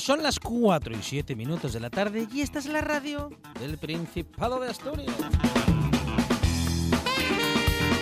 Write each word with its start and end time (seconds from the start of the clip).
Son 0.00 0.22
las 0.22 0.40
4 0.40 0.96
y 0.96 1.02
7 1.02 1.36
minutos 1.36 1.74
de 1.74 1.80
la 1.80 1.90
tarde 1.90 2.26
y 2.32 2.40
esta 2.40 2.58
es 2.58 2.64
la 2.64 2.80
radio 2.80 3.30
del 3.60 3.76
Principado 3.76 4.58
de 4.58 4.70
Asturias. 4.70 5.14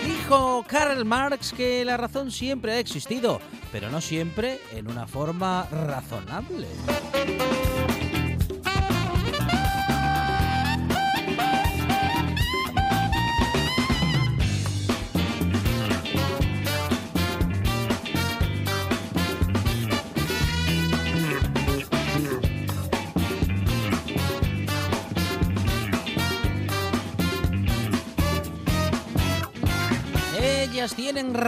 Dijo 0.06 0.64
Karl 0.68 1.04
Marx 1.04 1.52
que 1.52 1.84
la 1.84 1.96
razón 1.96 2.30
siempre 2.30 2.72
ha 2.72 2.78
existido, 2.78 3.40
pero 3.72 3.90
no 3.90 4.00
siempre 4.00 4.60
en 4.72 4.88
una 4.88 5.08
forma 5.08 5.66
razonable. 5.72 6.68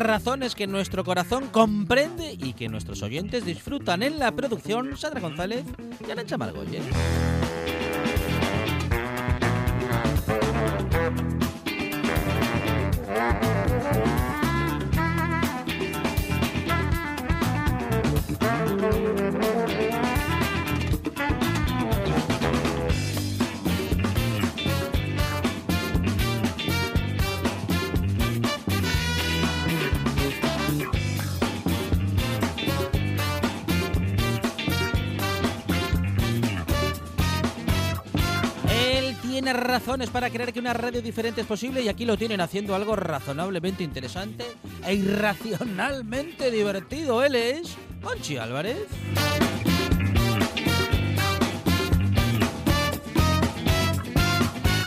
Razones 0.01 0.55
que 0.55 0.67
nuestro 0.67 1.05
corazón 1.05 1.49
comprende 1.49 2.33
y 2.33 2.55
que 2.55 2.69
nuestros 2.69 3.03
oyentes 3.03 3.45
disfrutan 3.45 4.03
en 4.03 4.19
la 4.19 4.33
producción 4.33 4.97
Sandra 4.97 5.21
González 5.21 5.65
y 6.07 6.11
Arancha 6.11 6.37
Margolles. 6.37 6.83
Razones 39.91 40.11
para 40.11 40.31
creer 40.31 40.53
que 40.53 40.61
una 40.61 40.73
radio 40.73 41.03
diferente 41.03 41.41
es 41.41 41.49
posible 41.49 41.83
y 41.83 41.89
aquí 41.89 42.05
lo 42.05 42.17
tienen 42.17 42.41
haciendo 42.41 42.77
algo 42.77 42.95
razonablemente 42.95 43.83
interesante 43.83 44.45
e 44.87 44.95
irracionalmente 44.95 46.49
divertido. 46.53 47.25
Él 47.25 47.35
es 47.35 47.77
Conchi 48.01 48.37
Álvarez. 48.37 48.87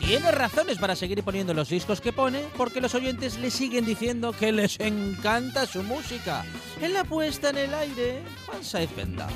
Tiene 0.07 0.31
razones 0.31 0.77
para 0.77 0.95
seguir 0.95 1.21
poniendo 1.21 1.53
los 1.53 1.67
discos 1.67 1.99
que 1.99 2.13
pone 2.13 2.45
porque 2.55 2.79
los 2.79 2.95
oyentes 2.95 3.37
le 3.39 3.51
siguen 3.51 3.83
diciendo 3.83 4.31
que 4.31 4.53
les 4.53 4.79
encanta 4.79 5.65
su 5.65 5.83
música. 5.83 6.45
En 6.81 6.93
la 6.93 7.03
puesta 7.03 7.49
en 7.49 7.57
el 7.57 7.73
aire, 7.73 8.21
Juan 8.45 8.63
Saez 8.63 8.95
Bendá. 8.95 9.27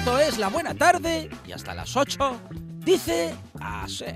Esto 0.00 0.18
es 0.18 0.38
La 0.38 0.48
Buena 0.48 0.74
Tarde 0.74 1.28
y 1.46 1.52
hasta 1.52 1.74
las 1.74 1.94
8 1.94 2.40
dice 2.78 3.34
así. 3.60 4.06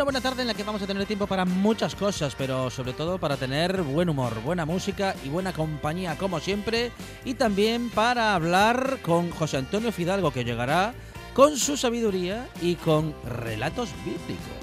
Una 0.00 0.04
buena 0.06 0.22
tarde 0.22 0.40
en 0.40 0.48
la 0.48 0.54
que 0.54 0.64
vamos 0.64 0.80
a 0.80 0.86
tener 0.86 1.04
tiempo 1.04 1.26
para 1.26 1.44
muchas 1.44 1.94
cosas, 1.94 2.34
pero 2.34 2.70
sobre 2.70 2.94
todo 2.94 3.18
para 3.18 3.36
tener 3.36 3.82
buen 3.82 4.08
humor, 4.08 4.40
buena 4.42 4.64
música 4.64 5.14
y 5.22 5.28
buena 5.28 5.52
compañía 5.52 6.16
como 6.16 6.40
siempre. 6.40 6.90
Y 7.22 7.34
también 7.34 7.90
para 7.90 8.34
hablar 8.34 9.00
con 9.02 9.30
José 9.30 9.58
Antonio 9.58 9.92
Fidalgo 9.92 10.30
que 10.30 10.42
llegará 10.42 10.94
con 11.34 11.58
su 11.58 11.76
sabiduría 11.76 12.48
y 12.62 12.76
con 12.76 13.14
relatos 13.26 13.90
bíblicos. 14.02 14.59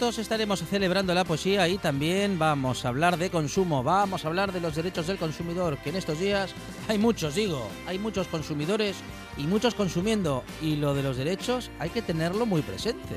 Estaremos 0.00 0.62
celebrando 0.62 1.12
la 1.12 1.24
poesía 1.24 1.66
y 1.66 1.76
también 1.76 2.38
vamos 2.38 2.84
a 2.84 2.88
hablar 2.88 3.18
de 3.18 3.30
consumo, 3.30 3.82
vamos 3.82 4.24
a 4.24 4.28
hablar 4.28 4.52
de 4.52 4.60
los 4.60 4.76
derechos 4.76 5.08
del 5.08 5.18
consumidor, 5.18 5.76
que 5.78 5.90
en 5.90 5.96
estos 5.96 6.20
días 6.20 6.54
hay 6.86 6.98
muchos, 6.98 7.34
digo, 7.34 7.68
hay 7.84 7.98
muchos 7.98 8.28
consumidores 8.28 8.96
y 9.36 9.42
muchos 9.42 9.74
consumiendo 9.74 10.44
y 10.62 10.76
lo 10.76 10.94
de 10.94 11.02
los 11.02 11.16
derechos 11.16 11.72
hay 11.80 11.90
que 11.90 12.00
tenerlo 12.00 12.46
muy 12.46 12.62
presente. 12.62 13.16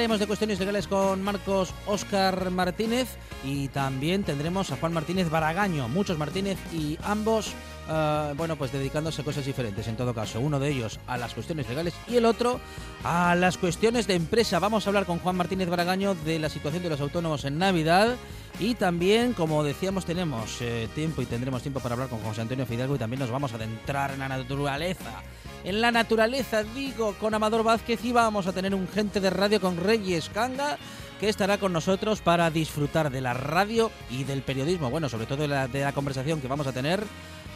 Hablaremos, 0.00 0.20
de 0.20 0.26
cuestiones 0.26 0.58
legales 0.58 0.86
con 0.86 1.22
Marcos 1.22 1.74
Óscar 1.84 2.50
Martínez 2.50 3.06
y 3.44 3.68
también 3.68 4.22
tendremos 4.22 4.72
a 4.72 4.76
Juan 4.76 4.94
Martínez 4.94 5.28
Baragaño, 5.28 5.90
muchos 5.90 6.16
Martínez 6.16 6.56
y 6.72 6.96
ambos, 7.02 7.52
eh, 7.86 8.32
bueno, 8.34 8.56
pues 8.56 8.72
dedicándose 8.72 9.20
a 9.20 9.24
cosas 9.26 9.44
diferentes 9.44 9.86
en 9.88 9.96
todo 9.96 10.14
caso. 10.14 10.40
Uno 10.40 10.58
de 10.58 10.70
ellos 10.70 10.98
a 11.06 11.18
las 11.18 11.34
cuestiones 11.34 11.68
legales 11.68 11.92
y 12.08 12.16
el 12.16 12.24
otro 12.24 12.60
a 13.04 13.34
las 13.34 13.58
cuestiones 13.58 14.06
de 14.06 14.14
empresa. 14.14 14.58
Vamos 14.58 14.86
a 14.86 14.88
hablar 14.88 15.04
con 15.04 15.18
Juan 15.18 15.36
Martínez 15.36 15.68
Baragaño 15.68 16.14
de 16.14 16.38
la 16.38 16.48
situación 16.48 16.82
de 16.82 16.88
los 16.88 17.00
autónomos 17.02 17.44
en 17.44 17.58
Navidad 17.58 18.16
y 18.58 18.76
también, 18.76 19.34
como 19.34 19.62
decíamos, 19.62 20.06
tenemos 20.06 20.62
eh, 20.62 20.88
tiempo 20.94 21.20
y 21.20 21.26
tendremos 21.26 21.60
tiempo 21.60 21.80
para 21.80 21.92
hablar 21.92 22.08
con 22.08 22.20
José 22.20 22.40
Antonio 22.40 22.64
Fidalgo 22.64 22.94
y 22.94 22.98
también 22.98 23.20
nos 23.20 23.30
vamos 23.30 23.52
a 23.52 23.56
adentrar 23.56 24.12
en 24.12 24.20
la 24.20 24.28
naturaleza 24.30 25.22
en 25.64 25.80
la 25.80 25.92
naturaleza, 25.92 26.62
digo, 26.62 27.14
con 27.14 27.34
Amador 27.34 27.62
Vázquez 27.62 28.04
y 28.04 28.12
vamos 28.12 28.46
a 28.46 28.52
tener 28.52 28.74
un 28.74 28.88
gente 28.88 29.20
de 29.20 29.30
radio 29.30 29.60
con 29.60 29.76
Reyes 29.76 30.30
Canga 30.30 30.78
que 31.20 31.28
estará 31.28 31.58
con 31.58 31.72
nosotros 31.72 32.22
para 32.22 32.50
disfrutar 32.50 33.10
de 33.10 33.20
la 33.20 33.34
radio 33.34 33.90
y 34.08 34.24
del 34.24 34.40
periodismo, 34.40 34.90
bueno, 34.90 35.10
sobre 35.10 35.26
todo 35.26 35.46
de 35.46 35.48
la, 35.48 35.92
conversación 35.92 36.40
que 36.40 36.48
vamos 36.48 36.66
a 36.66 36.72
tener 36.72 37.04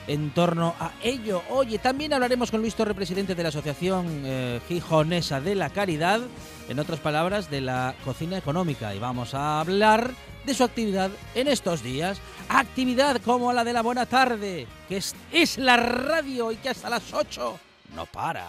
en 0.07 0.31
torno 0.33 0.75
a 0.79 0.93
ello. 1.03 1.43
Oye, 1.49 1.79
también 1.79 2.13
hablaremos 2.13 2.51
con 2.51 2.61
Luis 2.61 2.75
Torre, 2.75 2.95
presidente 2.95 3.35
de 3.35 3.43
la 3.43 3.49
Asociación 3.49 4.07
eh, 4.27 4.61
Gijonesa 4.69 5.41
de 5.41 5.55
la 5.55 5.71
Caridad, 5.71 6.21
en 6.69 6.79
otras 6.79 7.01
palabras, 7.01 7.51
de 7.51 7.63
la 7.63 7.95
cocina 8.05 8.37
económica, 8.37 8.95
y 8.95 8.99
vamos 8.99 9.33
a 9.33 9.61
hablar 9.61 10.11
de 10.45 10.53
su 10.53 10.63
actividad 10.63 11.11
en 11.35 11.49
estos 11.49 11.83
días. 11.83 12.19
Actividad 12.51 13.23
como 13.23 13.51
la 13.55 13.65
de 13.65 13.73
la 13.73 13.81
buena 13.81 14.05
tarde, 14.05 14.67
que 14.91 14.99
es, 14.99 15.15
es 15.33 15.57
la 15.57 15.79
radio 15.79 16.53
y 16.53 16.57
que 16.57 16.69
hasta 16.69 16.91
las 16.91 17.15
8 17.15 17.59
no 17.95 18.07
para. 18.07 18.47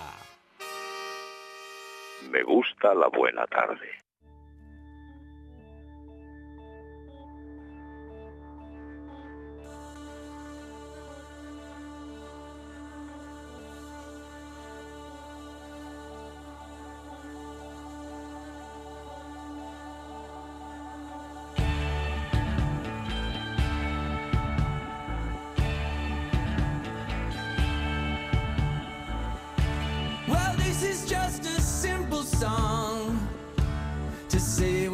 Me 2.29 2.43
gusta 2.43 2.93
la 2.93 3.07
buena 3.07 3.45
tarde. 3.45 4.04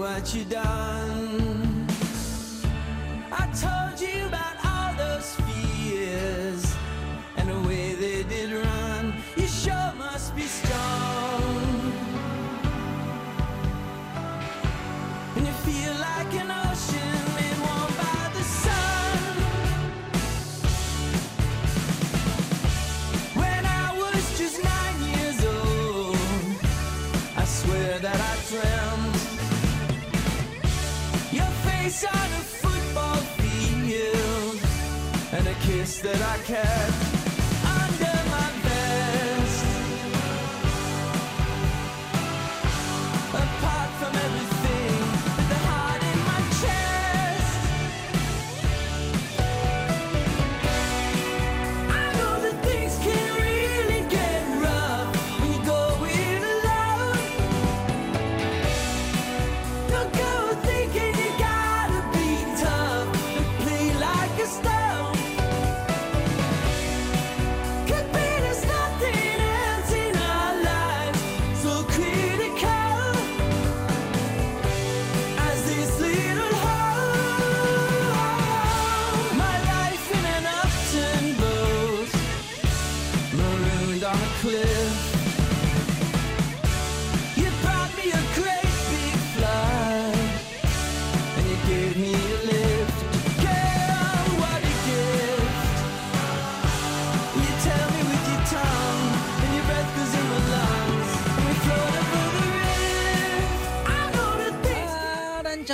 What 0.01 0.33
you 0.33 0.43
done. 0.45 1.87
I 3.31 3.45
told 3.65 4.01
you 4.01 4.25
about 4.25 4.55
all 4.65 4.93
those 4.97 5.35
fears 5.41 6.75
and 7.37 7.47
the 7.47 7.59
way 7.67 7.93
they 7.93 8.23
did 8.23 8.51
run. 8.51 9.13
You 9.37 9.45
sure 9.45 9.93
must 9.99 10.35
be 10.35 10.47
strong. 10.59 11.93
And 15.35 15.45
you 15.45 15.53
feel 15.67 15.93
like 16.09 16.33
an 16.33 16.49
ocean 16.49 17.19
made 17.35 17.59
warm 17.59 17.93
by 17.97 18.21
face 31.83 32.03
on 32.05 32.13
a 32.13 32.43
football 32.61 33.15
field 33.37 34.59
and 35.33 35.47
a 35.47 35.53
kiss 35.65 35.99
that 36.01 36.21
I 36.21 36.37
kept 36.43 37.10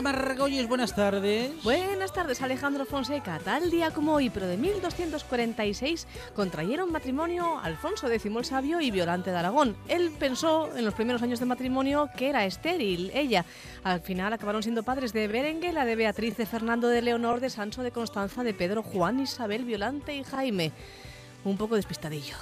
Margolles, 0.02 0.68
buenas 0.68 0.96
tardes. 0.96 1.52
Buenas 1.64 2.14
tardes, 2.14 2.42
Alejandro 2.42 2.86
Fonseca. 2.86 3.40
Tal 3.40 3.72
día 3.72 3.92
como 3.92 4.14
hoy, 4.14 4.30
pero 4.30 4.46
de 4.46 4.56
1246, 4.58 6.08
contrayeron 6.36 6.92
matrimonio 6.92 7.60
Alfonso 7.60 8.08
X 8.08 8.26
el 8.26 8.46
Sabio 8.46 8.80
y 8.80 8.92
Violante 8.92 9.32
de 9.32 9.38
Aragón. 9.38 9.76
Él 9.88 10.12
pensó 10.20 10.76
en 10.76 10.86
los 10.86 10.94
primeros 10.94 11.22
años 11.24 11.40
de 11.40 11.46
matrimonio 11.48 12.10
que 12.16 12.30
era 12.30 12.46
estéril, 12.46 13.12
ella. 13.14 13.46
Al 13.84 14.02
final 14.02 14.34
acabaron 14.34 14.62
siendo 14.62 14.84
padres 14.84 15.14
de 15.14 15.28
Berenguela, 15.28 15.84
de 15.86 15.96
Beatriz, 15.96 16.38
de 16.38 16.46
Fernando, 16.46 16.88
de 16.90 17.02
Leonor, 17.02 17.40
de 17.40 17.50
Sancho, 17.50 17.82
de 17.82 17.92
Constanza, 17.92 18.44
de 18.44 18.54
Pedro, 18.54 18.84
Juan, 18.84 19.20
Isabel, 19.20 19.66
Violante 19.66 20.16
y 20.16 20.24
Jaime. 20.24 20.72
Un 21.44 21.58
poco 21.58 21.76
despistadillo. 21.76 22.36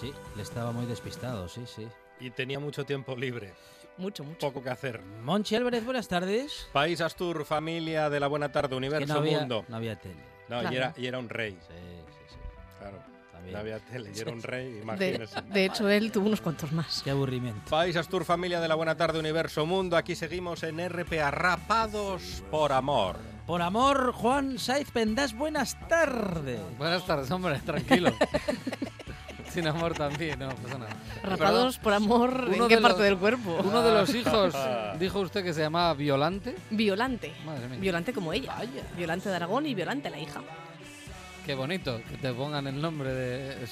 Sí, 0.00 0.12
le 0.36 0.42
estaba 0.42 0.72
muy 0.72 0.86
despistado, 0.86 1.48
sí, 1.48 1.62
sí. 1.66 1.86
Y 2.20 2.30
tenía 2.30 2.58
mucho 2.60 2.84
tiempo 2.84 3.16
libre, 3.16 3.52
Mucho, 3.98 4.24
mucho. 4.24 4.38
poco 4.48 4.62
que 4.62 4.70
hacer. 4.70 5.00
Monchi 5.22 5.54
Álvarez, 5.54 5.84
buenas 5.84 6.08
tardes. 6.08 6.68
País 6.72 7.00
Astur, 7.00 7.44
familia 7.44 8.08
de 8.10 8.20
la 8.20 8.26
buena 8.26 8.50
tarde, 8.50 8.70
Que 8.70 8.74
universo, 8.76 9.12
no 9.14 9.20
había, 9.20 9.38
mundo. 9.40 9.64
no 9.68 9.76
había 9.76 9.96
tele. 9.96 10.16
No, 10.48 10.60
Claro. 10.60 10.72
y, 10.72 10.76
era, 10.76 10.94
y 10.96 11.06
era 11.06 11.18
un 11.18 11.28
rey, 11.28 11.52
Sí, 11.52 11.66
sí, 11.68 12.34
sí. 12.34 12.36
claro. 12.78 12.98
También. 13.32 13.52
No 13.54 13.60
había 13.60 13.78
tele 13.80 14.10
y 14.14 14.18
era 14.20 14.32
un 14.32 14.42
rey, 14.42 14.72
De, 14.72 14.80
imagínese. 14.82 15.40
de 15.42 15.64
hecho, 15.64 15.88
él 15.88 16.10
tuvo 16.12 16.26
unos 16.26 16.40
cuantos 16.40 16.72
más. 16.72 17.02
Qué 17.02 17.10
aburrimiento. 17.10 17.70
País 17.70 17.96
Astur, 17.96 18.24
familia 18.24 18.60
de 18.60 18.68
la 18.68 18.74
buena 18.74 18.96
tarde, 18.96 19.18
universo, 19.18 19.66
mundo. 19.66 19.96
Aquí 19.96 20.14
seguimos 20.14 20.62
en 20.62 20.78
RPA, 20.88 21.30
rapados 21.30 22.42
por 22.50 22.72
amor. 22.72 23.16
Por 23.46 23.60
amor, 23.62 24.12
Juan 24.12 24.58
Saiz 24.58 24.90
Pendas, 24.90 25.34
buenas 25.34 25.76
tardes. 25.88 26.60
Buenas 26.78 27.04
tardes, 27.06 27.30
hombre, 27.30 27.58
tranquilo. 27.64 28.12
Sin 29.52 29.66
amor 29.66 29.92
también, 29.94 30.38
no 30.38 30.48
pasa 30.48 30.78
nada. 30.78 30.90
Rapados 31.22 31.78
por 31.78 31.92
amor, 31.92 32.44
Uno 32.48 32.62
¿en 32.64 32.68
qué 32.68 32.76
de 32.76 32.80
parte 32.82 32.98
los- 32.98 33.04
del 33.06 33.18
cuerpo? 33.18 33.60
Uno 33.62 33.82
de 33.82 33.92
los 33.92 34.14
hijos, 34.14 34.54
dijo 34.98 35.20
usted 35.20 35.44
que 35.44 35.52
se 35.52 35.60
llamaba 35.60 35.92
Violante. 35.94 36.56
Violante. 36.70 37.32
Madre 37.44 37.68
mía. 37.68 37.78
Violante 37.78 38.12
como 38.12 38.32
ella. 38.32 38.54
Vaya. 38.56 38.82
Violante 38.96 39.28
de 39.28 39.36
Aragón 39.36 39.66
y 39.66 39.74
Violante 39.74 40.08
la 40.08 40.18
hija. 40.18 40.40
Qué 41.44 41.54
bonito 41.54 42.00
que 42.08 42.16
te 42.16 42.32
pongan 42.32 42.66
el 42.66 42.80
nombre 42.80 43.12
de. 43.12 43.66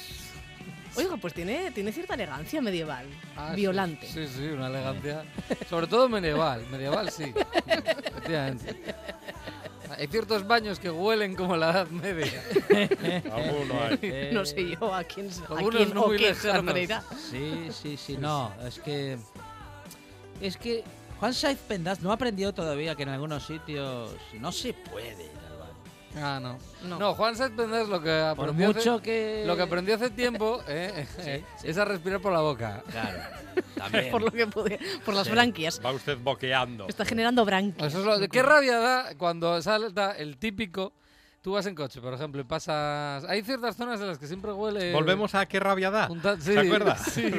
Oiga, 0.95 1.15
pues 1.17 1.33
tiene, 1.33 1.71
tiene 1.71 1.91
cierta 1.93 2.13
elegancia 2.15 2.61
medieval. 2.61 3.05
Ah, 3.37 3.53
Violante. 3.55 4.05
Sí, 4.07 4.27
sí, 4.27 4.43
una 4.49 4.67
elegancia. 4.67 5.23
Sobre 5.69 5.87
todo 5.87 6.09
medieval. 6.09 6.65
Medieval 6.69 7.09
sí. 7.09 7.33
Efectivamente. 7.65 8.83
Hay 9.97 10.07
ciertos 10.07 10.47
baños 10.47 10.79
que 10.79 10.89
huelen 10.89 11.35
como 11.35 11.55
la 11.57 11.71
Edad 11.71 11.87
Media. 11.87 12.41
Alguno 13.33 13.73
hay. 14.01 14.29
No 14.31 14.45
sé 14.45 14.69
yo 14.69 14.93
a 14.93 15.03
quién, 15.03 15.29
a 15.49 15.53
Algunos 15.55 15.75
quién 15.75 15.93
no 15.93 16.03
o 16.03 16.17
se 16.17 16.51
referirá. 16.51 17.03
Sí, 17.29 17.69
sí, 17.71 17.97
sí, 17.97 18.17
no, 18.17 18.51
es 18.65 18.79
que... 18.79 19.17
Es 20.41 20.57
que 20.57 20.83
Juan 21.19 21.33
Saiz 21.35 21.59
Pendas 21.59 22.01
no 22.01 22.11
aprendió 22.11 22.51
todavía 22.51 22.95
que 22.95 23.03
en 23.03 23.09
algunos 23.09 23.45
sitios 23.45 24.09
no 24.39 24.51
se 24.51 24.73
puede 24.73 25.25
ir 25.25 25.31
al 25.51 25.59
baño. 25.59 26.25
Ah, 26.25 26.39
no. 26.41 26.57
No. 26.87 26.97
No, 26.97 27.13
Juan 27.13 27.35
Sáenz 27.35 27.55
Pendas 27.55 27.87
lo 27.87 28.01
que 28.01 28.33
Por 28.35 28.45
aprendió, 28.45 28.67
mucho 28.67 28.95
hace, 28.95 29.03
que... 29.03 29.43
lo 29.45 29.55
que 29.55 29.61
aprendió 29.61 29.95
hace 29.95 30.09
tiempo 30.09 30.61
eh, 30.67 31.05
es 31.63 31.77
a 31.77 31.85
respirar 31.85 32.21
por 32.21 32.33
la 32.33 32.41
boca. 32.41 32.83
Claro, 32.89 33.19
también. 33.75 34.11
por 34.11 34.21
lo 34.21 34.31
que 34.31 34.47
pude, 34.47 34.79
por 35.05 35.13
las 35.13 35.27
Sí. 35.27 35.31
branquias. 35.33 35.81
Va 35.83 35.91
usted 35.91 36.17
boqueando. 36.17 36.87
Está 36.87 37.05
generando 37.05 37.43
branquias. 37.45 37.87
Eso 37.89 37.99
es 37.99 38.05
lo 38.05 38.17
de 38.19 38.27
qué 38.29 38.41
rabia 38.43 38.79
da 38.79 39.15
cuando 39.17 39.61
salta 39.61 40.11
el 40.11 40.37
típico. 40.37 40.93
Tú 41.41 41.53
vas 41.53 41.65
en 41.65 41.73
coche, 41.73 41.99
por 42.01 42.13
ejemplo, 42.13 42.39
y 42.39 42.43
pasas. 42.43 43.23
Hay 43.25 43.41
ciertas 43.41 43.75
zonas 43.75 43.99
en 43.99 44.07
las 44.07 44.19
que 44.19 44.27
siempre 44.27 44.51
huele. 44.53 44.93
Volvemos 44.93 45.33
a 45.33 45.45
qué 45.47 45.59
rabia 45.59 45.89
da. 45.89 46.07
junta- 46.07 46.37
sí, 46.37 46.53
¿Se 46.53 46.59
acuerda? 46.59 46.95
Sí. 47.11 47.31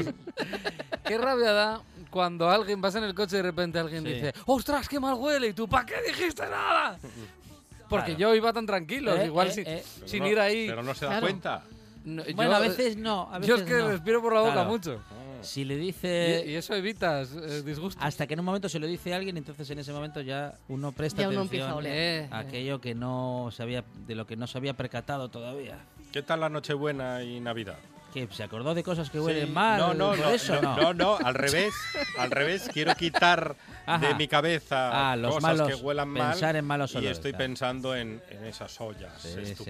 qué 1.04 1.19
rabia 1.19 1.52
da 1.52 1.81
cuando 2.11 2.50
alguien 2.50 2.81
vas 2.81 2.95
en 2.97 3.04
el 3.04 3.14
coche 3.14 3.37
y 3.37 3.38
de 3.38 3.42
repente 3.45 3.78
alguien 3.78 4.02
Sí. 4.04 4.12
dice: 4.14 4.33
¡Ostras, 4.47 4.88
qué 4.88 4.99
mal 4.99 5.14
huele! 5.14 5.49
Y 5.49 5.52
tú, 5.52 5.69
¿para 5.69 5.87
qué 5.87 5.95
dijiste 6.07 6.42
nada? 6.42 6.99
Porque 7.88 8.16
Claro. 8.16 8.19
yo 8.19 8.35
iba 8.35 8.52
tan 8.52 8.66
tranquilo, 8.66 9.14
Eh, 9.14 9.26
igual 9.26 9.49
eh, 9.49 9.52
sin, 9.52 9.66
eh. 9.66 9.85
Sin 10.07 10.23
no- 10.25 10.28
ir 10.31 10.40
ahí. 10.40 10.66
Pero 10.66 10.83
no 10.83 10.95
se 10.95 11.04
da 11.04 11.11
Claro. 11.12 11.26
cuenta. 11.26 11.62
No, 12.04 12.23
Bueno, 12.35 12.50
yo, 12.50 12.57
a 12.57 12.61
veces 12.61 12.97
no, 12.97 13.28
a 13.31 13.38
veces 13.38 13.49
yo 13.49 13.54
es 13.62 13.62
que 13.69 13.75
no. 13.78 13.88
respiro 13.88 14.21
por 14.21 14.33
la 14.35 14.40
boca 14.40 14.52
Claro. 14.54 14.69
mucho. 14.71 15.00
Si 15.42 15.64
le 15.64 15.75
Y, 15.75 15.78
dice... 15.78 16.44
y 16.46 16.54
eso 16.54 16.75
evitas 16.75 17.30
eh, 17.32 17.62
disgusto. 17.62 18.00
Hasta 18.02 18.26
que 18.26 18.34
en 18.34 18.40
un 18.40 18.46
momento 18.46 18.68
se 18.68 18.78
lo 18.78 18.87
dice 18.87 19.12
a 19.12 19.16
alguien, 19.16 19.37
entonces 19.37 19.68
en 19.70 19.78
ese 19.78 19.92
momento 19.92 20.20
ya 20.20 20.54
uno 20.68 20.92
presta 20.92 21.22
Ya 21.22 21.28
uno 21.28 21.40
atención 21.40 21.61
empieza 21.61 21.70
a 21.70 21.76
oler. 21.76 21.92
Eh, 22.25 22.28
a 22.30 22.38
aquello 22.40 22.80
que 22.80 22.94
no 22.94 23.50
se 23.52 23.62
había, 23.62 23.84
de 24.06 24.14
lo 24.14 24.26
que 24.26 24.37
no 24.37 24.46
se 24.46 24.58
había 24.58 24.75
percatado 24.75 25.28
todavía. 25.30 25.78
¿Qué 26.12 26.22
tal 26.22 26.40
la 26.40 26.49
Nochebuena 26.49 27.22
y 27.22 27.40
Navidad? 27.40 27.78
Que 28.12 28.28
se 28.30 28.42
acordó 28.42 28.75
de 28.75 28.82
cosas 28.82 29.08
que 29.08 29.16
Sí, 29.16 29.25
huelen 29.25 29.54
mal. 29.54 29.78
No, 29.80 29.94
no, 29.94 30.14
no, 30.14 30.28
eso 30.28 30.61
no, 30.61 30.76
no, 30.76 30.92
no, 30.92 31.16
al 31.16 31.32
revés, 31.34 31.72
al 32.18 32.30
revés. 32.30 32.68
Quiero 32.70 32.94
quitar 32.94 33.56
de 33.87 33.92
Ajá. 33.92 34.14
mi 34.18 34.28
cabeza 34.28 35.12
Ah, 35.12 35.16
los 35.16 35.37
cosas 35.37 35.42
malos, 35.58 35.68
que 35.68 35.75
huelan 35.82 36.08
mal 36.11 36.32
pensar 36.32 36.56
en 36.56 36.64
malos 36.66 36.92
y 36.92 36.99
olores, 36.99 37.16
estoy 37.16 37.30
claro. 37.32 37.44
pensando 37.46 37.96
en, 37.96 38.20
en 38.28 38.44
esas 38.44 38.78
ollas 38.82 39.12
Sí, 39.22 39.54
sí. 39.56 39.64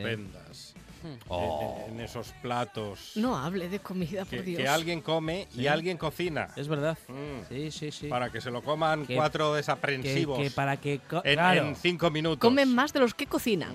Oh. 1.29 1.79
en, 1.89 1.95
en 1.95 2.01
esos 2.01 2.33
platos 2.43 3.13
No 3.17 3.37
hable 3.37 3.69
de 3.69 3.79
comida, 3.81 4.21
por 4.25 4.31
que, 4.31 4.43
Dios. 4.43 4.61
que 4.63 4.69
alguien 4.69 5.01
come 5.01 5.49
y 5.55 5.67
alguien 5.67 5.97
cocina 5.99 6.49
Es 6.57 6.69
verdad. 6.69 6.97
Mm. 7.09 7.49
Sí, 7.49 7.71
sí, 7.71 7.91
sí. 7.91 8.09
para 8.09 8.31
que 8.31 8.41
se 8.41 8.51
lo 8.51 8.63
coman 8.63 9.07
Que- 9.07 9.15
cuatro 9.17 9.55
desaprensivos 9.55 10.39
que 10.39 10.51
para 10.51 10.77
que 10.79 10.95
en, 10.95 11.01
claro, 11.35 11.67
en 11.69 11.77
cinco 11.77 12.11
minutos. 12.11 12.39
Comen 12.41 12.75
más 12.75 12.93
de 12.93 13.01
los 13.01 13.15
que 13.15 13.27
cocinan. 13.27 13.75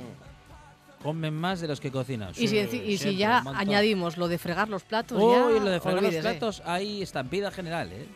comen 1.02 1.34
más 1.34 1.62
de 1.62 1.68
los 1.68 1.80
que 1.80 1.92
cocinan. 1.92 2.32
Y, 2.38 2.48
si, 2.48 2.58
y 2.58 3.16
ya 3.18 3.40
añadimos 3.56 4.18
lo 4.18 4.28
de 4.28 4.38
fregar 4.38 4.68
los 4.70 4.84
platos, 4.84 5.22
Uy, 5.22 5.32
ya 5.34 5.40
lo 5.64 5.70
de 5.70 5.80
fregar 5.80 6.04
los 6.04 6.16
platos, 6.16 6.62
hay 6.66 7.02
estampida 7.02 7.52
general, 7.52 7.92
¿eh? 7.94 8.08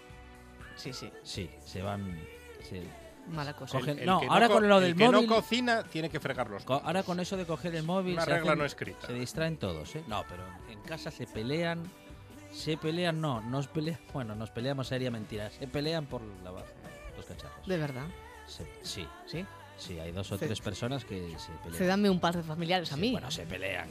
Sí, 0.76 0.94
sí, 0.94 1.10
Sí, 1.24 1.50
se 1.66 1.82
van... 1.82 2.20
sí. 2.68 2.82
Mala 3.28 3.54
cosa. 3.56 3.78
Cogen- 3.80 4.00
El 4.00 4.06
no, 4.06 4.20
que 4.20 4.28
ahora 4.28 4.48
co- 4.48 4.54
con 4.56 4.68
lo 4.70 4.78
el 4.80 4.84
del 4.84 4.96
que 4.96 5.06
móvil- 5.08 5.28
no 5.28 5.36
cocina 5.36 5.84
tiene 5.84 6.10
que 6.10 6.20
fregar 6.20 6.50
los 6.50 6.64
Co- 6.64 6.82
Ahora 6.84 7.04
con 7.04 7.20
eso 7.20 7.38
de 7.38 7.46
coger 7.46 7.76
el 7.76 7.84
móvil 7.84 8.14
Una 8.14 8.26
se, 8.26 8.32
regla 8.32 8.52
hacen- 8.52 8.60
no 8.60 8.66
escrita. 8.66 9.08
se 9.08 9.14
distraen 9.14 9.58
todos, 9.58 9.96
¿eh? 9.96 10.04
No, 10.08 10.24
pero 10.28 10.44
en 10.70 10.80
casa 10.82 11.12
se 11.12 11.28
pelean, 11.28 11.84
se 12.52 12.78
pelean, 12.78 13.22
no, 13.22 13.42
nos 13.42 13.68
pelean, 13.68 14.00
bueno, 14.14 14.36
nos 14.36 14.50
peleamos 14.52 14.88
sería 14.88 15.12
mentira, 15.12 15.50
se 15.50 15.68
pelean 15.68 16.06
por 16.06 16.22
lavar 16.44 16.66
los 17.16 17.26
cacharros. 17.26 17.66
De 17.68 17.78
verdad. 17.78 18.06
Se- 18.48 18.68
sí, 18.84 19.08
Sí. 19.26 19.46
sí, 19.78 20.00
hay 20.00 20.12
dos 20.12 20.32
o 20.32 20.38
tres 20.38 20.60
personas 20.60 21.06
que 21.06 21.36
se 21.40 21.52
pelean. 21.64 21.74
Cédame 21.78 22.10
un 22.10 22.20
par 22.20 22.36
de 22.36 22.44
familiares 22.44 22.92
a 22.92 22.96
Sí, 22.96 23.02
mí. 23.02 23.12
Bueno, 23.12 23.32
se 23.32 23.46
pelean, 23.46 23.88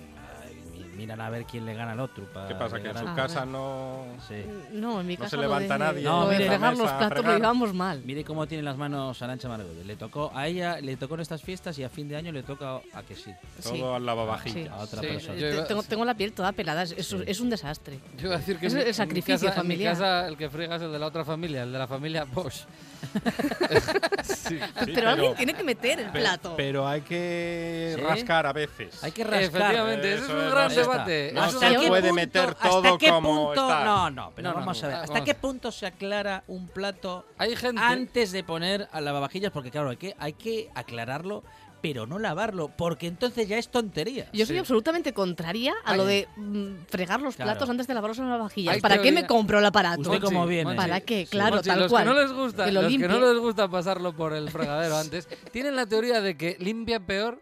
miran 0.96 1.20
a 1.20 1.30
ver 1.30 1.44
quién 1.44 1.64
le 1.66 1.74
gana 1.74 1.92
al 1.92 2.00
otro. 2.00 2.24
para 2.26 2.48
¿Qué 2.48 2.54
pasa? 2.54 2.80
Que 2.80 2.88
en 2.90 2.98
su 2.98 3.06
a- 3.06 3.12
Ah, 3.12 3.16
casa 3.16 3.44
no... 3.44 4.04
Sí. 4.28 4.44
No, 4.72 5.00
en 5.00 5.06
mi 5.06 5.14
No 5.14 5.20
casa 5.20 5.30
se 5.30 5.36
lo 5.36 5.42
levanta 5.42 5.74
de, 5.74 5.78
nadie 5.80 6.02
No, 6.02 6.26
mire, 6.26 6.46
fregar 6.46 6.70
mesa 6.72 6.82
los 6.82 6.92
platos 6.92 7.24
lo 7.24 7.32
llevamos 7.36 7.74
mal. 7.74 8.02
Mire 8.04 8.24
cómo 8.24 8.46
tienen 8.46 8.64
las 8.64 8.76
manos 8.76 9.20
Arancha 9.22 9.48
Margolles. 9.48 9.84
Le 9.86 9.96
tocó 9.96 10.30
a 10.34 10.46
ella, 10.46 10.80
le 10.80 10.96
tocó 10.96 11.14
en 11.14 11.20
estas 11.20 11.42
fiestas 11.42 11.78
y 11.78 11.84
a 11.84 11.88
fin 11.88 12.08
de 12.08 12.16
año 12.16 12.32
le 12.32 12.42
toca 12.42 12.76
a 12.94 13.02
que 13.02 13.14
sí. 13.16 13.32
Todo 13.62 13.72
Sí. 13.74 13.82
al 13.82 14.04
lavavajillas. 14.06 14.54
Sí. 14.54 14.68
A 14.68 14.76
otra 14.76 15.00
Sí, 15.00 15.06
persona. 15.06 15.66
tengo, 15.66 15.82
tengo 15.82 16.04
la 16.04 16.14
piel 16.14 16.32
toda 16.32 16.52
pelada, 16.52 16.82
es, 16.82 16.92
es- 16.92 17.06
Sí. 17.06 17.16
es 17.26 17.40
un 17.40 17.50
desastre. 17.50 17.98
Yo 18.18 18.26
iba 18.26 18.34
a 18.36 18.38
decir 18.38 18.58
que 18.58 18.66
Es 18.66 18.74
mi- 18.74 18.80
el 18.82 18.94
sacrificio 18.94 19.48
casa- 19.48 19.60
familiar. 19.60 19.92
En 19.92 19.98
mi 19.98 20.04
casa 20.04 20.28
el 20.28 20.36
que 20.36 20.50
friega 20.50 20.76
es 20.76 20.82
el 20.82 20.92
de 20.92 20.98
la 20.98 21.06
otra 21.06 21.24
familia, 21.24 21.62
el 21.64 21.72
de 21.72 21.78
la 21.78 21.86
familia 21.88 22.24
Bosch. 22.24 22.64
sí. 24.24 24.58
Sí, 24.84 24.92
pero, 24.94 25.10
alguien 25.10 25.34
tiene 25.34 25.54
que 25.54 25.62
meter 25.62 26.00
el 26.00 26.10
plato. 26.10 26.54
Pero 26.56 26.86
hay 26.86 27.00
que 27.02 27.94
¿Sí? 27.96 28.02
rascar 28.02 28.46
a 28.46 28.52
veces. 28.52 29.02
Hay 29.02 29.12
que 29.12 29.24
rascar. 29.24 29.42
Efectivamente, 29.42 30.08
ese 30.14 30.16
es 30.24 30.28
Eso 30.30 30.38
un 30.38 30.50
gran 30.50 30.70
debate. 30.80 31.30
No 31.34 31.50
se 31.50 31.58
puede 31.58 31.88
punto- 32.02 32.14
meter 32.14 32.56
¿Hasta 32.60 32.98
qué 32.98 33.08
como 33.10 33.46
punto? 33.46 33.62
está. 33.68 33.84
No, 33.84 34.10
no, 34.10 34.32
pero 34.34 34.48
No, 34.48 34.54
no, 34.54 34.60
vamos 34.60 34.82
no. 34.82 34.88
a 34.88 34.90
ver. 34.90 34.98
¿Hasta 35.00 35.24
qué 35.24 35.30
a 35.32 35.40
punto 35.40 35.70
se 35.72 35.86
aclara 35.86 36.44
un 36.48 36.68
plato 36.68 37.26
Hay 37.38 37.54
gente. 37.56 37.80
antes 37.82 38.32
de 38.32 38.42
poner 38.44 38.88
al 38.92 39.04
lavavajillas? 39.04 39.50
Porque 39.52 39.70
claro, 39.70 39.90
hay 39.90 39.96
que, 39.96 40.14
hay 40.18 40.32
que 40.34 40.68
aclararlo, 40.74 41.42
pero 41.82 42.06
no 42.06 42.18
lavarlo, 42.18 42.68
porque 42.76 43.06
entonces 43.06 43.48
ya 43.48 43.56
es 43.56 43.70
tontería. 43.70 44.28
Yo 44.34 44.44
soy 44.44 44.56
Sí. 44.56 44.60
absolutamente 44.60 45.14
contraria 45.14 45.72
a 45.86 45.92
Ay. 45.92 45.96
lo 45.96 46.04
de 46.04 46.28
mm, 46.36 46.84
fregar 46.90 47.22
los 47.22 47.36
Claro. 47.36 47.52
platos 47.52 47.70
antes 47.70 47.86
de 47.86 47.94
lavarlos 47.94 48.18
en 48.18 48.28
las 48.28 48.38
vajillas. 48.38 48.74
Hay 48.74 48.80
¿Para 48.82 49.00
qué 49.00 49.10
me 49.12 49.26
compro 49.26 49.60
el 49.60 49.64
aparato? 49.64 50.02
¿Usted 50.02 50.20
cómo 50.20 50.46
viene? 50.46 50.74
¿Para 50.74 51.00
qué? 51.00 51.24
Sí. 51.24 51.30
Claro, 51.30 51.54
Monchi, 51.56 51.70
tal 51.70 51.80
los 51.80 51.90
cual. 51.90 52.04
Que 52.04 52.10
no 52.10 52.20
les 52.20 52.32
gusta, 52.32 52.64
Que 52.66 52.72
lo 52.72 52.82
los 52.82 52.92
que 52.92 53.08
no 53.08 53.18
les 53.18 53.38
gusta 53.40 53.68
pasarlo 53.68 54.12
por 54.12 54.34
el 54.34 54.50
fregadero 54.50 54.94
antes, 54.98 55.26
tienen 55.52 55.74
la 55.74 55.86
teoría 55.86 56.20
de 56.20 56.36
que 56.36 56.56
limpia 56.60 57.00
peor 57.00 57.40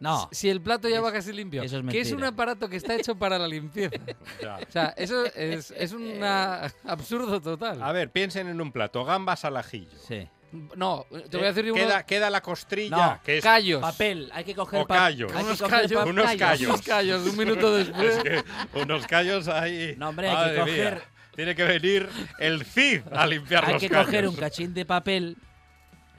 No, 0.00 0.28
si 0.32 0.48
el 0.48 0.60
plato 0.62 0.88
ya 0.88 0.96
Es- 0.96 1.04
va 1.04 1.12
casi 1.12 1.32
limpio. 1.32 1.62
eso 1.62 1.78
es 1.78 1.84
que 1.90 2.00
es 2.00 2.08
un 2.08 2.16
mentira. 2.16 2.28
aparato 2.28 2.68
que 2.68 2.76
está 2.76 2.94
hecho 2.96 3.14
para 3.16 3.38
la 3.38 3.46
limpieza. 3.46 3.94
Ya. 4.42 4.56
O 4.56 4.70
sea, 4.72 4.94
eso 4.96 5.24
es, 5.26 5.70
es 5.76 5.92
un 5.92 6.18
absurdo 6.84 7.40
total. 7.40 7.82
A 7.82 7.92
ver, 7.92 8.10
piensen 8.10 8.48
en 8.48 8.60
un 8.60 8.72
plato. 8.72 9.04
Gambas 9.04 9.44
al 9.44 9.56
ajillo. 9.56 9.96
sí. 10.08 10.26
No, 10.74 11.06
te 11.30 11.36
voy 11.36 11.46
a 11.46 11.52
decir 11.52 11.70
uno. 11.70 11.80
queda, 11.80 12.02
queda 12.04 12.28
la 12.28 12.40
costrilla, 12.42 12.96
No, 12.96 13.20
que 13.22 13.38
es 13.38 13.44
Callos. 13.44 13.80
Papel, 13.80 14.28
hay 14.34 14.42
que 14.42 14.52
coger 14.52 14.80
O 14.80 14.84
callos. 14.84 15.30
hay 15.30 15.38
que 15.38 15.44
Unos 15.44 15.62
coger 15.62 15.80
callos, 15.82 16.02
pa- 16.02 16.10
unos 16.10 16.34
callos. 16.36 16.68
Unos 16.70 16.82
callos, 16.82 17.26
un 17.28 17.36
minuto 17.36 17.72
después. 17.76 18.16
Es 18.16 18.22
que 18.24 18.44
unos 18.80 19.06
callos 19.06 19.46
ahí. 19.46 19.94
No, 19.96 20.08
hombre, 20.08 20.28
hay 20.28 20.50
que 20.52 20.58
Madre 20.58 20.72
mía. 20.72 20.90
coger- 20.96 21.02
Tiene 21.36 21.54
que 21.54 21.62
venir 21.62 22.08
el 22.40 22.64
CID 22.64 23.02
a 23.12 23.28
limpiar 23.28 23.64
Hay 23.64 23.74
los 23.74 23.80
que 23.80 23.88
callos. 23.88 24.06
coger 24.06 24.26
un 24.26 24.34
cachín 24.34 24.74
de 24.74 24.84
papel 24.84 25.36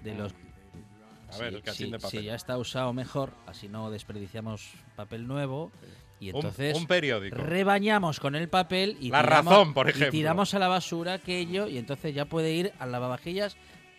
de 0.02 0.16
los 0.16 0.32
A 1.34 1.38
ver, 1.38 1.54
el 1.66 1.74
sí, 1.74 1.90
de 1.90 2.00
papel. 2.00 2.20
Si 2.20 2.26
ya 2.26 2.36
está 2.36 2.58
usado 2.58 2.94
mejor, 2.94 3.34
así 3.48 3.68
no 3.68 3.90
desperdiciamos 3.92 4.70
papel 4.96 5.28
nuevo. 5.28 5.72
Y 6.20 6.30
entonces 6.30 6.78
un, 6.78 6.86
periódico. 6.86 7.36
rebañamos 7.36 8.20
con 8.20 8.36
el 8.36 8.48
papel 8.48 8.96
y 9.00 9.10
La 9.10 9.24
tiramos, 9.24 9.54
Razón, 9.54 9.74
por 9.74 9.88
y 9.88 9.90
ejemplo. 9.90 10.12
tiramos 10.12 10.54
a 10.54 10.60
la 10.60 10.68
basura 10.68 11.14
aquello 11.14 11.68
y 11.68 11.80
entonces 11.80 12.14
ya 12.14 12.26
puede 12.26 12.52
ir 12.52 12.74
al 12.78 12.92
lavavajillas 12.92 13.58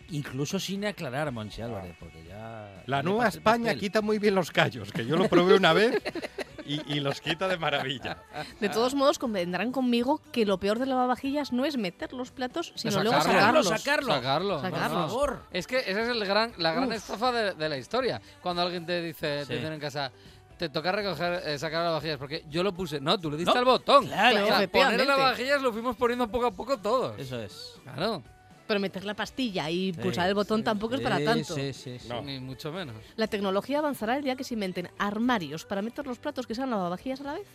incluso 0.09 0.59
sin 0.59 0.85
aclarar, 0.85 1.31
Monchi 1.31 1.61
Álvarez, 1.61 1.95
porque 1.99 2.23
ya... 2.27 2.83
La 2.85 3.01
Nueva 3.03 3.27
España 3.27 3.65
papel. 3.65 3.79
quita 3.79 4.01
muy 4.01 4.19
bien 4.19 4.35
los 4.35 4.51
callos, 4.51 4.91
que 4.91 5.05
yo 5.05 5.15
lo 5.15 5.27
probé 5.27 5.55
una 5.55 5.73
vez 5.73 6.01
y, 6.65 6.81
y 6.93 6.99
los 6.99 7.21
quita 7.21 7.47
de 7.47 7.57
maravilla. 7.57 8.17
De 8.59 8.69
todos 8.69 8.95
modos, 8.95 9.19
convendrán 9.19 9.71
conmigo 9.71 10.21
que 10.31 10.45
lo 10.45 10.57
peor 10.59 10.79
de 10.79 10.85
lavavajillas 10.85 11.51
no 11.53 11.65
es 11.65 11.77
meter 11.77 12.13
los 12.13 12.31
platos, 12.31 12.73
sino 12.75 13.01
luego 13.03 13.21
sacarlo. 13.21 13.63
sacarlos. 13.63 13.67
sacarlo. 13.67 14.13
Sacarlo. 14.13 14.61
Sacarlo. 14.61 14.99
Por 14.99 15.09
favor. 15.09 15.43
Es 15.51 15.67
que 15.67 15.79
esa 15.79 16.01
es 16.01 16.09
el 16.09 16.25
gran, 16.25 16.53
la 16.57 16.71
gran 16.73 16.87
Uf. 16.89 16.93
estafa 16.95 17.31
de, 17.31 17.53
de 17.53 17.69
la 17.69 17.77
historia. 17.77 18.21
Cuando 18.41 18.61
alguien 18.61 18.85
te 18.85 19.01
dice, 19.01 19.41
Sí. 19.43 19.47
te 19.49 19.55
dicen 19.55 19.73
en 19.73 19.79
casa, 19.79 20.11
te 20.57 20.69
toca 20.69 20.91
recoger, 20.91 21.41
eh, 21.45 21.57
sacar 21.59 21.83
las 21.83 21.93
vajillas, 21.93 22.17
porque 22.17 22.45
yo 22.49 22.63
lo 22.63 22.73
puse. 22.73 22.99
No, 23.01 23.19
tú 23.19 23.29
le 23.31 23.37
diste 23.37 23.51
No, 23.53 23.59
al 23.59 23.65
botón. 23.65 24.05
claro, 24.07 24.43
O 24.43 24.47
sea, 24.47 24.67
poner 24.67 25.05
las 25.05 25.17
vajillas 25.17 25.61
lo 25.61 25.73
fuimos 25.73 25.95
poniendo 25.95 26.27
poco 26.29 26.45
a 26.45 26.51
poco 26.51 26.77
todos. 26.77 27.17
Eso 27.19 27.39
es. 27.41 27.73
Claro, 27.83 28.23
Pero 28.67 28.79
meter 28.79 29.03
la 29.03 29.13
pastilla 29.13 29.69
y 29.69 29.93
Sí, 29.93 29.99
pulsar 29.99 30.27
el 30.29 30.35
botón 30.35 30.59
sí, 30.59 30.63
tampoco 30.63 30.95
es 30.95 31.01
para 31.01 31.17
sí, 31.17 31.25
tanto. 31.25 31.53
Sí, 31.55 31.73
sí, 31.73 31.99
sí. 31.99 32.07
No. 32.07 32.21
ni 32.21 32.39
mucho 32.39 32.71
menos. 32.71 32.95
La 33.17 33.27
tecnología 33.27 33.79
avanzará 33.79 34.15
el 34.15 34.23
día 34.23 34.35
que 34.37 34.43
se 34.45 34.53
inventen 34.53 34.89
armarios 34.97 35.65
para 35.65 35.81
meter 35.81 36.07
los 36.07 36.17
platos 36.17 36.47
que 36.47 36.55
sean 36.55 36.69
lavavajillas 36.69 37.19
a 37.21 37.23
la 37.25 37.33
vez. 37.33 37.47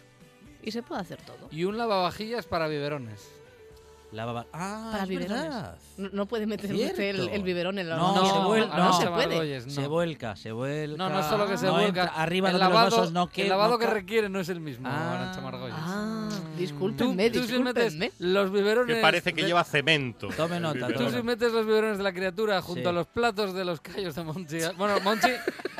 Y 0.62 0.70
se 0.70 0.82
puede 0.82 1.00
hacer 1.00 1.22
todo. 1.22 1.48
Y 1.50 1.64
un 1.64 1.78
lavavajillas 1.78 2.44
para 2.46 2.68
biberones. 2.68 3.30
Lavava- 4.12 4.46
Ah, 4.54 4.88
Para 4.90 5.02
es 5.04 5.08
biberones. 5.10 5.52
No, 5.98 6.08
no 6.12 6.26
puede 6.26 6.46
meter 6.46 6.72
usted 6.74 6.98
el, 6.98 7.28
el 7.28 7.42
biberón 7.42 7.78
en 7.78 7.90
la 7.90 7.96
No, 7.96 8.14
lavavajillas. 8.14 8.32
se 8.32 8.48
vuel- 8.48 8.68
no, 8.70 8.76
no, 8.84 8.92
se 8.94 9.06
puede. 9.08 9.60
No. 9.66 9.70
Se 9.70 9.86
vuelca, 9.86 10.36
se 10.36 10.52
vuelca. 10.52 10.96
No, 10.96 11.08
no 11.10 11.20
es 11.20 11.26
solo 11.26 11.46
que 11.46 11.58
se 11.58 11.66
No 11.66 11.72
vuelca. 11.72 11.88
entra 12.04 12.04
arriba 12.22 12.48
el 12.48 12.54
los 12.54 12.60
lavado, 12.60 13.10
no 13.10 13.28
el 13.34 13.48
lavado 13.50 13.72
no 13.72 13.78
que 13.78 13.86
requiere 13.86 14.28
no 14.30 14.40
es 14.40 14.48
el 14.48 14.60
mismo, 14.60 14.88
Ah. 14.90 15.38
Margolles. 15.42 15.74
Ah, 15.78 15.97
Tú, 16.58 16.62
discúlpenme, 16.62 17.30
tú 17.30 17.44
si 17.44 17.58
metes 17.58 17.92
discúlpenme. 17.98 18.12
los 18.32 18.52
biberones. 18.52 18.96
Que 18.96 19.02
parece 19.02 19.32
que 19.32 19.42
de- 19.42 19.48
lleva 19.48 19.64
cemento. 19.64 20.28
Tome 20.36 20.60
nota. 20.60 20.88
Tú 20.92 21.10
si 21.10 21.22
metes 21.22 21.52
los 21.52 21.66
biberones 21.66 21.98
de 21.98 22.04
la 22.04 22.12
criatura 22.12 22.60
junto 22.62 22.82
Sí. 22.82 22.86
a 22.88 22.92
los 22.92 23.06
platos 23.06 23.54
de 23.54 23.64
los 23.64 23.80
callos 23.80 24.14
de 24.14 24.24
Monchi. 24.24 24.58
Bueno, 24.76 25.00
Monchi 25.00 25.28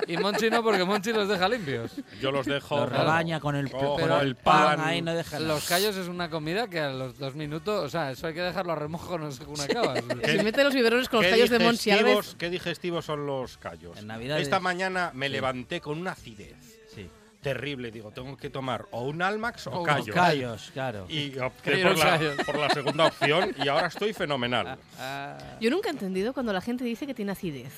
y 0.07 0.17
Monchi 0.17 0.51
no, 0.51 0.63
porque 0.63 0.85
Monchi 0.85 1.13
los 1.13 1.29
deja 1.29 1.49
limpios. 1.49 1.93
Yo 2.21 2.31
los 2.33 2.47
dejo. 2.47 2.77
Lo 2.79 2.87
rebaña 2.87 3.41
con 3.41 3.57
el, 3.57 3.71
Cojo 3.71 3.97
con 3.99 4.11
el 4.13 4.37
pan, 4.37 4.77
pan. 4.79 4.81
ahí 4.89 5.03
no 5.03 5.15
deja. 5.15 5.39
Los 5.41 5.67
callos 5.69 5.97
es 5.97 6.09
una 6.09 6.31
comida 6.31 6.69
que 6.69 6.81
a 6.81 6.91
los 6.91 7.19
dos 7.19 7.35
minutos, 7.35 7.85
o 7.85 7.89
sea, 7.89 8.11
eso 8.13 8.27
hay 8.27 8.35
que 8.35 8.41
dejarlo 8.43 8.73
a 8.73 8.77
remojo, 8.77 9.19
no 9.19 9.31
sé 9.31 9.45
cómo 9.45 9.63
acabas. 9.63 10.03
Si 10.25 10.39
mete 10.45 10.65
los 10.65 10.75
biberones 10.75 11.09
con 11.09 11.19
los 11.19 11.27
¿Qué 11.27 11.31
callos 11.33 11.51
de 11.51 11.59
Monchi 11.59 11.91
¿Qué 12.39 12.51
digestivos 12.51 13.05
son 13.05 13.27
los 13.27 13.57
callos? 13.59 13.97
En. 13.99 14.09
Esta 14.33 14.61
mañana 14.61 15.11
me 15.15 15.29
levanté 15.29 15.81
con 15.81 15.99
una 15.99 16.13
acidez. 16.13 16.78
Terrible. 17.55 17.91
Digo, 17.91 18.11
tengo 18.11 18.37
que 18.37 18.51
tomar 18.51 18.87
o 18.91 19.05
un 19.05 19.23
Almax 19.23 19.67
o, 19.67 19.81
O 19.81 19.83
callos. 19.83 20.15
Callos, 20.15 20.71
claro. 20.73 21.07
Y 21.09 21.39
opté 21.41 21.83
por 21.83 21.97
la, 21.97 22.45
por 22.45 22.59
la 22.59 22.71
segunda 22.71 23.07
opción 23.07 23.55
y 23.63 23.69
ahora 23.69 23.87
estoy 23.89 24.13
fenomenal. 24.13 24.79
Ah, 24.99 25.39
yo 25.61 25.71
nunca 25.71 25.89
he 25.89 25.93
entendido 25.93 26.33
cuando 26.33 26.53
la 26.53 26.61
gente 26.61 26.85
dice 26.85 27.07
que 27.07 27.15
tiene 27.15 27.33
acidez. 27.33 27.73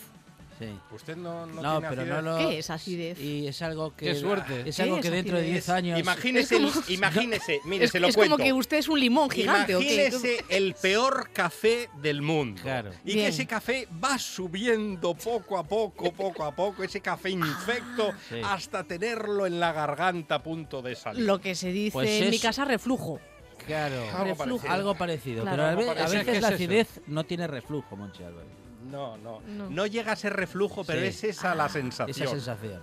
Sí. 0.61 0.79
Usted 0.95 1.17
no, 1.17 1.47
no, 1.47 1.63
No, 1.63 1.79
tiene 1.81 1.89
pero 1.89 2.03
acidez. 2.03 2.23
no 2.23 2.23
lo... 2.23 2.39
¿Qué 2.51 2.59
es 2.59 2.69
acidez? 2.71 3.19
Y 3.19 3.47
es 3.49 3.63
algo 3.63 3.97
que... 3.97 4.05
Qué 4.07 4.15
suerte. 4.15 4.69
Es 4.69 4.77
¿Qué 4.77 4.83
algo 4.83 4.97
es 4.97 5.03
que 5.03 5.11
dentro 5.11 5.37
de 5.39 5.43
acidez? 5.45 5.65
10 5.67 5.69
años... 5.71 5.99
Imagínese, 6.01 6.57
el- 6.59 6.71
imagínese, 6.89 7.61
mire, 7.65 7.87
es 7.87 7.91
se 7.91 7.99
lo 7.99 8.09
es 8.09 8.15
cuento. 8.15 8.35
como 8.37 8.45
que 8.45 8.53
usted 8.53 8.77
es 8.77 8.89
un 8.89 9.01
limón 9.01 9.31
gigante, 9.31 9.75
¿o 9.75 9.81
qué? 9.81 10.07
Imagínese 10.07 10.45
el 10.51 10.75
peor 10.75 11.31
café 11.33 11.89
del 12.03 12.21
mundo. 12.23 12.61
Claro. 12.63 12.91
Y 13.05 13.15
Bien. 13.15 13.19
que 13.21 13.27
ese 13.29 13.47
café 13.47 13.89
va 14.05 14.19
subiendo 14.19 15.15
poco 15.15 15.57
a 15.57 15.65
poco, 15.65 16.13
poco 16.13 16.45
a 16.45 16.55
poco, 16.55 16.85
ese 16.85 17.01
café 17.01 17.31
infecto, 17.31 18.13
Sí. 18.29 18.37
hasta 18.45 18.85
tenerlo 18.85 19.47
en 19.47 19.59
la 19.61 19.73
garganta 19.73 20.35
a 20.37 20.43
punto 20.43 20.83
de 20.83 20.95
salir. 20.95 21.25
Lo 21.25 21.41
que 21.41 21.55
se 21.55 21.73
dice 21.73 21.93
Pues 21.95 22.11
en 22.11 22.29
mi 22.31 22.37
es- 22.37 22.43
casa, 22.43 22.67
reflujo. 22.67 23.19
Claro. 23.67 24.03
Algo 24.13 24.25
Reflujo. 24.25 24.37
parecido. 24.67 24.73
Algo 24.73 24.95
parecido. 24.95 25.43
Claro. 25.43 25.57
pero 25.57 25.65
a, 25.65 25.69
Algo 25.71 25.81
ve- 25.83 25.91
a 25.91 25.95
parecido. 25.95 26.19
veces 26.19 26.35
¿Qué 26.35 26.41
la 26.41 26.49
es 26.49 26.55
eso? 26.55 26.55
acidez 26.55 27.01
no 27.07 27.25
tiene 27.25 27.47
reflujo, 27.47 27.97
Monchi 27.97 28.23
Álvarez. 28.25 28.51
No, 28.91 29.17
no, 29.19 29.41
No. 29.47 29.69
no. 29.71 29.87
llega 29.87 30.13
a 30.13 30.17
ser 30.17 30.33
reflujo, 30.35 30.85
pero 30.85 31.01
Sí. 31.01 31.07
es 31.09 31.25
esa 31.25 31.55
la 31.55 31.69
sensación. 31.69 32.09
Esa 32.27 32.35
sensación. 32.35 32.81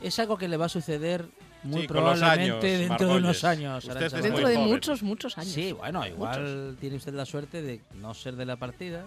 Es 0.00 0.18
algo 0.18 0.36
que 0.36 0.48
le 0.48 0.56
va 0.56 0.66
a 0.66 0.68
suceder 0.68 1.26
muy 1.62 1.82
Sí, 1.82 1.88
probablemente 1.88 2.42
años, 2.42 2.62
dentro 2.62 3.06
de 3.08 3.16
unos 3.16 3.42
Margolles. 3.42 3.44
años. 3.44 3.86
Margolles. 3.86 4.12
Dentro 4.22 4.48
de 4.48 4.58
muchos, 4.58 5.02
muchos 5.02 5.38
años. 5.38 5.52
Sí, 5.52 5.72
bueno, 5.72 6.06
igual 6.06 6.76
tiene 6.80 6.96
usted 6.96 7.14
la 7.14 7.24
suerte 7.24 7.62
de 7.62 7.80
no 7.94 8.14
ser 8.14 8.36
de 8.36 8.44
la 8.46 8.56
partida, 8.56 9.04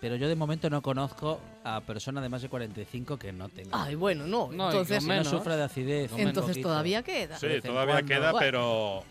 pero 0.00 0.16
yo 0.16 0.28
de 0.28 0.34
momento 0.36 0.68
no 0.68 0.82
conozco 0.82 1.40
a 1.64 1.80
persona 1.80 2.20
de 2.20 2.28
más 2.28 2.42
de 2.42 2.48
45 2.48 3.18
que 3.18 3.32
no 3.32 3.48
tenga. 3.48 3.70
Ay, 3.84 3.94
bueno, 3.94 4.26
no. 4.26 4.50
No, 4.52 4.66
entonces, 4.70 5.04
no 5.04 5.24
sufra 5.24 5.56
de 5.56 5.62
acidez. 5.64 6.10
entonces 6.16 6.60
todavía 6.60 7.02
queda. 7.02 7.38
Sí, 7.38 7.46
todavía 7.62 7.94
cuando. 7.94 8.08
queda, 8.08 8.32
Bueno. 8.32 8.38
pero 8.44 9.04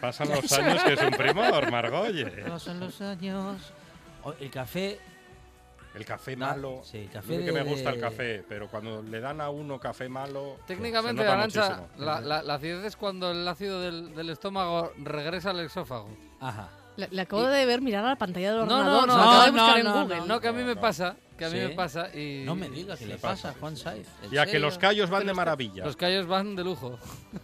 pasan 0.00 0.28
los 0.42 0.52
años 0.52 0.82
que 0.84 0.92
es 0.94 1.02
un 1.02 1.10
primor, 1.10 1.70
Margolle. 1.70 2.26
Pasan 2.48 2.80
los 2.80 3.00
años. 3.00 3.56
El 4.40 4.50
café, 4.50 5.00
El 5.94 6.04
café 6.06 6.34
No, 6.36 6.46
malo. 6.46 6.80
sí, 6.84 6.98
el 6.98 7.10
café 7.10 7.32
Mire 7.32 7.44
que 7.44 7.52
me 7.52 7.64
de- 7.64 7.70
gusta 7.70 7.90
el 7.90 8.00
café, 8.00 8.42
pero 8.48 8.68
cuando 8.68 9.02
le 9.02 9.20
dan 9.20 9.40
a 9.40 9.50
uno 9.50 9.78
café 9.78 10.08
malo. 10.08 10.56
Técnicamente, 10.66 11.22
Arancha, 11.26 11.86
la, 11.98 12.20
la, 12.20 12.42
la 12.42 12.54
acidez 12.54 12.84
es 12.84 12.96
cuando 12.96 13.30
el 13.30 13.46
ácido 13.46 13.80
del, 13.80 14.14
del 14.14 14.30
estómago 14.30 14.92
regresa 14.98 15.50
al 15.50 15.60
exófago. 15.60 16.08
ajá. 16.40 16.70
Le, 16.94 17.08
le 17.10 17.22
acabo 17.22 17.44
de 17.46 17.64
ver 17.64 17.80
mirar 17.80 18.04
a 18.04 18.08
la 18.08 18.16
pantalla 18.16 18.50
del 18.52 18.66
No, 18.68 18.74
ordenador. 18.76 19.06
no, 19.08 19.16
no, 19.16 19.16
lo 19.16 19.22
acabo 19.30 19.44
de 19.44 19.52
no, 19.52 19.62
buscar 19.62 19.78
en 19.78 19.84
no, 19.86 20.02
Google. 20.02 20.20
No, 20.28 20.40
que 20.42 20.48
a 20.48 20.52
mí 20.52 20.62
me 20.62 20.74
no. 20.74 20.80
pasa, 20.82 21.16
que 21.38 21.44
a 21.46 21.48
mí 21.48 21.58
Sí. 21.58 21.64
me 21.68 21.70
pasa 21.70 22.14
y... 22.14 22.42
No 22.44 22.54
me 22.54 22.68
diga 22.68 22.98
que 22.98 23.04
Sí, 23.04 23.08
le 23.10 23.14
pasa, 23.16 23.30
pasa, 23.48 23.52
sí, 23.54 23.56
Juan 23.60 23.76
sí. 23.78 23.82
Saiz. 23.82 24.06
¿En 24.24 24.30
Ya 24.30 24.44
que 24.44 24.58
los 24.58 24.76
callos 24.76 25.08
van 25.08 25.26
de 25.26 25.32
maravilla. 25.32 25.86
Los 25.86 25.96
callos 25.96 26.26
van 26.26 26.54
de 26.54 26.64
lujo. 26.64 26.98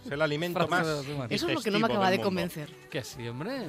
Es 0.04 0.12
el 0.12 0.20
alimento 0.20 0.68
más. 0.68 0.86
de. 0.86 1.34
Eso 1.34 1.48
es 1.48 1.54
lo 1.54 1.62
que 1.62 1.70
no 1.70 1.78
me 1.78 1.86
acaba 1.86 2.10
de 2.10 2.20
convencer. 2.20 2.68
Que 2.90 3.02
sí, 3.02 3.26
hombre. 3.26 3.68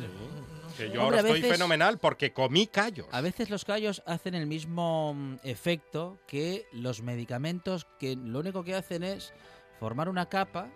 Que 0.80 0.86
Hombre, 0.86 0.96
yo 0.98 1.02
ahora 1.04 1.18
estoy 1.20 1.42
veces- 1.42 1.52
fenomenal 1.58 1.98
porque 2.00 2.32
comí 2.34 2.68
callos. 2.68 3.08
A 3.12 3.22
veces 3.22 3.50
los 3.50 3.66
callos 3.66 4.02
hacen 4.06 4.34
el 4.36 4.48
mismo 4.48 5.14
mm, 5.14 5.38
efecto 5.44 6.18
que 6.28 6.66
los 6.72 7.02
medicamentos 7.02 7.86
que 8.00 8.16
lo 8.16 8.40
único 8.40 8.64
que 8.64 8.76
hacen 8.76 9.04
es 9.04 9.34
formar 9.80 10.10
una 10.10 10.28
capa 10.30 10.70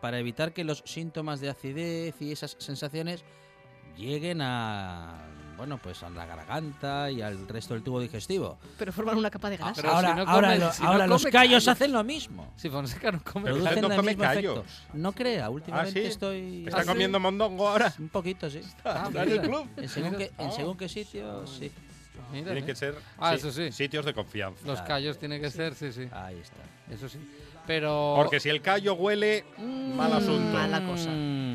para 0.00 0.18
evitar 0.18 0.52
que 0.52 0.64
los 0.64 0.82
síntomas 0.86 1.40
de 1.40 1.50
acidez 1.50 2.14
y 2.20 2.32
esas 2.32 2.56
sensaciones 2.58 3.24
lleguen 4.00 4.40
a 4.42 5.26
bueno 5.56 5.76
pues 5.76 6.02
a 6.02 6.08
la 6.08 6.24
garganta 6.24 7.10
y 7.10 7.20
al 7.20 7.46
resto 7.46 7.74
del 7.74 7.82
tubo 7.82 8.00
digestivo. 8.00 8.58
Pero 8.78 8.92
forman 8.92 9.18
una 9.18 9.30
capa 9.30 9.50
de 9.50 9.56
Ah, 9.56 9.58
grasa. 9.58 9.74
pero 9.82 9.92
ahora 9.94 10.08
si 10.08 10.14
no 10.16 10.22
ahora, 10.30 10.48
come- 10.48 10.58
lo- 10.58 10.72
si 10.72 10.82
no 10.82 10.88
ahora 10.88 11.06
los 11.06 11.22
callos 11.24 11.32
callos. 11.32 11.68
hacen 11.68 11.92
lo 11.92 12.02
mismo. 12.04 12.52
Si 12.56 12.70
Fonseca 12.70 13.12
no 13.12 13.22
come 13.22 13.50
Producen 13.50 13.80
no 13.82 13.88
el 13.88 13.96
come 13.96 14.08
mismo 14.12 14.24
efecto. 14.24 14.54
callos. 14.54 14.82
No 14.94 15.12
crea, 15.12 15.50
últimamente 15.50 16.00
sí? 16.00 16.06
estoy 16.06 16.64
¿Está 16.66 16.78
¿Ah, 16.78 16.82
sí? 16.82 16.88
comiendo 16.88 17.20
mondongo 17.20 17.68
ahora? 17.68 17.92
un 17.98 18.08
poquito, 18.08 18.48
sí. 18.48 18.60
Ah, 18.84 19.04
¿Está 19.08 19.22
en 19.24 19.30
el 19.32 19.40
club? 19.42 19.68
En 19.76 19.88
según, 19.90 20.14
qué, 20.16 20.24
en 20.38 20.48
Ah. 20.48 20.50
según 20.50 20.76
qué 20.78 20.88
sitios, 20.88 21.50
sí. 21.50 21.70
Mira, 22.32 22.44
Tiene 22.46 22.60
¿eh? 22.60 22.64
que 22.64 22.74
ser 22.74 22.94
Ah, 23.18 23.30
sí, 23.32 23.36
eso 23.36 23.52
sí. 23.52 23.70
sitios 23.72 24.04
de 24.06 24.14
confianza. 24.14 24.60
Los 24.66 24.76
Claro. 24.76 24.88
callos 24.88 25.18
tiene 25.18 25.40
que 25.40 25.50
ser, 25.50 25.74
sí, 25.74 25.92
sí. 25.92 26.08
Ahí 26.12 26.38
está. 26.38 26.62
Eso 26.90 27.06
sí. 27.08 27.18
Pero... 27.66 28.14
Porque 28.16 28.40
si 28.40 28.48
el 28.48 28.62
callo 28.62 28.94
huele, 28.94 29.44
mal 29.58 30.12
asunto. 30.12 30.56
mala 30.56 30.84
cosa. 30.86 31.10
Mm. 31.10 31.49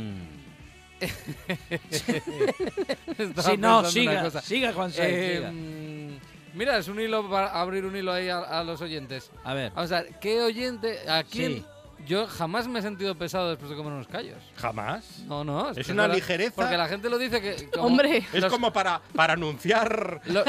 Si 3.46 3.58
no, 3.58 3.84
siga, 3.90 4.30
siga 4.42 4.74
Juan 4.74 4.92
Saiz, 4.92 5.14
Eh, 5.14 5.36
siga. 5.38 5.52
mm, 5.52 6.20
mira, 6.58 6.78
es 6.78 6.88
un 6.88 7.00
hilo 7.00 7.30
para 7.30 7.48
abrir 7.60 7.86
un 7.86 7.96
hilo 7.96 8.12
ahí 8.14 8.30
a, 8.30 8.40
a 8.40 8.64
los 8.64 8.82
oyentes. 8.82 9.32
A 9.44 9.54
ver, 9.54 9.72
Vamos 9.74 9.92
a 9.92 10.02
ver, 10.04 10.14
¿qué 10.20 10.42
oyente, 10.42 11.00
a 11.10 11.24
quién? 11.24 11.54
Sí. 11.54 11.66
Yo 12.06 12.28
jamás 12.28 12.68
me 12.68 12.80
he 12.80 12.82
sentido 12.82 13.16
pesado 13.16 13.50
después 13.50 13.70
de 13.70 13.76
comer 13.76 13.94
unos 13.94 14.08
callos. 14.08 14.38
Jamás. 14.58 15.20
No, 15.28 15.44
no. 15.44 15.72
Es 15.72 15.86
que 15.86 15.92
una 15.94 16.08
ligereza. 16.08 16.56
Porque 16.56 16.78
la 16.78 16.88
gente 16.88 17.10
lo 17.10 17.18
dice 17.18 17.42
que... 17.42 17.70
como- 17.74 17.88
Hombre, 17.88 18.26
Es 18.34 18.46
como 18.46 18.72
para, 18.72 19.02
para 19.16 19.34
anunciar 19.34 20.22
lo- 20.26 20.44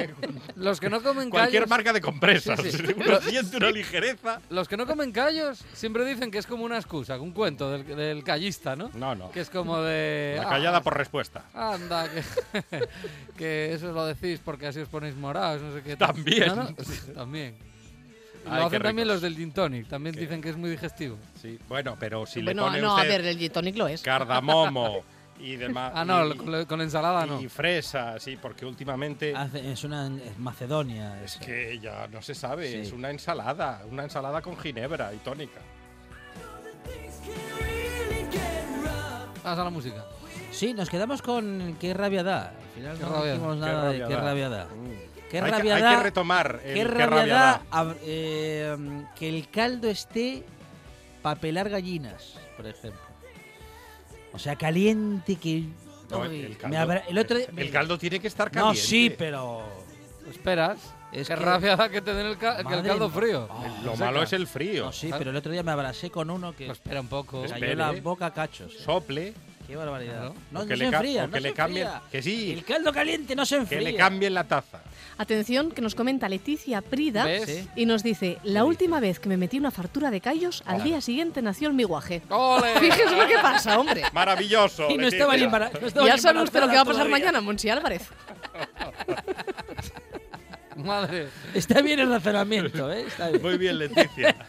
los 0.56 0.80
que 0.80 0.88
no 0.90 1.02
comen 1.02 1.30
cualquier 1.30 1.62
callos... 1.62 1.70
marca 1.70 1.92
de 1.92 2.00
compresas. 2.00 2.60
Sí, 2.60 2.70
sí. 2.72 2.82
Uno 2.96 3.20
siente 3.20 3.56
una 3.56 3.70
ligereza. 3.70 4.40
Los 4.50 4.68
que 4.68 4.76
no 4.76 4.86
comen 4.86 5.12
callos 5.12 5.62
siempre 5.74 6.04
dicen 6.04 6.30
que 6.30 6.38
es 6.38 6.46
como 6.46 6.64
una 6.64 6.76
excusa, 6.76 7.18
un 7.20 7.32
cuento 7.32 7.70
del, 7.70 7.84
del 7.84 8.24
callista, 8.24 8.74
¿no? 8.76 8.90
No, 8.94 9.14
no. 9.14 9.30
Que 9.30 9.40
es 9.40 9.50
como 9.50 9.80
de... 9.82 10.34
La 10.38 10.46
"Ah, 10.46 10.50
callada 10.50 10.80
por 10.82 10.96
respuesta. 10.96 11.44
Anda, 11.54 12.08
que, 12.10 12.22
que 13.36 13.74
eso 13.74 13.92
lo 13.92 14.06
decís 14.06 14.40
porque 14.44 14.66
así 14.68 14.80
os 14.80 14.88
ponéis 14.88 15.14
morados, 15.16 15.60
no 15.62 15.72
sé 15.74 15.82
qué. 15.82 15.96
También. 15.96 16.46
No, 16.48 16.56
no, 16.56 16.68
sí, 16.84 17.12
también. 17.14 17.56
Ay, 18.46 18.60
lo 18.60 18.66
hacen 18.66 18.82
también 18.82 19.08
los 19.08 19.20
del 19.22 19.36
gin 19.36 19.52
tonic, 19.52 19.88
también 19.88 20.14
Qué- 20.14 20.20
dicen 20.22 20.40
que 20.42 20.50
es 20.50 20.56
muy 20.56 20.70
digestivo. 20.70 21.16
Sí. 21.40 21.58
Bueno, 21.68 21.96
pero 21.98 22.26
si 22.26 22.42
bueno, 22.42 22.62
le 22.64 22.68
pone 22.68 22.80
no, 22.82 22.90
a 22.92 22.94
usted 22.96 23.08
ver, 23.08 23.24
el 23.26 23.38
gin 23.38 23.52
tonic 23.52 23.76
lo 23.76 23.88
es. 23.88 24.02
cardamomo 24.02 25.02
y 25.40 25.56
demás. 25.56 25.92
Ah, 25.94 26.04
no, 26.04 26.26
y, 26.28 26.36
con, 26.36 26.64
con 26.66 26.80
ensalada 26.80 27.26
no. 27.26 27.40
y 27.40 27.48
fresa, 27.48 28.18
sí, 28.20 28.36
porque 28.40 28.66
últimamente 28.66 29.34
hace- 29.34 29.72
es 29.72 29.82
una 29.84 30.06
es 30.08 30.38
Macedonia. 30.38 31.22
es 31.24 31.36
eso. 31.36 31.44
que 31.44 31.78
ya 31.80 32.06
no 32.08 32.20
se 32.22 32.34
sabe, 32.34 32.70
Sí. 32.70 32.78
es 32.78 32.92
una 32.92 33.10
ensalada, 33.10 33.82
una 33.90 34.04
ensalada 34.04 34.40
con 34.42 34.56
ginebra 34.58 35.12
y 35.14 35.18
tónica. 35.18 35.60
Vamos 39.42 39.58
a 39.58 39.64
la 39.64 39.70
música. 39.70 40.04
Sí, 40.50 40.72
nos 40.72 40.88
quedamos 40.88 41.20
con 41.20 41.76
qué 41.80 41.92
rabia 41.94 42.22
da. 42.22 42.48
Al 42.48 42.54
final 42.74 42.96
Qué 42.98 43.04
no 43.04 43.10
rabia. 43.10 43.32
dijimos 43.32 43.54
Qué 43.56 43.60
nada 43.60 43.82
de 43.82 43.98
rabia 43.98 44.06
qué 44.08 44.14
da. 44.14 44.20
rabia 44.20 44.48
da. 44.48 44.64
Mm. 44.66 45.13
Qué 45.40 45.44
hay, 45.44 45.50
rabia 45.50 45.74
que, 45.76 45.80
da. 45.82 45.90
hay 45.90 45.96
que 45.96 46.02
retomar 46.02 46.60
el 46.64 46.74
qué 46.74 46.80
qué 46.80 46.84
rabia 47.06 47.26
da 47.34 47.62
da. 47.70 47.94
eh, 48.02 48.76
que 49.16 49.28
el 49.28 49.48
caldo 49.50 49.88
esté 49.88 50.42
para 51.22 51.40
pelar 51.40 51.68
gallinas, 51.70 52.34
por 52.56 52.66
ejemplo. 52.66 53.00
O 54.32 54.38
sea, 54.38 54.56
caliente 54.56 55.36
que. 55.36 55.64
No, 56.10 56.20
Uy, 56.20 56.40
el, 56.42 56.56
caldo, 56.58 56.78
abra- 56.78 57.04
el 57.08 57.18
otro 57.18 57.38
el 57.38 57.70
caldo 57.70 57.98
tiene 57.98 58.20
que 58.20 58.28
estar 58.28 58.48
No, 58.54 58.66
caliente. 58.66 58.80
sí, 58.80 59.14
pero. 59.16 59.62
Esperas. 60.30 60.78
Es 61.12 61.28
qué 61.28 61.34
que- 61.34 61.40
rabia 61.40 61.76
da 61.76 61.88
que 61.88 62.00
te 62.00 62.12
den 62.12 62.26
el, 62.26 62.36
ca- 62.38 62.56
que 62.58 62.64
caldo 62.82 63.08
frío. 63.08 63.48
Oh, 63.50 63.64
Lo 63.84 63.96
malo 63.96 64.22
es 64.22 64.32
el 64.32 64.46
frío. 64.48 64.86
No, 64.86 64.92
sí, 64.92 65.10
pero 65.16 65.30
el 65.30 65.36
otro 65.36 65.52
día 65.52 65.62
me 65.62 65.70
abracé 65.70 66.10
con 66.10 66.28
uno 66.30 66.54
que 66.56 66.66
Pues 66.66 66.78
espera 66.78 67.00
un 67.00 67.08
poco. 67.08 67.44
cayó 67.48 67.74
la 67.74 67.92
boca 67.92 68.26
a 68.26 68.32
cachos. 68.34 68.72
eh. 68.74 68.82
Sople, 68.84 69.32
Qué 69.66 69.76
barbaridad. 69.76 70.14
Claro. 70.14 70.34
No, 70.50 70.60
no 70.60 70.66
que 70.66 70.74
se 70.74 70.76
le, 70.76 70.84
enfría, 70.86 71.24
o 71.24 71.26
no 71.26 71.32
que 71.32 71.40
se 71.40 71.48
le 71.48 71.54
cambien. 71.54 71.86
enfría. 71.86 72.02
Que 72.12 72.22
sí, 72.22 72.52
El 72.52 72.64
caldo 72.64 72.92
caliente 72.92 73.34
no 73.34 73.46
se 73.46 73.56
que 73.56 73.60
enfría. 73.62 73.80
le 73.80 73.96
cambien 73.96 74.34
la 74.34 74.44
taza. 74.44 74.82
Atención, 75.16 75.70
que 75.70 75.80
nos 75.80 75.94
comenta 75.94 76.28
Leticia 76.28 76.82
Prida 76.82 77.24
¿Ves? 77.24 77.66
Y 77.76 77.86
nos 77.86 78.02
dice: 78.02 78.38
La 78.42 78.64
última 78.64 79.00
vez 79.00 79.20
que 79.20 79.28
me 79.28 79.36
metí 79.36 79.58
una 79.58 79.70
fartura 79.70 80.10
de 80.10 80.20
callos, 80.20 80.62
al 80.66 80.82
día 80.82 81.00
siguiente 81.00 81.40
nació 81.40 81.68
el 81.68 81.74
miguaje. 81.74 82.20
¡Ole! 82.28 82.74
Fíjese 82.80 83.16
lo 83.16 83.26
que 83.26 83.38
pasa, 83.40 83.78
hombre. 83.78 84.02
Maravilloso. 84.12 84.90
Y 84.90 84.96
no 84.96 85.04
Leticia. 85.04 85.16
estaba 85.18 85.36
ni 85.36 85.44
embara- 85.44 85.70
no 85.80 85.86
estaba 85.86 86.06
Ya 86.06 86.18
sabe 86.18 86.42
usted 86.42 86.60
lo 86.60 86.68
que 86.68 86.74
va 86.76 86.82
a 86.82 86.84
pasar 86.84 87.08
mañana, 87.08 87.40
Monsi 87.40 87.70
Álvarez. 87.70 88.02
Madre. 90.76 91.28
Está 91.54 91.80
bien 91.82 92.00
el 92.00 92.10
razonamiento, 92.10 92.92
¿eh? 92.92 93.04
Está 93.06 93.28
bien. 93.30 93.42
Muy 93.42 93.56
bien, 93.58 93.78
Leticia. 93.78 94.34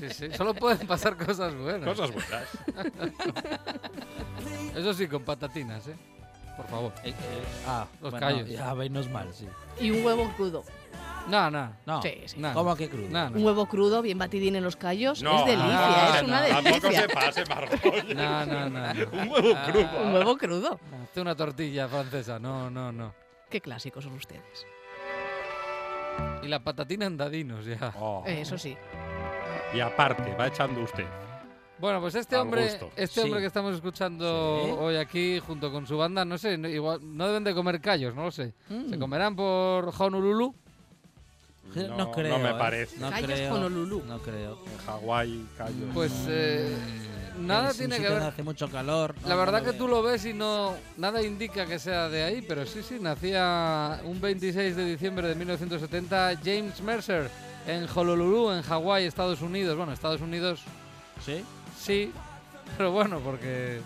Sí, 0.00 0.08
sí. 0.08 0.26
Solo 0.36 0.54
pueden 0.54 0.86
pasar 0.86 1.16
cosas 1.18 1.54
buenas. 1.54 1.86
Cosas 1.86 2.10
buenas. 2.10 2.44
Eso 4.76 4.94
sí, 4.94 5.06
con 5.06 5.22
patatinas, 5.24 5.86
¿eh? 5.88 5.96
Por 6.56 6.66
favor. 6.66 6.92
Eh, 7.04 7.10
eh, 7.10 7.14
ah, 7.66 7.86
Los 8.00 8.10
bueno, 8.10 8.26
callos. 8.26 8.48
Ya, 8.48 8.74
menos 8.74 9.08
mal, 9.08 9.32
sí. 9.32 9.48
Y 9.80 9.90
un 9.90 10.04
huevo 10.04 10.30
crudo. 10.36 10.64
No, 11.28 11.50
no. 11.50 11.72
No, 11.86 12.02
Sí, 12.02 12.14
sí. 12.26 12.36
no. 12.38 12.52
¿cómo 12.52 12.74
que 12.76 12.88
crudo? 12.90 13.08
No, 13.08 13.30
no. 13.30 13.36
Un 13.38 13.44
huevo 13.44 13.66
crudo, 13.66 14.02
bien 14.02 14.18
batidín 14.18 14.56
en 14.56 14.64
los 14.64 14.76
callos. 14.76 15.22
No, 15.22 15.40
es 15.40 15.46
delicia, 15.46 16.16
es 16.16 16.22
una 16.24 16.40
no, 16.42 16.48
Tampoco 16.48 16.80
delicia. 16.88 17.00
se 17.02 17.08
pase, 17.08 17.44
Margot. 17.46 18.04
No, 18.14 18.46
no, 18.46 18.68
no. 18.70 19.10
Un 19.22 19.28
huevo 19.30 19.54
Ah. 19.56 19.66
crudo. 19.70 20.02
Un 20.04 20.14
huevo 20.14 20.36
crudo. 20.36 20.80
Hazte 21.02 21.20
una 21.20 21.34
tortilla 21.36 21.88
francesa. 21.88 22.38
No, 22.38 22.68
no, 22.70 22.90
no. 22.92 23.14
Qué 23.48 23.60
clásicos 23.60 24.04
son 24.04 24.14
ustedes. 24.14 24.66
Y 26.42 26.48
la 26.48 26.62
patatina 26.62 27.06
en 27.06 27.16
dadinos, 27.16 27.64
ya. 27.64 27.94
Oh. 27.98 28.24
Eh, 28.26 28.40
Eso 28.42 28.58
sí. 28.58 28.76
Y 29.72 29.80
aparte, 29.80 30.34
va 30.34 30.48
echando 30.48 30.82
usted. 30.82 31.06
Bueno, 31.82 32.00
pues 32.00 32.14
este 32.14 32.36
hombre, 32.36 32.62
gusto. 32.68 32.90
este 32.94 33.14
Sí. 33.14 33.20
hombre 33.22 33.40
que 33.40 33.46
estamos 33.48 33.74
escuchando 33.74 34.62
Sí. 34.64 34.70
hoy 34.78 34.94
aquí 34.94 35.40
junto 35.44 35.72
con 35.72 35.84
su 35.84 35.96
banda, 35.98 36.24
no 36.24 36.38
sé, 36.38 36.56
no, 36.56 36.68
igual 36.68 37.00
no 37.02 37.26
deben 37.26 37.42
de 37.42 37.52
comer 37.52 37.80
callos, 37.80 38.14
no 38.14 38.22
lo 38.22 38.30
sé. 38.30 38.54
Mm. 38.68 38.88
¿Se 38.90 38.98
comerán 39.00 39.34
por 39.34 39.92
Honolulu? 39.98 40.54
No, 41.74 41.96
No, 41.96 42.10
creo. 42.12 42.38
no 42.38 42.44
me 42.44 42.50
¿eh? 42.50 42.54
parece. 42.56 42.98
No 43.00 43.10
Callos 43.10 43.32
creo. 43.32 43.54
Honolulu. 43.54 44.04
No 44.06 44.18
creo. 44.20 44.58
En 44.64 44.78
Hawái, 44.86 45.46
callos. 45.58 45.90
Pues 45.92 46.12
eh, 46.28 46.72
nada 47.40 47.72
tiene 47.72 47.96
que 47.98 48.08
ver. 48.08 48.22
hace 48.22 48.44
mucho 48.44 48.68
calor. 48.70 49.16
La 49.26 49.34
verdad 49.34 49.64
no 49.64 49.72
que 49.72 49.76
tú 49.76 49.88
lo 49.88 50.04
ves 50.04 50.24
y 50.24 50.34
no 50.34 50.74
nada 50.98 51.20
indica 51.20 51.66
que 51.66 51.80
sea 51.80 52.08
de 52.08 52.22
ahí, 52.22 52.42
pero 52.46 52.64
sí, 52.64 52.80
sí, 52.84 52.98
nacía 53.00 54.00
un 54.04 54.20
26 54.20 54.76
de 54.76 54.84
diciembre 54.84 55.26
de 55.26 55.34
1970 55.34 56.36
James 56.44 56.80
Mercer 56.80 57.28
en 57.66 57.88
Honolulu, 57.92 58.52
en 58.52 58.62
Hawái, 58.62 59.04
Estados 59.06 59.40
Unidos. 59.42 59.76
Bueno, 59.76 59.92
Estados 59.92 60.20
Unidos 60.20 60.60
¿Sí? 61.26 61.44
Sí, 61.82 62.12
pero 62.76 62.92
bueno, 62.92 63.18
porque 63.20 63.80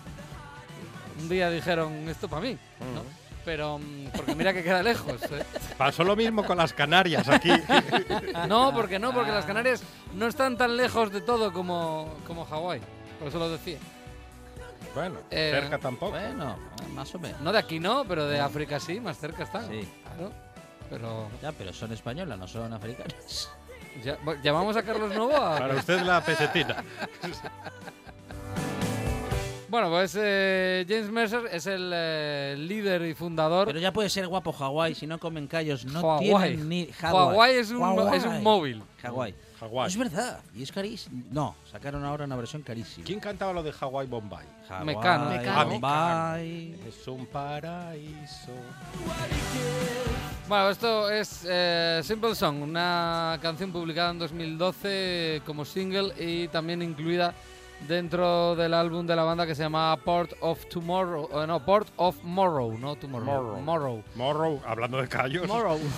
un 1.19 1.29
día 1.29 1.49
dijeron 1.49 2.07
esto 2.09 2.27
para 2.27 2.41
mí, 2.41 2.57
¿no? 2.93 3.01
Pero 3.43 3.79
mm, 3.79 4.07
porque 4.15 4.35
mira 4.35 4.53
que 4.53 4.61
queda 4.63 4.83
lejos. 4.83 5.21
¿eh? 5.31 5.43
Pasó 5.77 6.03
lo 6.03 6.15
mismo 6.15 6.43
con 6.43 6.57
las 6.57 6.73
Canarias 6.73 7.27
aquí. 7.29 7.49
No, 8.47 8.73
porque 8.73 8.99
no, 8.99 9.13
porque 9.13 9.31
las 9.31 9.45
Canarias 9.45 9.81
no 10.13 10.27
están 10.27 10.57
tan 10.57 10.75
lejos 10.77 11.11
de 11.11 11.21
todo 11.21 11.51
como, 11.53 12.13
como 12.27 12.45
Hawái. 12.45 12.81
Por 13.19 13.29
eso 13.29 13.39
lo 13.39 13.49
decía. 13.49 13.77
bueno, 14.93 15.19
Eh, 15.31 15.51
cerca 15.53 15.77
tampoco. 15.77 16.11
Bueno, 16.11 16.57
más 16.93 17.13
o 17.15 17.19
menos. 17.19 17.39
No 17.41 17.51
de 17.51 17.59
aquí 17.59 17.79
no, 17.79 18.03
pero 18.05 18.25
de 18.27 18.39
África 18.39 18.79
sí, 18.79 18.99
más 18.99 19.17
cerca 19.17 19.43
están. 19.43 19.67
Sí. 19.69 19.87
Claro. 20.03 20.31
Pero 20.89 21.27
Ya, 21.41 21.51
pero 21.53 21.73
son 21.73 21.91
españolas, 21.93 22.37
no 22.37 22.47
son 22.47 22.71
africanas. 22.73 23.49
Llamamos 24.43 24.75
a 24.77 24.83
Carlos 24.83 25.13
Novoa. 25.13 25.57
Para 25.57 25.75
usted 25.75 26.01
la 26.01 26.21
pesetina. 26.21 26.83
Bueno, 29.77 29.91
pues 29.91 30.17
eh, 30.19 30.87
James 30.89 31.11
Mercer 31.11 31.41
es 31.51 31.67
el 31.67 31.91
eh, 31.93 32.55
líder 32.57 33.03
y 33.03 33.13
fundador. 33.13 33.67
Pero 33.67 33.79
ya 33.79 33.93
puede 33.93 34.09
ser 34.09 34.27
guapo 34.27 34.51
Hawái, 34.51 34.95
si 34.95 35.05
no 35.05 35.19
comen 35.19 35.45
callos, 35.45 35.85
no 35.85 36.01
Hawái. 36.01 36.25
tienen 36.25 36.67
ni... 36.67 36.87
Hawái 36.87 37.53
es 37.57 37.71
Hawái. 37.71 38.17
es 38.17 38.25
un 38.25 38.41
móvil. 38.41 38.81
Hawái. 39.03 39.35
Hawái. 39.59 39.87
Es 39.87 39.95
verdad, 39.95 40.39
y 40.55 40.63
es 40.63 40.71
carísimo. 40.71 41.23
No, 41.29 41.55
sacaron 41.71 42.03
ahora 42.03 42.25
una 42.25 42.35
versión 42.35 42.63
carísima. 42.63 43.05
¿Quién 43.05 43.19
cantaba 43.19 43.53
lo 43.53 43.61
de 43.61 43.71
Hawái 43.71 44.07
Bombay? 44.07 44.47
Hawái, 44.67 44.85
Mecano. 44.87 45.29
Mecano. 45.29 45.69
Bombay. 45.69 46.79
Es 46.87 47.07
un 47.07 47.27
paraíso. 47.27 48.53
Bueno, 50.49 50.69
esto 50.71 51.11
es 51.11 51.45
eh, 51.47 52.01
Simple 52.03 52.33
Song, 52.33 52.63
una 52.63 53.37
canción 53.43 53.71
publicada 53.71 54.09
en 54.09 54.17
2012 54.17 55.43
como 55.45 55.65
single 55.65 56.13
y 56.17 56.47
también 56.47 56.81
incluida 56.81 57.35
dentro 57.87 58.55
del 58.55 58.73
álbum 58.73 59.05
de 59.05 59.15
la 59.15 59.23
banda 59.23 59.45
que 59.45 59.55
se 59.55 59.63
llama 59.63 59.95
Port 60.03 60.33
of 60.41 60.65
Tomorrow, 60.67 61.29
eh, 61.43 61.47
no, 61.47 61.63
Port 61.63 61.89
of 61.97 62.17
Morrow, 62.23 62.77
no 62.77 62.95
Tomorrow, 62.95 63.25
Morrow. 63.25 63.61
Morrow. 63.61 64.03
Morrow, 64.15 64.61
hablando 64.65 65.01
de 65.01 65.07
callos. 65.07 65.47
Morrow. 65.47 65.79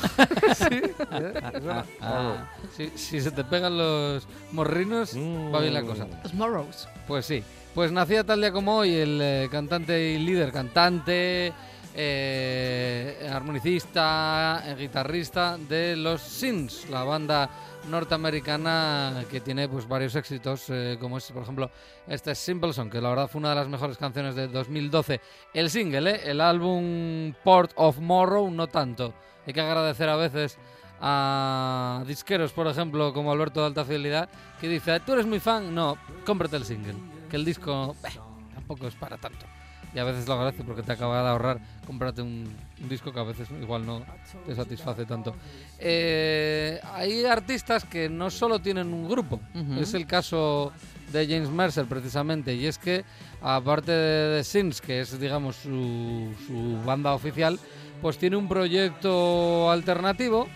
Ah, 2.02 2.50
si, 2.76 2.90
si 2.96 3.22
se 3.22 3.32
te 3.32 3.44
pegan 3.44 3.78
los 3.78 4.28
morrinos, 4.52 5.16
va 5.16 5.60
bien 5.60 5.74
la 5.74 5.84
cosa. 5.84 6.08
Los 6.24 6.34
Morrows. 6.34 6.88
Pues 7.08 7.26
sí. 7.26 7.44
Pues 7.74 7.92
nacía 7.92 8.24
tal 8.24 8.42
día 8.42 8.52
como 8.52 8.78
hoy 8.78 8.94
el 8.94 9.20
eh, 9.22 9.48
cantante 9.52 10.12
y 10.12 10.18
líder, 10.18 10.52
cantante, 10.52 11.54
eh, 11.96 13.30
armonicista, 13.32 14.64
eh, 14.66 14.76
guitarrista 14.76 15.58
de 15.58 15.96
los 15.96 16.22
Sins, 16.22 16.90
la 16.90 17.04
banda 17.04 17.50
norteamericana 17.90 19.26
que 19.30 19.42
tiene 19.42 19.68
pues 19.68 19.88
varios 19.88 20.16
éxitos, 20.16 20.66
eh, 20.70 20.98
como 21.00 21.18
es 21.18 21.32
por 21.32 21.44
ejemplo 21.44 21.72
este 22.08 22.36
Simple 22.36 22.74
Song, 22.74 22.90
que 22.90 23.02
la 23.02 23.10
verdad 23.10 23.28
fue 23.28 23.40
una 23.40 23.50
de 23.50 23.56
las 23.56 23.68
mejores 23.68 23.98
canciones 23.98 24.36
de 24.36 24.48
2012. 24.48 25.20
El 25.54 25.70
single, 25.70 26.12
eh, 26.12 26.22
el 26.26 26.42
álbum 26.42 27.34
Port 27.44 27.72
of 27.76 28.00
Morrow, 28.00 28.50
no 28.50 28.68
tanto. 28.68 29.14
Hay 29.46 29.54
que 29.54 29.62
agradecer 29.62 30.10
a 30.10 30.16
veces 30.16 30.58
a 31.02 32.04
disqueros, 32.08 32.52
por 32.52 32.68
ejemplo, 32.68 33.14
como 33.14 33.32
Alberto 33.32 33.62
de 33.62 33.68
Alta 33.68 33.86
Fidelidad, 33.86 34.30
que 34.60 34.68
dice, 34.68 35.00
tú 35.02 35.14
eres 35.14 35.26
muy 35.26 35.40
fan, 35.40 35.74
no, 35.74 35.98
cómprate 36.26 36.58
el 36.58 36.66
single, 36.66 36.96
que 37.30 37.36
el 37.36 37.46
disco 37.46 37.96
eh, 38.04 38.20
tampoco 38.54 38.88
es 38.88 38.96
para 38.96 39.18
tanto. 39.18 39.46
Y 39.94 39.98
a 39.98 40.04
veces 40.04 40.28
lo 40.28 40.36
agradece 40.36 40.64
porque 40.64 40.84
te 40.84 40.92
acaba 40.92 41.24
de 41.24 41.30
ahorrar 41.30 41.60
comprarte 41.88 42.22
un, 42.22 42.48
un 42.82 42.90
disco 42.90 43.12
que 43.12 43.20
a 43.20 43.24
veces 43.24 43.48
igual 43.60 43.86
no 43.86 44.04
te 44.46 44.56
satisface 44.56 45.06
tanto. 45.06 45.34
Eh, 45.80 46.80
hay 46.94 47.26
artistas 47.26 47.86
que 47.86 48.08
no 48.08 48.30
solo 48.30 48.60
tienen 48.60 48.94
un 48.94 49.10
grupo, 49.10 49.40
es 49.80 49.96
el 49.96 50.06
caso 50.06 50.72
de 51.12 51.26
James 51.26 51.50
Mercer 51.50 51.86
precisamente, 51.88 52.54
y 52.54 52.68
es 52.68 52.78
que 52.78 53.04
aparte 53.42 53.92
de 53.92 54.38
The 54.38 54.44
Sins, 54.44 54.80
que 54.80 55.02
es 55.02 55.20
digamos 55.20 55.56
su, 55.56 56.36
su 56.46 56.80
banda 56.86 57.14
oficial, 57.14 57.60
pues 58.00 58.20
tiene 58.20 58.36
un 58.36 58.48
proyecto 58.48 59.72
alternativo 59.72 60.48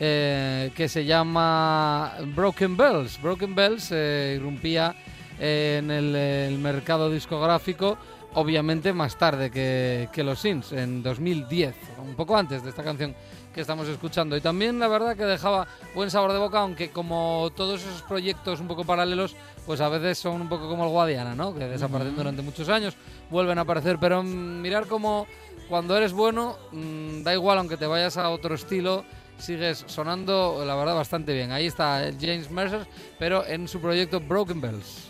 eh, 0.00 0.72
que 0.74 0.88
se 0.88 1.04
llama 1.04 2.14
Broken 2.34 2.74
Bells. 2.76 3.20
Broken 3.20 3.54
Bells 3.54 3.90
eh, 3.92 4.36
irrumpía 4.38 4.94
en 5.38 5.90
el, 5.90 6.16
el 6.16 6.58
mercado 6.58 7.10
discográfico, 7.10 7.98
obviamente 8.34 8.92
más 8.92 9.16
tarde 9.16 9.50
que, 9.50 10.08
que 10.12 10.22
los 10.22 10.40
Sins, 10.40 10.72
en 10.72 11.02
2010, 11.02 11.74
un 12.02 12.14
poco 12.14 12.36
antes 12.36 12.62
de 12.62 12.70
esta 12.70 12.82
canción 12.82 13.14
que 13.52 13.62
estamos 13.62 13.88
escuchando. 13.88 14.36
Y 14.36 14.40
también 14.40 14.78
la 14.78 14.88
verdad 14.88 15.16
que 15.16 15.24
dejaba 15.24 15.66
buen 15.94 16.10
sabor 16.10 16.32
de 16.32 16.38
boca, 16.38 16.60
aunque 16.60 16.90
como 16.90 17.50
todos 17.56 17.82
esos 17.82 18.02
proyectos 18.02 18.60
un 18.60 18.68
poco 18.68 18.84
paralelos, 18.84 19.34
pues 19.66 19.80
a 19.80 19.88
veces 19.88 20.18
son 20.18 20.40
un 20.42 20.48
poco 20.48 20.68
como 20.68 20.84
el 20.84 20.90
Guadiana, 20.90 21.34
¿no? 21.34 21.54
Que 21.54 21.64
desaparecen 21.64 22.16
durante 22.16 22.42
muchos 22.42 22.68
años, 22.68 22.96
vuelven 23.30 23.58
a 23.58 23.62
aparecer, 23.62 23.98
pero 23.98 24.22
mm, 24.22 24.60
mirar 24.60 24.86
como 24.86 25.26
cuando 25.68 25.96
eres 25.96 26.12
bueno, 26.12 26.56
mm, 26.72 27.22
da 27.22 27.34
igual 27.34 27.58
aunque 27.58 27.76
te 27.76 27.86
vayas 27.86 28.16
a 28.16 28.30
otro 28.30 28.54
estilo, 28.54 29.04
sigues 29.38 29.84
sonando, 29.86 30.62
la 30.64 30.76
verdad, 30.76 30.94
bastante 30.94 31.32
bien. 31.32 31.52
Ahí 31.52 31.66
está 31.66 32.06
el 32.06 32.16
James 32.20 32.50
Mercer, 32.50 32.86
pero 33.18 33.46
en 33.46 33.68
su 33.68 33.80
proyecto 33.80 34.20
Broken 34.20 34.60
Bells. 34.60 35.07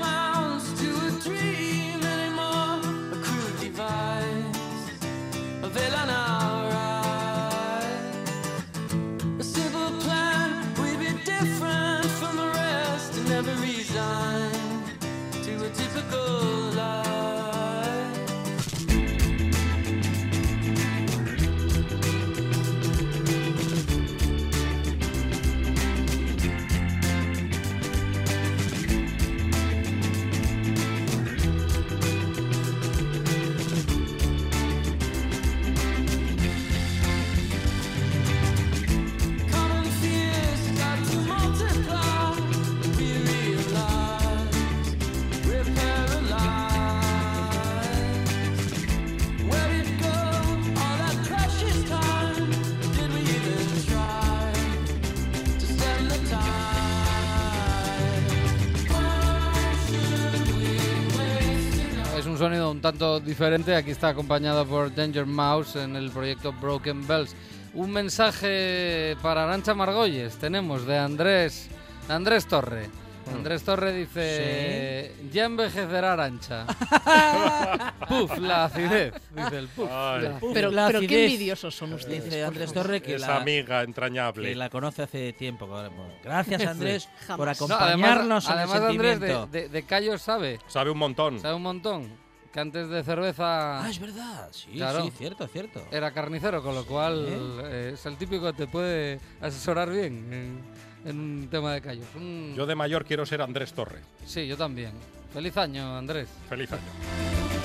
my 0.00 0.33
tanto 62.84 63.18
diferente. 63.18 63.74
Aquí 63.74 63.92
está 63.92 64.08
acompañado 64.08 64.66
por 64.66 64.94
Danger 64.94 65.24
Mouse 65.24 65.76
en 65.76 65.96
el 65.96 66.10
proyecto 66.10 66.52
Broken 66.52 67.06
Bells. 67.06 67.34
Un 67.72 67.90
mensaje 67.90 69.16
para 69.22 69.44
Arancha 69.44 69.72
Margolles 69.72 70.36
tenemos 70.36 70.84
de 70.86 70.98
Andrés, 70.98 71.70
Andrés 72.10 72.46
Torre. 72.46 72.90
Andrés 73.34 73.62
Torre 73.62 73.90
dice, 73.94 75.14
ya 75.32 75.46
envejecerá 75.46 76.12
Arancha. 76.12 76.66
puf, 78.06 78.36
la 78.36 78.66
acidez. 78.66 79.14
Dice 79.34 79.58
el 79.60 79.68
puf. 79.68 79.88
Pero, 80.52 80.70
la 80.70 80.88
pero 80.88 81.00
qué 81.00 81.24
envidiosos 81.24 81.74
son 81.74 81.94
ustedes. 81.94 82.24
Dice 82.24 82.44
Andrés. 82.44 82.70
Torre 82.70 83.00
que 83.00 83.14
Esa 83.14 83.28
la, 83.28 83.36
amiga 83.38 83.82
entrañable. 83.82 84.50
que 84.50 84.54
la 84.54 84.68
conoce 84.68 85.04
hace 85.04 85.32
tiempo. 85.32 85.66
Gracias, 86.22 86.66
Andrés, 86.66 87.08
Jamás. 87.26 87.36
por 87.38 87.38
No, 87.38 87.44
No, 87.46 87.50
acompañarnos 87.52 88.46
además, 88.50 88.76
en 88.76 88.82
el 88.82 88.84
además 88.84 88.90
Andrés 88.90 89.50
de, 89.50 89.60
de, 89.62 89.68
de 89.70 89.82
Callos 89.86 90.20
sabe, 90.20 90.58
Sabe 90.66 90.90
un 90.90 90.98
montón. 90.98 91.40
sabe 91.40 91.54
un 91.54 91.62
montón. 91.62 92.23
Que 92.54 92.60
antes 92.60 92.88
de 92.88 93.02
cerveza 93.02 93.84
Ah, 93.84 93.90
es 93.90 93.98
verdad. 93.98 94.48
Sí, 94.52 94.68
Claro. 94.74 95.02
sí, 95.02 95.10
cierto, 95.18 95.44
cierto. 95.48 95.84
era 95.90 96.12
carnicero, 96.12 96.62
con 96.62 96.76
lo 96.76 96.86
cual 96.86 97.26
eh, 97.28 97.90
es 97.94 98.06
el 98.06 98.16
típico 98.16 98.46
que 98.46 98.52
te 98.52 98.66
puede 98.68 99.18
asesorar 99.40 99.90
bien 99.90 100.32
en, 100.32 100.60
en 101.10 101.18
un 101.18 101.48
tema 101.50 101.72
de 101.74 101.80
callos. 101.80 102.06
Un- 102.14 102.54
Yo 102.56 102.64
de 102.64 102.76
mayor 102.76 103.04
quiero 103.04 103.26
ser 103.26 103.42
Andrés 103.42 103.72
Torre. 103.72 103.98
Sí, 104.24 104.46
yo 104.46 104.56
también. 104.56 104.92
Feliz 105.32 105.56
año, 105.56 105.96
Andrés. 105.96 106.28
Feliz 106.48 106.70
año. 106.70 107.63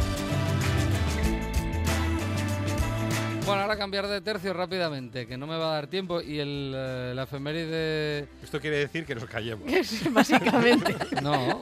Bueno, 3.50 3.62
ahora 3.64 3.78
cambiar 3.78 4.08
de 4.08 4.22
tercio 4.22 4.54
rápidamente, 4.54 5.28
que 5.28 5.38
no 5.38 5.46
me 5.48 5.58
va 5.58 5.72
a 5.72 5.74
dar 5.76 5.88
tiempo. 5.88 6.22
Y 6.22 6.40
el, 6.40 6.74
eh, 6.76 7.12
la 7.16 7.24
efeméride. 7.24 8.28
Esto 8.44 8.60
quiere 8.62 8.78
decir 8.78 9.06
que 9.06 9.16
nos 9.16 9.26
callemos. 9.26 9.66
Básicamente, 10.12 10.96
No, 11.22 11.60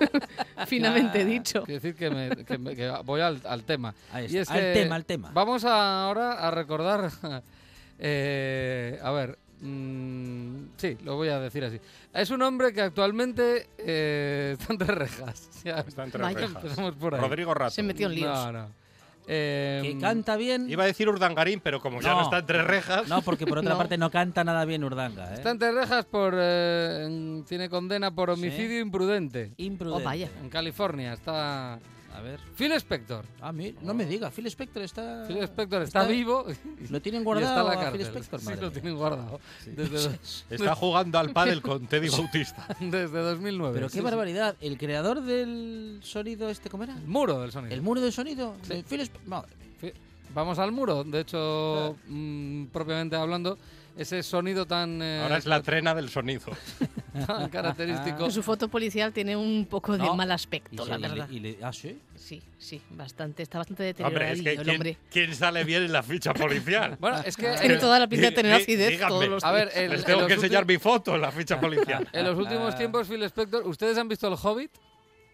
finamente 0.68 1.26
dicho. 1.26 1.64
quiere 1.64 1.80
decir 1.80 1.96
que, 1.96 2.10
me- 2.10 2.46
que 2.46 2.58
me- 2.58 2.76
que 2.76 2.90
voy 3.04 3.22
al, 3.22 3.42
al 3.46 3.64
tema. 3.64 3.94
Ahí 4.12 4.26
Y 4.30 4.38
está. 4.38 4.42
es 4.42 4.50
Al 4.52 4.60
que 4.74 4.74
tema, 4.82 4.96
al 4.96 5.06
tema. 5.06 5.32
Vamos 5.34 5.64
a- 5.66 6.06
ahora 6.06 6.34
a 6.34 6.52
recordar. 6.52 7.10
eh, 8.00 9.00
a 9.02 9.12
ver. 9.12 9.38
mm, 9.62 10.66
sí, 10.78 10.98
lo 11.04 11.16
voy 11.16 11.30
a 11.30 11.40
decir 11.40 11.64
así. 11.64 11.80
Es 12.14 12.30
un 12.30 12.42
hombre 12.42 12.74
que 12.74 12.82
actualmente 12.82 13.70
eh, 13.78 14.56
está 14.60 14.74
entre 14.74 14.94
rejas. 14.94 15.50
Ya 15.64 15.80
Está 15.80 16.04
entre 16.04 16.22
Vaya. 16.22 16.40
rejas. 16.40 16.64
empezamos 16.64 16.96
por 16.96 17.16
ahí. 17.16 17.22
Rodrigo 17.22 17.54
Rato. 17.54 17.72
Se 17.72 17.84
metió 17.84 18.08
en 18.08 18.16
líos. 18.16 18.34
No, 18.36 18.52
no. 18.52 18.87
Eh, 19.30 19.82
Que 19.84 19.98
canta 20.00 20.38
bien. 20.38 20.70
Iba 20.70 20.84
a 20.84 20.88
decir 20.88 21.10
Urdangarín, 21.10 21.60
pero 21.60 21.82
como 21.82 22.00
ya 22.02 22.12
no 22.12 22.18
No. 22.20 22.24
está 22.24 22.40
entre 22.40 22.62
rejas. 22.64 23.08
No, 23.10 23.22
porque 23.22 23.46
por 23.46 23.58
otra 23.58 23.72
No. 23.74 23.78
parte 23.78 23.98
no 23.98 24.10
canta 24.10 24.44
nada 24.44 24.64
bien 24.66 24.84
Urdanga, 24.86 25.32
¿eh? 25.32 25.34
Está 25.36 25.52
entre 25.52 25.72
rejas 25.74 26.06
por. 26.06 26.34
eh, 26.38 27.04
en- 27.06 27.44
tiene 27.48 27.70
condena 27.70 28.12
por 28.16 28.30
homicidio 28.30 28.80
imprudente. 28.80 29.52
Imprudente. 29.58 30.02
Oh, 30.02 30.06
vaya. 30.06 30.30
En 30.42 30.50
California 30.50 31.14
está. 31.14 31.80
A 32.18 32.22
ver. 32.22 32.40
Phil 32.56 32.72
Spector. 32.80 33.26
Ah, 33.42 33.52
mira, 33.52 33.80
no 33.82 33.94
me 33.94 34.06
diga, 34.06 34.32
Phil 34.32 34.48
Spector 34.48 34.82
está... 34.84 35.26
Phil 35.28 35.38
Spector 35.44 35.84
está, 35.84 36.02
está- 36.02 36.12
vivo. 36.12 36.46
Lo 36.90 37.02
tienen 37.02 37.24
guardado 37.24 37.70
está 37.70 37.82
la 37.82 37.88
a. 37.88 37.92
Phil 37.92 38.02
Spector, 38.02 38.40
sí, 38.40 38.46
madre 38.48 38.62
lo 38.62 38.68
mía. 38.72 38.74
tienen 38.82 38.98
guardado. 38.98 39.40
Desde, 39.66 40.20
Está 40.50 40.76
jugando 40.76 41.20
al 41.20 41.32
pádel 41.32 41.62
con 41.62 41.86
Teddy 41.88 42.10
Bautista. 42.18 42.68
desde 42.80 43.20
2009. 43.20 43.74
Pero 43.76 43.88
qué 43.88 43.94
sí. 43.94 44.02
barbaridad. 44.02 44.56
¿El 44.62 44.78
creador 44.78 45.22
del 45.22 46.00
sonido 46.04 46.50
este 46.50 46.70
cómo 46.70 46.84
era? 46.84 46.96
El 46.96 47.08
muro 47.08 47.40
del 47.42 47.52
sonido. 47.52 47.74
¿El 47.74 47.82
muro 47.82 48.02
del 48.02 48.12
sonido? 48.14 48.56
Sí. 48.64 48.70
De 48.70 48.84
Phil 48.84 49.02
Sp- 49.06 49.22
Madre. 49.28 49.50
Fi- 49.80 49.94
Vamos 50.34 50.60
al 50.60 50.72
muro. 50.72 51.04
De 51.04 51.22
hecho, 51.22 51.96
mm, 52.08 52.66
propiamente 52.66 53.16
hablando, 53.16 53.58
ese 53.98 54.22
sonido 54.24 54.66
tan, 54.66 55.02
eh, 55.02 55.22
Ahora 55.24 55.38
es 55.38 55.46
la 55.46 55.62
trena 55.62 55.94
del 55.96 56.10
sonido. 56.10 56.46
tan 57.28 57.50
característico. 57.50 58.30
Su 58.32 58.44
foto 58.44 58.68
policial 58.68 59.12
tiene 59.14 59.36
un 59.36 59.66
poco 59.66 59.94
de 59.94 60.00
No. 60.00 60.16
mal 60.16 60.32
aspecto, 60.32 60.86
la 60.86 60.98
y 60.98 61.02
le- 61.02 61.08
verdad. 61.10 61.30
y 61.30 61.40
le- 61.40 61.58
ah, 61.64 61.74
sí. 61.74 62.00
Sí, 62.16 62.42
sí, 62.58 62.82
bastante. 62.92 63.44
Está 63.44 63.58
bastante 63.60 63.96
Hombre, 64.04 64.32
es 64.34 64.42
que 64.42 64.50
el 64.52 64.58
¿quién, 64.62 64.70
hombre. 64.76 64.98
quién 65.12 65.34
sale 65.36 65.64
bien 65.64 65.84
en 65.84 65.92
la 65.94 66.04
ficha 66.04 66.34
policial? 66.34 66.98
Bueno, 67.00 67.18
es 67.26 67.36
que 67.38 67.48
Tiene 67.60 67.76
en, 67.76 67.80
toda 67.80 68.00
la 68.00 68.08
pinta 68.08 68.28
de 68.28 68.32
tener 68.34 68.54
acidez 68.54 68.90
díganme. 68.90 69.10
todos 69.10 69.28
los 69.30 69.44
a 69.44 69.52
ver, 69.52 69.72
en- 69.76 69.92
Les 69.92 70.00
en 70.02 70.06
tengo 70.06 70.28
que 70.28 70.34
enseñar 70.34 70.66
mi 70.66 70.78
foto 70.78 71.16
en 71.16 71.22
la 71.22 71.32
ficha 71.32 71.60
policial. 71.60 72.08
en 72.14 72.26
los 72.26 72.38
últimos 72.38 72.74
Ah. 72.74 72.78
tiempos, 72.78 73.08
Phil 73.08 73.24
Spector, 73.24 73.66
¿ustedes 73.68 73.98
han 73.98 74.08
visto 74.08 74.28
El 74.28 74.36
Hobbit? 74.42 74.72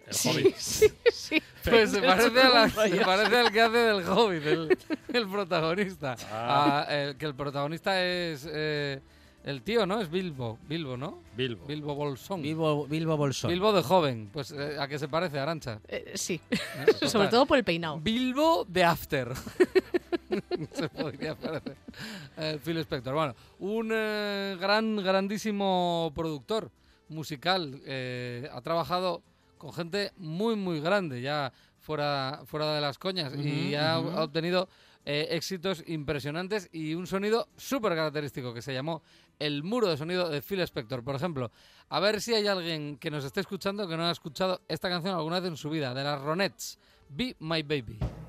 El 0.08 0.14
Sí, 0.14 0.30
Hobbit. 0.30 0.56
sí, 0.58 0.88
sí. 1.12 1.42
Pues 1.70 1.92
se 1.92 2.02
parece, 2.02 2.42
a 2.42 2.50
la- 2.50 2.70
se 2.70 2.96
parece 3.06 3.38
al 3.38 3.52
que 3.52 3.62
hace 3.62 3.78
del 3.78 4.04
Hobbit, 4.08 4.46
el, 4.46 4.78
el 5.14 5.28
protagonista. 5.30 6.16
Ah. 6.32 6.86
Ah, 6.88 6.94
el- 6.94 7.16
que 7.18 7.26
el 7.26 7.36
protagonista 7.36 8.04
es 8.04 8.46
eh, 8.52 9.00
el 9.46 9.62
tío, 9.62 9.86
¿no? 9.86 10.02
Es 10.02 10.10
Bilbo, 10.12 10.60
Bilbo, 10.68 10.98
¿no? 10.98 11.22
Bilbo. 11.38 11.66
Bilbo 11.66 11.96
Bolsón. 11.96 12.42
Bilbo, 12.42 12.86
Bilbo 12.88 13.16
Bolsón. 13.18 13.50
Bilbo 13.52 13.72
de 13.74 13.82
joven. 13.82 14.30
Pues 14.34 14.52
eh, 14.52 14.76
a 14.80 14.88
qué 14.88 15.00
se 15.00 15.08
parece, 15.08 15.40
Arancha. 15.40 15.80
Eh, 15.88 16.12
sí, 16.16 16.40
sobre 17.08 17.30
todo 17.30 17.46
por 17.46 17.58
el 17.58 17.64
peinado. 17.64 17.98
Bilbo 18.00 18.66
de 18.68 18.84
After. 18.84 19.32
Se 20.74 20.90
podría 20.90 21.36
parecer. 21.36 21.76
Eh, 22.38 22.60
Phil 22.64 22.78
Spector. 22.80 23.14
Bueno, 23.14 23.36
un 23.60 23.90
eh, 23.94 24.58
gran, 24.60 24.98
grandísimo 24.98 26.12
productor 26.16 26.72
musical. 27.10 27.80
eh, 27.86 28.50
ha 28.52 28.62
trabajado 28.62 29.22
con 29.64 29.72
gente 29.72 30.12
muy, 30.18 30.58
muy 30.58 30.82
grande, 30.82 31.22
ya 31.22 31.54
fuera, 31.80 32.42
fuera 32.46 32.76
de 32.76 32.82
las 32.82 32.98
coñas. 32.98 33.34
y 33.34 33.76
ha 33.76 33.98
obtenido 33.98 34.68
eh, 35.06 35.28
éxitos 35.32 35.84
impresionantes 35.88 36.68
y 36.74 36.94
un 36.96 37.08
sonido 37.08 37.48
súper 37.56 37.96
característico 37.96 38.54
que 38.54 38.62
se 38.62 38.74
llamó 38.74 39.02
el 39.40 39.64
muro 39.64 39.88
de 39.88 39.96
sonido 39.96 40.30
de 40.30 40.42
Phil 40.42 40.60
Spector. 40.60 41.02
Por 41.02 41.16
ejemplo, 41.16 41.50
a 41.88 42.00
ver 42.02 42.20
si 42.20 42.34
hay 42.34 42.46
alguien 42.46 42.98
que 42.98 43.10
nos 43.10 43.24
esté 43.24 43.40
escuchando 43.40 43.88
que 43.88 43.96
no 43.96 44.06
ha 44.06 44.12
escuchado 44.12 44.62
esta 44.68 44.90
canción 44.90 45.16
alguna 45.16 45.40
vez 45.40 45.52
en 45.52 45.58
su 45.58 45.70
vida, 45.70 45.94
de 45.94 46.04
las 46.04 46.22
Ronettes. 46.22 46.78
Be 47.08 47.36
My 47.40 47.64
Baby. 47.64 48.23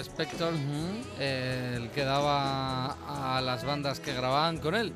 Spector, 0.00 0.52
eh, 1.18 1.74
el 1.76 1.90
que 1.90 2.04
daba 2.04 3.36
a 3.36 3.40
las 3.40 3.64
bandas 3.64 4.00
que 4.00 4.12
grababan 4.14 4.58
con 4.58 4.74
él. 4.74 4.92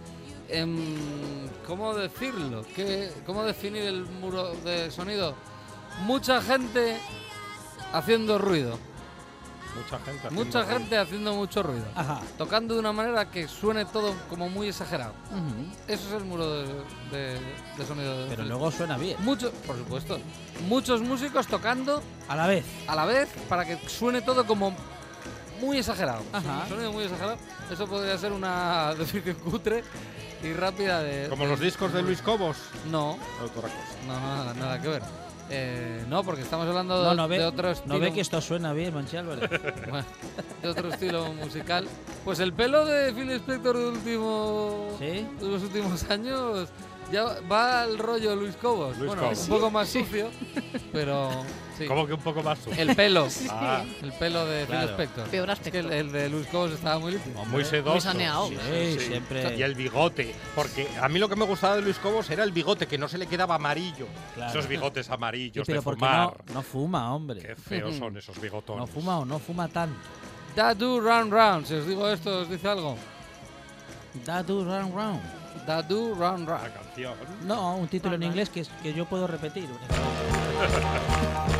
Em, 0.48 1.48
¿Cómo 1.66 1.94
decirlo? 1.94 2.64
¿Qué, 2.74 3.10
¿Cómo 3.24 3.44
definir 3.44 3.82
el 3.84 4.04
muro 4.04 4.54
de 4.64 4.90
sonido? 4.90 5.34
Mucha 6.02 6.42
gente 6.42 6.98
haciendo 7.92 8.38
ruido. 8.38 8.78
Mucha 9.76 9.98
gente. 10.04 10.26
haciendo 10.28 10.44
Mucha 10.44 10.62
ruido. 10.62 10.78
gente 10.78 10.98
haciendo 10.98 11.34
mucho 11.34 11.62
ruido. 11.62 11.84
Ajá. 11.96 12.20
Tocando 12.38 12.74
de 12.74 12.80
una 12.80 12.92
manera 12.92 13.28
que 13.30 13.48
suene 13.48 13.84
todo 13.86 14.14
como 14.28 14.48
muy 14.48 14.68
exagerado. 14.68 15.14
Eso 15.88 16.06
es 16.08 16.12
el 16.14 16.24
muro 16.24 16.48
de, 16.48 16.66
de- 17.10 17.40
de 17.76 17.86
sonido. 17.86 18.22
de 18.24 18.28
Pero 18.28 18.44
luego 18.44 18.70
suena 18.70 18.96
bien. 18.98 19.16
Muchos, 19.20 19.50
por 19.66 19.76
supuesto. 19.76 20.18
Muchos 20.68 21.00
músicos 21.00 21.46
tocando 21.48 22.02
A 22.28 22.36
la 22.36 22.46
vez. 22.46 22.64
a 22.86 22.94
la 22.94 23.04
vez 23.04 23.28
para 23.48 23.64
que 23.64 23.76
suene 23.88 24.22
todo 24.22 24.46
como 24.46 24.76
muy 25.60 25.78
exagerado. 25.78 26.22
Ajá. 26.32 26.62
Un 26.64 26.68
sonido 26.68 26.92
muy 26.92 27.04
exagerado. 27.04 27.36
Eso 27.70 27.86
podría 27.86 28.16
ser 28.18 28.32
una 28.32 28.94
definición 28.98 29.36
cutre 29.36 29.82
y 30.42 30.52
rápida 30.52 31.02
de. 31.02 31.28
Como 31.28 31.44
de- 31.44 31.50
los 31.50 31.60
discos 31.60 31.92
de 31.92 32.02
Luis 32.02 32.20
Cobos. 32.22 32.56
No, 32.90 33.18
Otra 33.42 33.62
cosa. 33.62 33.74
no, 34.06 34.14
no, 34.20 34.20
nada, 34.36 34.54
nada 34.54 34.80
que 34.80 34.88
ver. 34.88 35.02
Eh, 35.50 36.02
no, 36.08 36.24
porque 36.24 36.40
estamos 36.40 36.66
hablando 36.66 36.98
de, 37.02 37.08
No, 37.08 37.14
no 37.14 37.28
ve, 37.28 37.38
de 37.38 37.44
otro 37.44 37.70
estilo. 37.70 37.94
no 37.94 38.00
ve 38.00 38.12
que 38.14 38.22
esto 38.22 38.40
suena 38.40 38.72
bien, 38.72 38.94
Manchi 38.94 39.18
Álvarez. 39.18 39.50
bueno, 39.90 40.06
de 40.62 40.68
otro 40.68 40.88
estilo 40.88 41.32
musical. 41.34 41.86
Pues 42.24 42.40
el 42.40 42.54
pelo 42.54 42.86
de 42.86 43.12
Phil 43.12 43.30
Spector 43.32 43.76
de, 43.76 43.84
último, 43.88 44.88
¿Sí? 44.98 45.26
de 45.38 45.46
los 45.46 45.62
últimos 45.62 46.02
años 46.10 46.68
ya 47.12 47.24
va 47.50 47.82
al 47.82 47.98
rollo 47.98 48.34
Luis 48.34 48.56
Cobos. 48.56 48.96
Luis 48.96 49.08
bueno, 49.08 49.22
Cobos. 49.22 49.38
un 49.42 49.48
poco 49.48 49.70
más 49.70 49.88
sucio, 49.90 50.30
pero 50.92 51.30
sí. 51.78 51.86
Como 51.86 52.06
que 52.06 52.14
un 52.14 52.20
poco 52.20 52.42
más 52.42 52.58
sucio. 52.58 52.80
El 52.82 52.94
pelo. 52.96 53.26
Ah, 53.50 53.82
El 54.02 54.12
pelo 54.12 54.44
de 54.46 54.64
Claro. 54.66 54.86
Phil 54.88 54.90
Spector. 54.94 55.28
Peor 55.28 55.50
Es 55.50 55.58
que 55.60 55.68
aspecto. 55.68 55.88
el, 55.88 55.92
el 55.92 56.12
de 56.12 56.28
Luis 56.28 56.46
Cobos 56.48 56.72
estaba 56.72 56.98
muy 56.98 57.12
limpio. 57.12 57.32
muy 57.46 57.64
sedoso. 57.64 58.00
saneado. 58.00 58.48
Sí, 58.48 58.98
siempre. 59.00 59.56
Y 59.56 59.62
el 59.62 59.74
bigote. 59.74 60.34
Porque 60.54 60.88
a 61.00 61.08
mí 61.08 61.18
lo 61.18 61.28
que 61.28 61.36
me 61.36 61.44
gustaba 61.44 61.76
de 61.76 61.82
Luis 61.82 61.98
Cobos 61.98 62.28
era 62.30 62.44
el 62.44 62.52
bigote, 62.52 62.86
que 62.86 62.98
no 62.98 63.08
se 63.08 63.18
le 63.18 63.26
quedaba 63.26 63.54
amarillo. 63.56 64.06
Claro. 64.34 64.50
Esos 64.50 64.68
bigotes 64.68 65.06
Sí, 65.06 65.12
amarillos 65.12 65.66
pero 65.66 65.80
de 65.80 65.82
fumar. 65.82 66.36
no, 66.48 66.54
no 66.54 66.62
fuma, 66.62 67.00
Qué 67.00 67.06
hombre. 67.12 67.56
feos 67.56 67.96
son 67.98 68.16
esos 68.16 68.40
bigotones. 68.40 68.80
No 68.80 68.86
fuma 68.86 69.18
o 69.18 69.24
no 69.24 69.38
fuma 69.38 69.68
tanto. 69.68 69.98
Do 70.78 71.00
round 71.00 71.32
round. 71.32 71.66
Si 71.66 71.74
os 71.74 71.86
digo 71.86 72.08
esto, 72.08 72.42
¿os 72.42 72.48
dice 72.50 72.68
algo? 72.68 72.96
Do 74.46 74.64
run 74.64 74.92
round. 74.94 75.20
That 75.66 75.86
do 75.86 76.14
round 76.14 76.48
La 76.48 76.58
round. 76.58 76.74
canción. 76.74 77.14
No, 77.44 77.76
un 77.76 77.88
título 77.88 78.14
en 78.16 78.22
inglés 78.22 78.50
que, 78.50 78.64
que 78.82 78.92
yo 78.94 79.04
puedo 79.06 79.26
repetir. 79.26 79.66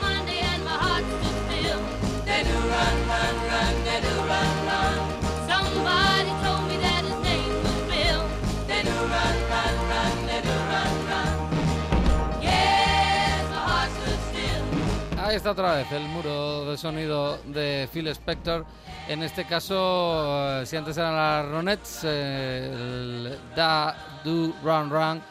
Monday 0.00 0.40
and 0.40 0.64
my 0.64 0.70
heart 0.70 1.04
stood 1.04 1.36
still. 1.44 1.80
They 2.24 2.42
do 2.44 2.56
run, 2.72 2.96
run, 3.08 3.34
run, 3.48 3.84
they 3.84 4.00
do 4.00 4.14
run, 4.16 4.66
run. 4.66 5.09
Ahí 15.30 15.36
está 15.36 15.52
otra 15.52 15.74
vez 15.74 15.92
el 15.92 16.08
muro 16.08 16.64
de 16.64 16.76
sonido 16.76 17.38
de 17.44 17.88
Phil 17.92 18.08
Spector. 18.08 18.66
En 19.06 19.22
este 19.22 19.44
caso, 19.44 20.60
eh, 20.60 20.66
si 20.66 20.76
antes 20.76 20.96
eran 20.96 21.14
las 21.14 21.46
Ronettes, 21.46 22.00
eh, 22.02 22.72
el 22.72 23.38
Da 23.54 23.94
Do 24.24 24.52
Run 24.64 24.90
Run 24.90 25.22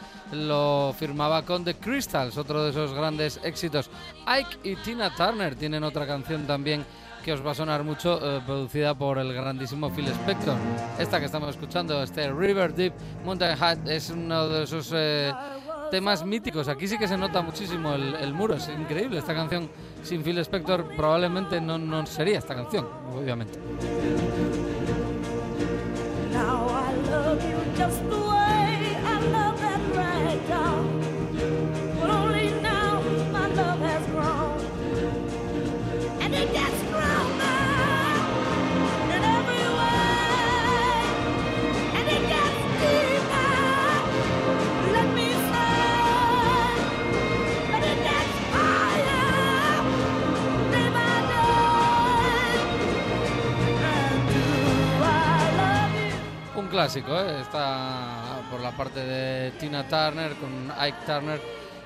lo 0.47 0.95
firmaba 0.97 1.41
con 1.41 1.65
The 1.65 1.73
Crystals, 1.73 2.37
otro 2.37 2.63
de 2.63 2.69
esos 2.69 2.93
grandes 2.93 3.41
éxitos. 3.43 3.89
Ike 4.25 4.69
y 4.69 4.77
Tina 4.77 5.13
Turner 5.13 5.55
tienen 5.55 5.83
otra 5.83 6.07
canción 6.07 6.47
también 6.47 6.85
que 7.21 7.33
os 7.33 7.45
va 7.45 7.51
a 7.51 7.55
sonar 7.55 7.83
mucho, 7.83 8.19
eh, 8.23 8.41
producida 8.45 8.97
por 8.97 9.17
el 9.17 9.33
grandísimo 9.33 9.89
Phil 9.89 10.07
Spector. 10.07 10.55
Esta 10.97 11.19
que 11.19 11.25
estamos 11.25 11.49
escuchando, 11.49 12.01
este 12.01 12.31
River 12.31 12.73
Deep 12.73 12.93
Mountain 13.25 13.57
High, 13.57 13.79
es 13.87 14.11
uno 14.11 14.47
de 14.47 14.63
esos 14.63 14.93
eh, 14.95 15.33
temas 15.91 16.23
míticos. 16.23 16.69
Aquí 16.69 16.87
sí 16.87 16.97
que 16.97 17.07
se 17.07 17.17
nota 17.17 17.41
muchísimo 17.41 17.93
el, 17.93 18.15
el 18.15 18.33
muro, 18.33 18.55
es 18.55 18.69
increíble. 18.69 19.19
Esta 19.19 19.33
canción 19.33 19.69
sin 20.03 20.23
Phil 20.23 20.37
Spector 20.39 20.85
probablemente 20.95 21.59
no, 21.61 21.77
no 21.77 22.05
sería 22.05 22.39
esta 22.39 22.55
canción, 22.55 22.87
obviamente. 23.15 23.59
Clásico, 56.69 57.13
¿eh? 57.19 57.41
está 57.41 58.41
por 58.49 58.61
la 58.61 58.71
parte 58.71 58.99
de 58.99 59.51
Tina 59.59 59.87
Turner 59.87 60.35
con 60.35 60.71
Ike 60.77 60.97
Turner 61.05 61.41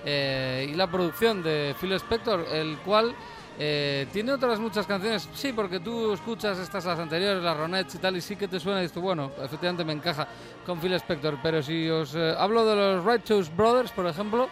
eh, 0.06 0.68
y 0.70 0.76
la 0.76 0.88
producción 0.88 1.42
de 1.42 1.76
Phil 1.80 1.94
Spector, 1.94 2.46
el 2.52 2.78
cual 2.80 3.16
eh, 3.58 4.08
tiene 4.12 4.34
otras 4.34 4.60
muchas 4.60 4.86
canciones. 4.86 5.30
Sí, 5.34 5.54
porque 5.54 5.80
tú 5.80 6.14
escuchas 6.14 6.58
estas 6.60 6.86
las 6.86 7.00
anteriores, 7.00 7.42
las 7.42 7.58
Ronettes 7.58 7.96
y 7.96 7.98
tal, 8.00 8.18
y 8.18 8.22
sí 8.22 8.36
que 8.36 8.48
te 8.48 8.60
suena 8.60 8.80
y 8.80 8.84
dices, 8.84 9.02
bueno, 9.02 9.32
efectivamente 9.42 9.86
me 9.86 9.94
encaja 9.94 10.28
con 10.66 10.80
Phil 10.80 10.94
Spector. 10.94 11.38
Pero 11.42 11.64
si 11.64 11.90
os 11.90 12.14
eh, 12.16 12.36
hablo 12.38 12.66
de 12.66 12.76
los 12.76 13.06
Righteous 13.06 13.56
Brothers, 13.56 13.92
por 13.92 14.08
ejemplo, 14.08 14.50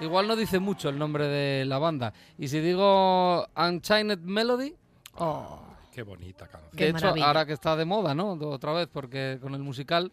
igual 0.00 0.26
no 0.26 0.36
dice 0.36 0.58
mucho 0.58 0.88
el 0.88 0.98
nombre 0.98 1.28
de 1.28 1.64
la 1.64 1.78
banda. 1.78 2.12
Y 2.38 2.48
si 2.48 2.60
digo 2.60 3.46
Unchained 3.56 4.20
Melody, 4.20 4.74
Oh, 5.16 5.60
Qué 5.94 6.02
bonita 6.02 6.48
canción. 6.48 6.72
Qué 6.76 6.84
de 6.84 6.90
hecho, 6.90 7.00
maravilla. 7.02 7.26
ahora 7.26 7.46
que 7.46 7.52
está 7.52 7.76
de 7.76 7.84
moda, 7.84 8.14
¿no? 8.14 8.32
Otra 8.32 8.72
vez, 8.72 8.88
porque 8.92 9.38
con 9.40 9.54
el 9.54 9.62
musical. 9.62 10.10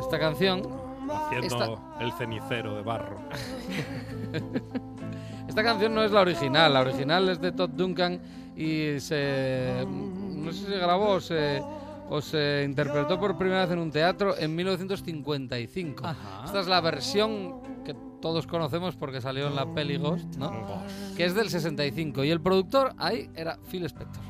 Esta 0.00 0.18
canción. 0.18 0.90
Haciendo 1.10 1.96
el 1.98 2.12
cenicero 2.12 2.76
de 2.76 2.82
barro. 2.82 3.20
Esta 5.48 5.64
canción 5.64 5.94
no 5.94 6.04
es 6.04 6.12
la 6.12 6.20
original. 6.20 6.74
La 6.74 6.80
original 6.80 7.28
es 7.30 7.40
de 7.40 7.52
Todd 7.52 7.70
Duncan 7.70 8.20
y 8.54 9.00
se. 9.00 9.84
No 9.88 10.52
sé 10.52 10.58
si 10.58 10.64
se 10.66 10.78
grabó 10.78 11.12
o 11.14 11.20
se, 11.20 11.62
o 12.08 12.20
se 12.20 12.62
interpretó 12.64 13.18
por 13.18 13.36
primera 13.38 13.62
vez 13.62 13.70
en 13.70 13.78
un 13.78 13.90
teatro 13.90 14.36
en 14.38 14.54
1955. 14.54 16.06
Ajá. 16.06 16.42
Esta 16.44 16.60
es 16.60 16.66
la 16.66 16.80
versión 16.80 17.82
que 17.84 17.96
todos 18.20 18.46
conocemos 18.46 18.96
porque 18.96 19.20
salió 19.20 19.46
en 19.48 19.56
la 19.56 19.72
peli 19.74 19.96
Ghost, 19.96 20.36
¿no? 20.36 20.50
Que 21.16 21.24
es 21.24 21.34
del 21.34 21.48
65. 21.50 22.24
Y 22.24 22.30
el 22.30 22.40
productor 22.40 22.94
ahí 22.98 23.30
era 23.34 23.58
Phil 23.70 23.84
Spector. 23.86 24.22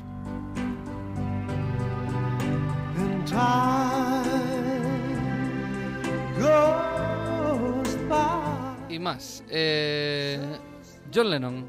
Y 8.89 8.99
más. 8.99 9.43
eh, 9.49 10.39
John 11.13 11.29
Lennon, 11.29 11.65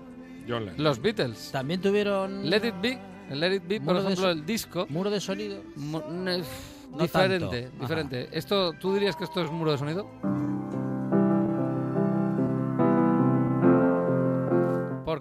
John 0.49 0.65
Lennon. 0.67 0.83
los 0.83 1.01
Beatles. 1.01 1.51
También 1.53 1.81
tuvieron 1.81 2.49
Let 2.49 2.67
It 2.67 2.75
Be, 2.83 2.99
el 3.31 3.41
Let 3.41 3.55
It 3.57 3.63
Be, 3.69 3.81
por 3.81 3.95
Muro 3.95 4.03
de 4.03 4.13
ejemplo, 4.13 4.31
el 4.31 4.47
disco. 4.47 4.87
muro 4.89 5.11
de 5.11 5.21
sonido. 5.21 5.63
ne- 5.77 6.43
No 6.91 6.99
diferente, 7.03 7.63
tanto. 7.63 7.81
diferente. 7.81 8.29
Esto, 8.33 8.73
¿Tú 8.75 8.95
dirías 8.95 9.17
que 9.17 9.25
esto 9.25 9.43
es 9.43 9.51
muro 9.51 9.73
de 9.73 9.79
sonido? 9.79 10.09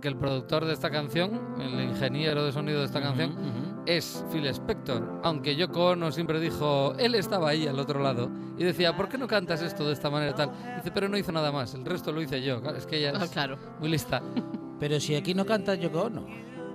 Porque 0.01 0.07
el 0.09 0.15
productor 0.17 0.65
de 0.65 0.73
esta 0.73 0.89
canción, 0.89 1.39
el 1.59 1.79
ingeniero 1.79 2.43
de 2.43 2.51
sonido 2.51 2.79
de 2.79 2.87
esta 2.87 2.99
canción, 2.99 3.33
Ujú, 3.33 3.41
ujú. 3.41 3.81
es 3.85 4.25
Phil 4.31 4.47
Spector. 4.47 5.19
Aunque 5.23 5.55
Yoko 5.55 5.89
Ono 5.89 6.11
siempre 6.11 6.39
dijo, 6.39 6.95
él 6.97 7.13
estaba 7.13 7.49
ahí 7.49 7.67
al 7.67 7.77
otro 7.77 7.99
lado 8.01 8.27
y 8.57 8.63
decía, 8.63 8.97
¿por 8.97 9.09
qué 9.09 9.19
no 9.19 9.27
cantas 9.27 9.61
esto 9.61 9.85
de 9.85 9.93
esta 9.93 10.09
manera 10.09 10.31
y 10.31 10.33
tal? 10.33 10.49
Dice, 10.77 10.89
pero 10.91 11.07
no 11.07 11.17
hizo 11.19 11.31
nada 11.31 11.51
más, 11.51 11.75
el 11.75 11.85
resto 11.85 12.11
lo 12.11 12.19
hice 12.19 12.41
yo. 12.41 12.63
Es 12.75 12.87
que 12.87 12.97
ella 12.97 13.13
Ah, 13.15 13.25
es 13.25 13.29
claro. 13.29 13.59
muy 13.79 13.89
lista. 13.89 14.23
Pero 14.79 14.99
si 14.99 15.13
aquí 15.13 15.35
no 15.35 15.45
canta 15.45 15.75
Yoko 15.75 16.01
Ono. 16.05 16.25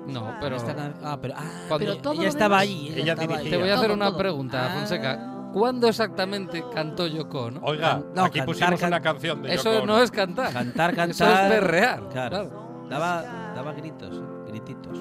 No, 0.07 0.37
pero 0.41 0.55
Esta 0.55 0.77
can- 0.77 0.95
ah, 1.03 1.19
pero, 1.21 1.35
ah, 1.37 1.43
Cuando- 1.67 1.85
pero 1.87 1.99
todo 2.01 2.13
ella 2.13 2.29
estaba 2.29 2.61
allí. 2.61 2.91
Ella 2.91 3.03
Ella 3.03 3.13
estaba 3.15 3.33
dirigía. 3.39 3.51
te 3.51 3.57
voy 3.57 3.69
a 3.71 3.73
Todo, 3.73 3.81
hacer 3.83 3.91
una 3.97 4.07
todo. 4.11 4.19
pregunta, 4.19 4.67
Ah. 4.67 4.75
Fonseca. 4.79 5.33
¿Cuándo 5.53 5.89
exactamente 5.89 6.63
cantó 6.73 7.09
Yoko 7.09 7.47
Ono? 7.47 7.61
Oiga, 7.65 8.05
No, 8.15 8.23
aquí 8.23 8.39
cantar, 8.39 8.47
pusimos 8.47 8.79
can- 8.79 8.89
una 8.91 9.01
canción 9.03 9.43
de 9.43 9.53
Eso 9.55 9.73
Yoko 9.73 9.87
no 9.87 9.95
Ono. 9.95 10.03
es 10.05 10.13
cantar. 10.13 10.53
Cantar, 10.53 10.95
cantar. 10.95 11.11
Eso 11.11 11.25
es 11.29 11.49
berrear. 11.51 12.09
Claro. 12.11 12.31
claro. 12.31 12.66
Daba, 12.89 13.23
daba 13.55 13.73
gritos, 13.73 14.15
eh, 14.17 14.51
grititos. 14.51 14.99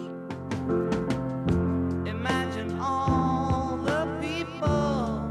Imagine 2.08 2.80
all 2.80 3.78
the 3.86 4.06
people 4.19 5.21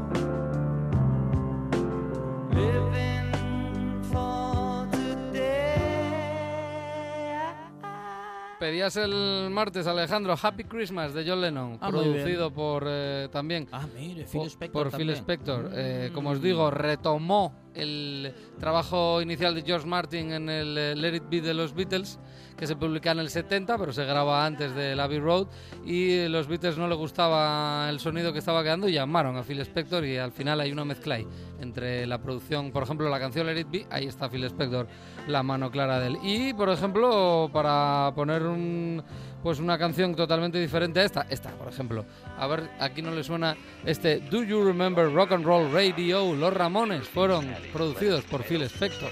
living 2.53 3.31
for 4.11 4.87
today. 4.91 5.75
Pedías 8.59 8.95
el 8.95 9.49
martes, 9.51 9.85
Alejandro, 9.85 10.35
Happy 10.41 10.63
Christmas 10.63 11.13
de 11.13 11.25
John 11.27 11.41
Lennon, 11.41 11.77
Ah, 11.81 11.89
producido 11.89 12.51
por 12.51 12.85
eh, 12.87 13.27
también 13.31 13.67
Ah, 13.73 13.85
mire, 13.93 14.25
Phil 14.25 14.45
Spector 14.45 14.71
por 14.83 14.91
Phil 14.91 15.07
también. 15.07 15.17
Spector. 15.17 15.69
Eh, 15.73 16.11
como 16.13 16.29
os 16.31 16.41
digo, 16.41 16.71
retomó 16.71 17.53
el 17.73 18.33
trabajo 18.61 19.21
inicial 19.21 19.53
de 19.53 19.61
George 19.63 19.85
Martin 19.85 20.31
en 20.31 20.49
el 20.49 20.77
eh, 20.77 20.95
Let 20.95 21.15
It 21.15 21.23
Be 21.29 21.41
de 21.41 21.53
los 21.53 21.73
Beatles, 21.75 22.17
que 22.57 22.67
se 22.67 22.75
publica 22.75 23.11
en 23.11 23.19
el 23.19 23.29
70, 23.29 23.77
pero 23.77 23.93
se 23.93 24.05
graba 24.05 24.45
antes 24.45 24.73
de 24.75 24.93
Abbey 24.99 25.19
Road, 25.19 25.47
y 25.85 26.27
los 26.27 26.47
Beatles 26.47 26.77
no 26.77 26.87
les 26.87 26.97
gustaba 26.97 27.89
el 27.89 27.99
sonido 27.99 28.33
que 28.33 28.39
estaba 28.39 28.63
quedando 28.63 28.87
y 28.87 28.93
llamaron 28.93 29.37
a 29.37 29.43
Phil 29.43 29.59
Spector 29.61 30.05
y 30.05 30.17
al 30.17 30.31
final 30.31 30.59
hay 30.59 30.71
una 30.71 30.85
mezcla 30.85 31.15
ahí 31.15 31.27
entre 31.59 32.05
la 32.05 32.19
producción, 32.19 32.71
por 32.71 32.83
ejemplo, 32.83 33.09
la 33.09 33.19
canción 33.19 33.47
Let 33.47 33.59
It 33.59 33.67
Be, 33.69 33.85
ahí 33.89 34.05
está 34.05 34.29
Phil 34.29 34.43
Spector, 34.45 34.87
la 35.27 35.43
mano 35.43 35.71
clara 35.71 35.99
de 35.99 36.07
él. 36.07 36.17
Y, 36.23 36.53
por 36.53 36.69
ejemplo, 36.69 37.49
para 37.51 38.11
poner 38.15 38.43
un, 38.43 39.03
pues 39.43 39.59
una 39.59 39.77
canción 39.77 40.15
totalmente 40.15 40.59
diferente 40.59 40.99
a 40.99 41.03
esta, 41.03 41.25
esta, 41.29 41.51
por 41.51 41.67
ejemplo. 41.67 42.05
A 42.37 42.47
ver, 42.47 42.69
aquí 42.79 43.01
no 43.01 43.11
le 43.11 43.23
suena 43.23 43.55
este 43.85 44.19
Do 44.19 44.43
You 44.43 44.63
Remember 44.63 45.11
Rock 45.11 45.33
and 45.33 45.45
Roll 45.45 45.71
Radio? 45.71 46.33
Los 46.33 46.53
Ramones 46.53 47.07
fueron 47.07 47.45
producidos 47.71 48.23
por 48.23 48.43
Phil 48.43 48.63
Spector. 48.63 49.11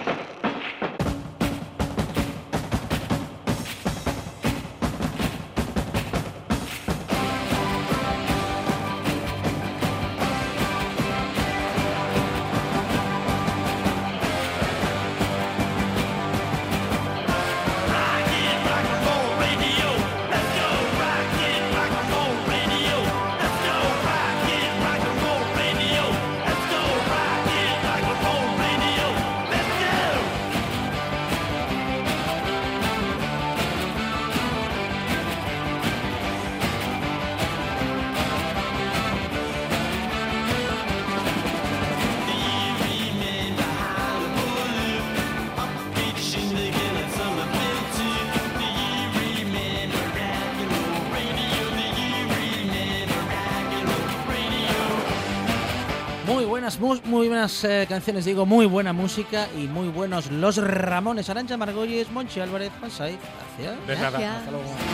Buenas 57.61 57.83
eh, 57.83 57.87
canciones, 57.87 58.25
digo, 58.25 58.45
muy 58.45 58.65
buena 58.65 58.93
música 58.93 59.47
y 59.57 59.67
muy 59.67 59.89
buenos 59.89 60.31
Los 60.31 60.57
Ramones, 60.57 61.29
Arancha 61.29 61.57
Margolles, 61.57 62.09
Monchi 62.11 62.39
Álvarez, 62.39 62.71
Juan 62.79 62.91
Saiz. 62.91 63.19
Gracias. 63.57 63.87
De 63.87 63.95
nada. 63.95 64.09
Gracias. 64.11 64.35
Hasta 64.37 64.51
luego. 64.51 64.90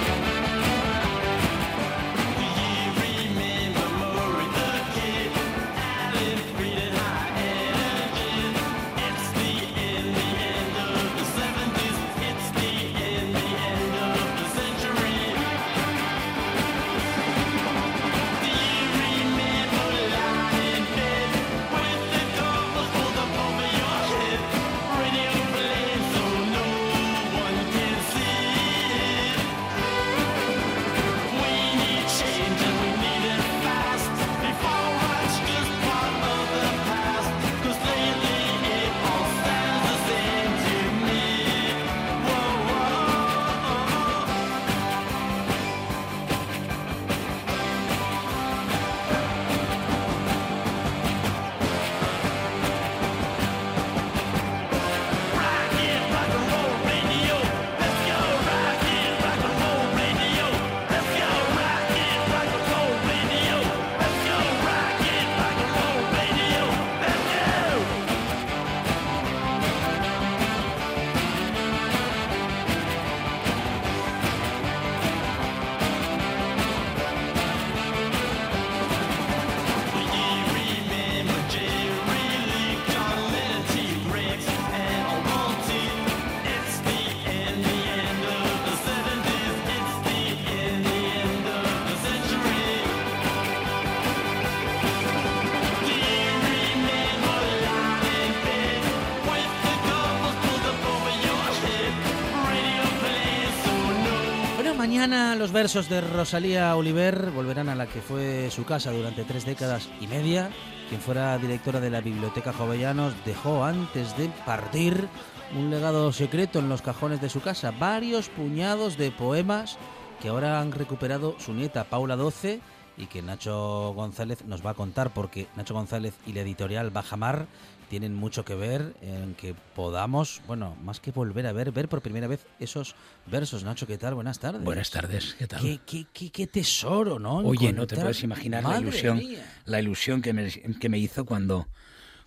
Mañana 104.97 105.35
los 105.35 105.51
versos 105.51 105.89
de 105.89 106.01
Rosalía 106.01 106.75
Oliver 106.75 107.29
volverán 107.29 107.69
a 107.69 107.75
la 107.75 107.85
que 107.85 108.01
fue 108.01 108.49
su 108.49 108.65
casa 108.65 108.91
durante 108.91 109.25
tres 109.25 109.45
décadas 109.45 109.89
y 110.01 110.07
media. 110.07 110.49
Quien 110.89 110.99
fuera 110.99 111.37
directora 111.37 111.79
de 111.79 111.91
la 111.91 112.01
Biblioteca 112.01 112.51
Jovellanos 112.51 113.13
dejó 113.23 113.63
antes 113.63 114.17
de 114.17 114.27
partir 114.43 115.07
un 115.55 115.69
legado 115.69 116.11
secreto 116.11 116.57
en 116.57 116.67
los 116.67 116.81
cajones 116.81 117.21
de 117.21 117.29
su 117.29 117.41
casa, 117.41 117.69
varios 117.69 118.29
puñados 118.29 118.97
de 118.97 119.11
poemas 119.11 119.77
que 120.19 120.29
ahora 120.29 120.59
han 120.59 120.71
recuperado 120.71 121.35
su 121.37 121.53
nieta 121.53 121.83
Paula 121.83 122.15
Doce 122.15 122.59
y 122.97 123.05
que 123.05 123.21
Nacho 123.21 123.93
González 123.93 124.45
nos 124.45 124.65
va 124.65 124.71
a 124.71 124.73
contar 124.73 125.13
porque 125.13 125.45
Nacho 125.55 125.75
González 125.75 126.15
y 126.25 126.33
la 126.33 126.41
editorial 126.41 126.89
Bajamar 126.89 127.45
tienen 127.89 128.13
mucho 128.13 128.43
que 128.45 128.55
ver 128.55 128.93
en 129.01 129.33
que 129.35 129.55
podamos, 129.75 130.41
bueno, 130.47 130.75
más 130.83 130.99
que 130.99 131.11
volver 131.11 131.47
a 131.47 131.51
ver, 131.53 131.71
ver 131.71 131.87
por 131.87 132.01
primera 132.01 132.27
vez 132.27 132.45
esos 132.59 132.95
versos. 133.25 133.63
Nacho, 133.63 133.87
¿qué 133.87 133.97
tal? 133.97 134.13
Buenas 134.15 134.39
tardes. 134.39 134.63
Buenas 134.63 134.91
tardes, 134.91 135.35
¿qué 135.39 135.47
tal? 135.47 135.61
Qué, 135.61 135.79
qué, 135.85 136.05
qué- 136.13 136.29
qué 136.31 136.47
tesoro, 136.47 137.19
¿no? 137.19 137.37
Oye, 137.37 137.71
no 137.73 137.87
te 137.87 137.95
puedes 137.95 138.23
imaginar 138.23 138.63
la 138.63 138.79
ilusión, 138.79 139.17
mía. 139.17 139.45
la 139.65 139.79
ilusión 139.79 140.21
que 140.21 140.33
me, 140.33 140.49
que 140.49 140.89
me 140.89 140.97
hizo 140.99 141.25
cuando, 141.25 141.67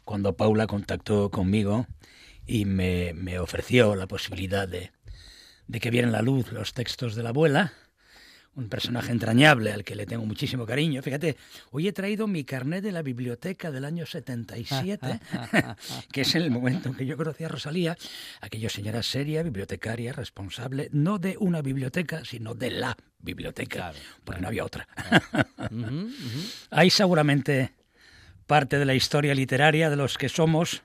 cuando 0.04 0.36
Paula 0.36 0.66
contactó 0.66 1.30
conmigo 1.30 1.86
y 2.46 2.64
me, 2.64 3.12
me 3.14 3.38
ofreció 3.38 3.94
la 3.96 4.06
posibilidad 4.06 4.66
de, 4.66 4.92
de 5.66 5.80
que 5.80 5.90
vieran 5.90 6.12
la 6.12 6.22
luz 6.22 6.50
los 6.52 6.72
textos 6.74 7.14
de 7.14 7.22
la 7.22 7.28
abuela, 7.30 7.72
un 8.57 8.68
personaje 8.68 9.12
entrañable 9.12 9.72
al 9.72 9.84
que 9.84 9.94
le 9.94 10.07
tengo 10.07 10.26
muchísimo 10.26 10.66
cariño. 10.66 11.03
Fíjate, 11.03 11.36
hoy 11.70 11.88
he 11.88 11.92
traído 11.92 12.26
mi 12.26 12.44
carnet 12.44 12.82
de 12.82 12.92
la 12.92 13.03
biblioteca 13.03 13.70
del 13.70 13.84
año 13.84 14.07
77, 14.07 15.20
que 16.12 16.20
es 16.22 16.34
el 16.34 16.51
momento 16.51 16.88
en 16.88 16.94
que 16.96 17.07
yo 17.07 17.16
conocí 17.16 17.44
a 17.44 17.48
Rosalía, 17.48 17.96
aquella 18.40 18.68
señora 18.68 19.03
seria, 19.03 19.42
bibliotecaria, 19.42 20.12
responsable, 20.12 20.88
no 20.92 21.18
de 21.18 21.36
una 21.38 21.62
biblioteca, 21.62 22.24
sino 22.24 22.55
de 22.55 22.70
la 22.70 22.96
biblioteca, 23.18 23.70
Claro, 23.70 23.98
porque 24.24 24.40
no 24.40 24.48
había 24.48 24.64
otra. 24.64 24.88
Hay 26.70 26.90
seguramente 26.90 27.72
parte 28.46 28.78
de 28.78 28.84
la 28.84 28.94
historia 28.94 29.34
literaria 29.34 29.90
de 29.90 29.96
los 29.96 30.18
que 30.18 30.28
somos 30.28 30.82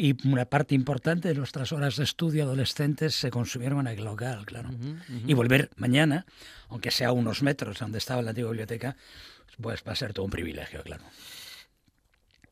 y 0.00 0.16
una 0.26 0.46
parte 0.46 0.74
importante 0.74 1.28
de 1.28 1.34
nuestras 1.34 1.72
horas 1.72 1.96
de 1.96 2.04
estudio 2.04 2.44
adolescentes 2.44 3.14
se 3.14 3.30
consumieron 3.30 3.86
en 3.86 3.98
el 3.98 4.04
local, 4.04 4.46
claro. 4.46 4.70
Y 5.26 5.34
volver 5.34 5.68
mañana, 5.76 6.24
aunque 6.70 6.90
sea 6.90 7.08
a 7.08 7.12
unos 7.12 7.42
metros 7.42 7.78
donde 7.78 7.98
estaba 7.98 8.22
la 8.22 8.30
antigua 8.30 8.50
biblioteca, 8.50 8.96
pues 9.60 9.82
va 9.86 9.92
a 9.92 9.96
ser 9.96 10.14
todo 10.14 10.24
un 10.24 10.30
privilegio, 10.30 10.82
claro. 10.84 11.02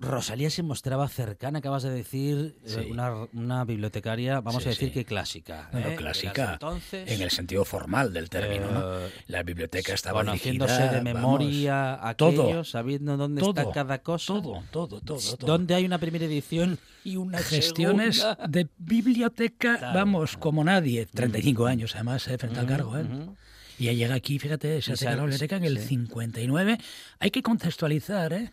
Rosalía 0.00 0.48
se 0.48 0.62
mostraba 0.62 1.08
cercana, 1.08 1.58
acabas 1.58 1.82
de 1.82 1.90
decir, 1.90 2.56
eh, 2.64 2.68
Sí. 2.68 2.90
una, 2.90 3.12
una 3.32 3.64
bibliotecaria, 3.64 4.40
vamos 4.40 4.62
Sí, 4.62 4.68
a 4.68 4.70
decir 4.70 4.88
sí. 4.88 4.94
que 4.94 5.04
clásica. 5.04 5.68
No, 5.72 5.80
no, 5.80 5.88
¿eh? 5.88 5.96
clásica, 5.96 6.52
entonces, 6.52 7.10
en 7.10 7.20
el 7.20 7.30
sentido 7.32 7.64
formal 7.64 8.12
del 8.12 8.30
término, 8.30 8.70
¿no? 8.70 8.98
eh, 9.00 9.10
La 9.26 9.42
biblioteca 9.42 9.94
estaba 9.94 10.20
conociéndose 10.20 10.72
dirigida, 10.74 10.92
de 10.98 11.02
memoria 11.02 11.74
vamos, 11.96 12.10
aquello, 12.10 12.42
todo, 12.44 12.64
sabiendo 12.64 13.16
dónde 13.16 13.40
está 13.40 13.62
todo, 13.64 13.72
cada 13.72 13.98
cosa. 13.98 14.26
todo, 14.34 14.62
todo, 14.70 15.00
todo, 15.00 15.18
todo. 15.18 15.46
Dónde 15.46 15.74
hay 15.74 15.84
una 15.84 15.98
primera 15.98 16.26
edición 16.26 16.78
y 17.02 17.16
una 17.16 17.38
gestiones 17.38 18.18
segunda. 18.20 18.46
de 18.46 18.68
biblioteca, 18.78 19.92
vamos, 19.94 20.36
como 20.36 20.62
nadie. 20.62 21.06
35 21.06 21.66
años 21.66 21.94
además, 21.96 22.28
eh, 22.28 22.38
frente 22.38 22.60
al 22.60 22.66
cargo. 22.66 22.96
¿eh? 22.96 23.02
Ujú. 23.02 23.36
Y 23.80 23.94
llega 23.94 24.14
aquí, 24.16 24.38
fíjate, 24.38 24.82
se 24.82 24.92
hace 24.92 25.04
la 25.06 25.16
biblioteca 25.16 25.56
en 25.56 25.64
el 25.64 25.78
sí. 25.78 25.86
59. 25.88 26.78
Hay 27.20 27.30
que 27.30 27.42
contextualizar, 27.42 28.32
¿eh? 28.32 28.52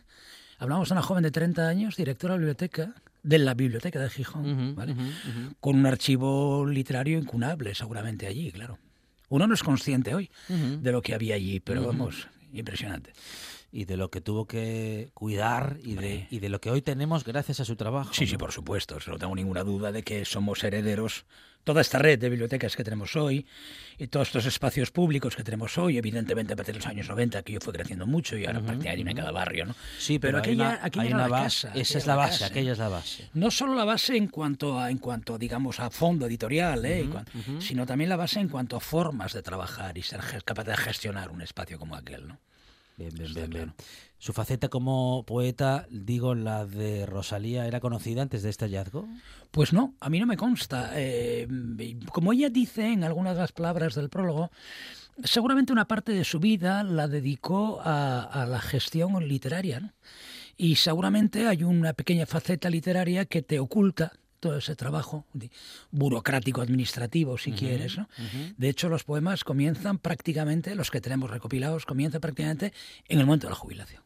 Hablamos 0.58 0.88
de 0.88 0.94
una 0.94 1.02
joven 1.02 1.22
de 1.22 1.30
30 1.30 1.68
años, 1.68 1.96
directora 1.96 2.34
de 2.34 2.38
la 2.38 2.40
biblioteca, 2.40 2.94
de 3.22 3.38
la 3.38 3.54
biblioteca 3.54 4.00
de 4.00 4.08
Gijón, 4.08 4.74
¿vale? 4.74 4.94
Con 5.60 5.76
un 5.76 5.86
archivo 5.86 6.64
literario 6.66 7.18
incunable, 7.18 7.74
seguramente 7.74 8.26
allí, 8.26 8.52
claro. 8.52 8.78
Uno 9.28 9.46
no 9.46 9.54
es 9.54 9.62
consciente 9.62 10.14
hoy 10.14 10.30
de 10.48 10.92
lo 10.92 11.02
que 11.02 11.14
había 11.14 11.34
allí, 11.34 11.60
pero 11.60 11.84
vamos, 11.86 12.28
impresionante. 12.52 13.12
Y 13.78 13.84
de 13.84 13.98
lo 13.98 14.10
que 14.10 14.22
tuvo 14.22 14.46
que 14.46 15.10
cuidar 15.12 15.76
y 15.84 15.96
de, 15.96 16.26
y 16.30 16.38
de 16.38 16.48
lo 16.48 16.62
que 16.62 16.70
hoy 16.70 16.80
tenemos 16.80 17.24
gracias 17.24 17.60
a 17.60 17.66
su 17.66 17.76
trabajo. 17.76 18.14
Sí, 18.14 18.26
sí, 18.26 18.38
por 18.38 18.50
supuesto. 18.50 18.96
No 19.06 19.18
tengo 19.18 19.34
ninguna 19.34 19.64
duda 19.64 19.92
de 19.92 20.02
que 20.02 20.24
somos 20.24 20.64
herederos. 20.64 21.26
Toda 21.62 21.82
esta 21.82 21.98
red 21.98 22.18
de 22.18 22.30
bibliotecas 22.30 22.74
que 22.74 22.84
tenemos 22.84 23.16
hoy 23.16 23.44
y 23.98 24.06
todos 24.06 24.28
estos 24.28 24.46
espacios 24.46 24.90
públicos 24.92 25.36
que 25.36 25.42
tenemos 25.44 25.76
hoy, 25.76 25.98
evidentemente 25.98 26.54
a 26.54 26.56
partir 26.56 26.72
de 26.74 26.78
los 26.78 26.86
años 26.86 27.06
90, 27.08 27.42
que 27.42 27.52
yo 27.52 27.60
fue 27.60 27.74
creciendo 27.74 28.06
mucho 28.06 28.38
y 28.38 28.46
ahora 28.46 28.60
prácticamente 28.60 28.88
hay 28.88 29.02
una 29.02 29.10
en 29.10 29.16
cada 29.18 29.30
barrio, 29.32 29.66
¿no? 29.66 29.74
Sí, 29.98 30.18
pero, 30.18 30.38
hay 30.38 30.42
aquella, 30.42 30.64
una- 30.68 30.84
aquella 30.84 31.02
hay 31.02 31.08
era 31.08 31.16
una 31.16 31.24
la 31.28 31.28
base. 31.42 31.66
casa, 31.68 31.78
Esa 31.78 31.98
es 31.98 32.06
la 32.06 32.14
base, 32.14 32.32
casa. 32.32 32.46
aquella 32.46 32.72
es 32.72 32.78
la 32.78 32.88
base. 32.88 33.28
No 33.34 33.50
solo 33.50 33.74
la 33.74 33.84
base 33.84 34.16
en 34.16 34.28
cuanto 34.28 34.78
a, 34.78 34.90
en 34.90 34.96
cuanto, 34.98 35.36
digamos, 35.36 35.80
a 35.80 35.90
fondo 35.90 36.24
editorial, 36.26 36.82
¿eh? 36.86 37.10
Sino 37.58 37.84
también 37.84 38.08
la 38.08 38.16
base 38.16 38.40
en 38.40 38.48
cuanto 38.48 38.76
a 38.76 38.80
formas 38.80 39.34
de 39.34 39.42
trabajar 39.42 39.98
y 39.98 40.02
ser 40.02 40.20
capaz 40.44 40.64
de 40.64 40.76
gestionar 40.78 41.30
un 41.30 41.42
espacio 41.42 41.78
como 41.78 41.94
aquel, 41.96 42.26
¿no? 42.28 42.38
Bien, 42.96 43.10
bien, 43.14 43.34
bien, 43.34 43.50
bien. 43.50 43.74
Su 44.18 44.32
faceta 44.32 44.68
como 44.68 45.24
poeta, 45.26 45.86
digo, 45.90 46.34
la 46.34 46.64
de 46.64 47.04
Rosalía, 47.04 47.66
¿era 47.66 47.80
conocida 47.80 48.22
antes 48.22 48.42
de 48.42 48.48
este 48.48 48.64
hallazgo? 48.64 49.06
Pues 49.50 49.74
no, 49.74 49.94
a 50.00 50.08
mí 50.08 50.18
no 50.18 50.26
me 50.26 50.38
consta. 50.38 50.92
Eh, 50.94 51.46
como 52.10 52.32
ella 52.32 52.48
dice 52.48 52.92
en 52.92 53.04
algunas 53.04 53.34
de 53.34 53.42
las 53.42 53.52
palabras 53.52 53.94
del 53.94 54.08
prólogo, 54.08 54.50
seguramente 55.22 55.72
una 55.72 55.86
parte 55.86 56.12
de 56.12 56.24
su 56.24 56.40
vida 56.40 56.82
la 56.82 57.06
dedicó 57.06 57.80
a, 57.82 58.22
a 58.22 58.46
la 58.46 58.60
gestión 58.60 59.28
literaria. 59.28 59.80
¿no? 59.80 59.92
Y 60.56 60.76
seguramente 60.76 61.46
hay 61.46 61.62
una 61.62 61.92
pequeña 61.92 62.24
faceta 62.24 62.70
literaria 62.70 63.26
que 63.26 63.42
te 63.42 63.58
oculta 63.58 64.12
todo 64.40 64.58
ese 64.58 64.76
trabajo 64.76 65.24
burocrático 65.90 66.60
administrativo, 66.60 67.38
si 67.38 67.52
quieres. 67.52 67.98
¿no? 67.98 68.08
De 68.56 68.68
hecho, 68.68 68.88
los 68.88 69.04
poemas 69.04 69.44
comienzan 69.44 69.98
prácticamente, 69.98 70.74
los 70.74 70.90
que 70.90 71.00
tenemos 71.00 71.30
recopilados, 71.30 71.86
comienzan 71.86 72.20
prácticamente 72.20 72.72
en 73.08 73.20
el 73.20 73.26
momento 73.26 73.46
de 73.46 73.50
la 73.50 73.56
jubilación. 73.56 74.02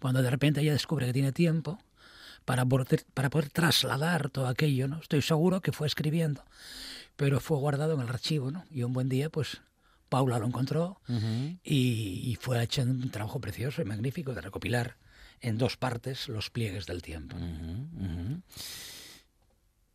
Cuando 0.00 0.22
de 0.22 0.30
repente 0.30 0.60
ella 0.60 0.72
descubre 0.72 1.06
que 1.06 1.12
tiene 1.12 1.32
tiempo 1.32 1.78
para 2.44 2.64
poder, 2.64 3.04
para 3.14 3.30
poder 3.30 3.50
trasladar 3.50 4.30
todo 4.30 4.46
aquello, 4.46 4.88
¿no? 4.88 4.98
Estoy 5.00 5.22
seguro 5.22 5.60
que 5.60 5.72
fue 5.72 5.86
escribiendo, 5.86 6.44
pero 7.16 7.40
fue 7.40 7.58
guardado 7.58 7.94
en 7.94 8.00
el 8.00 8.08
archivo, 8.08 8.50
¿no? 8.50 8.64
Y 8.70 8.82
un 8.84 8.92
buen 8.92 9.08
día, 9.08 9.28
pues, 9.28 9.60
Paula 10.08 10.38
lo 10.38 10.46
encontró 10.46 11.00
y, 11.62 12.22
y 12.24 12.38
fue 12.40 12.62
hecho 12.62 12.82
un 12.82 13.10
trabajo 13.10 13.40
precioso 13.40 13.82
y 13.82 13.84
magnífico 13.84 14.32
de 14.32 14.40
recopilar 14.40 14.96
en 15.40 15.58
dos 15.58 15.76
partes 15.76 16.28
los 16.28 16.50
pliegues 16.50 16.86
del 16.86 17.02
tiempo. 17.02 17.36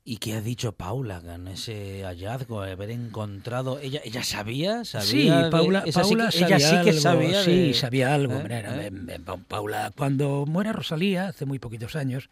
¿Y 0.06 0.18
qué 0.18 0.34
ha 0.34 0.42
dicho 0.42 0.74
Paula 0.74 1.22
con 1.22 1.48
ese 1.48 2.04
hallazgo, 2.04 2.62
haber 2.62 2.92
encontrado? 2.92 3.80
¿Ella, 3.80 4.02
ella 4.04 4.22
sabía? 4.24 4.84
¿Sabía 4.84 5.06
Sí, 5.10 5.30
de- 5.30 5.50
Paula, 5.50 5.84
sí 5.86 5.92
Paula 5.94 6.30
que- 6.30 6.38
ella 6.40 6.60
sí 6.60 6.76
que 6.84 6.90
algo, 6.90 7.00
sabía. 7.02 7.44
Sí, 7.44 7.68
de- 7.68 7.74
sabía 7.74 8.14
algo. 8.14 8.34
¿Eh? 8.36 8.92
¿Eh? 9.08 9.20
Pa- 9.24 9.38
Paula, 9.38 9.94
cuando 9.96 10.46
muere 10.46 10.74
Rosalía, 10.74 11.28
hace 11.30 11.46
muy 11.46 11.58
poquitos 11.58 11.96
años, 11.96 12.30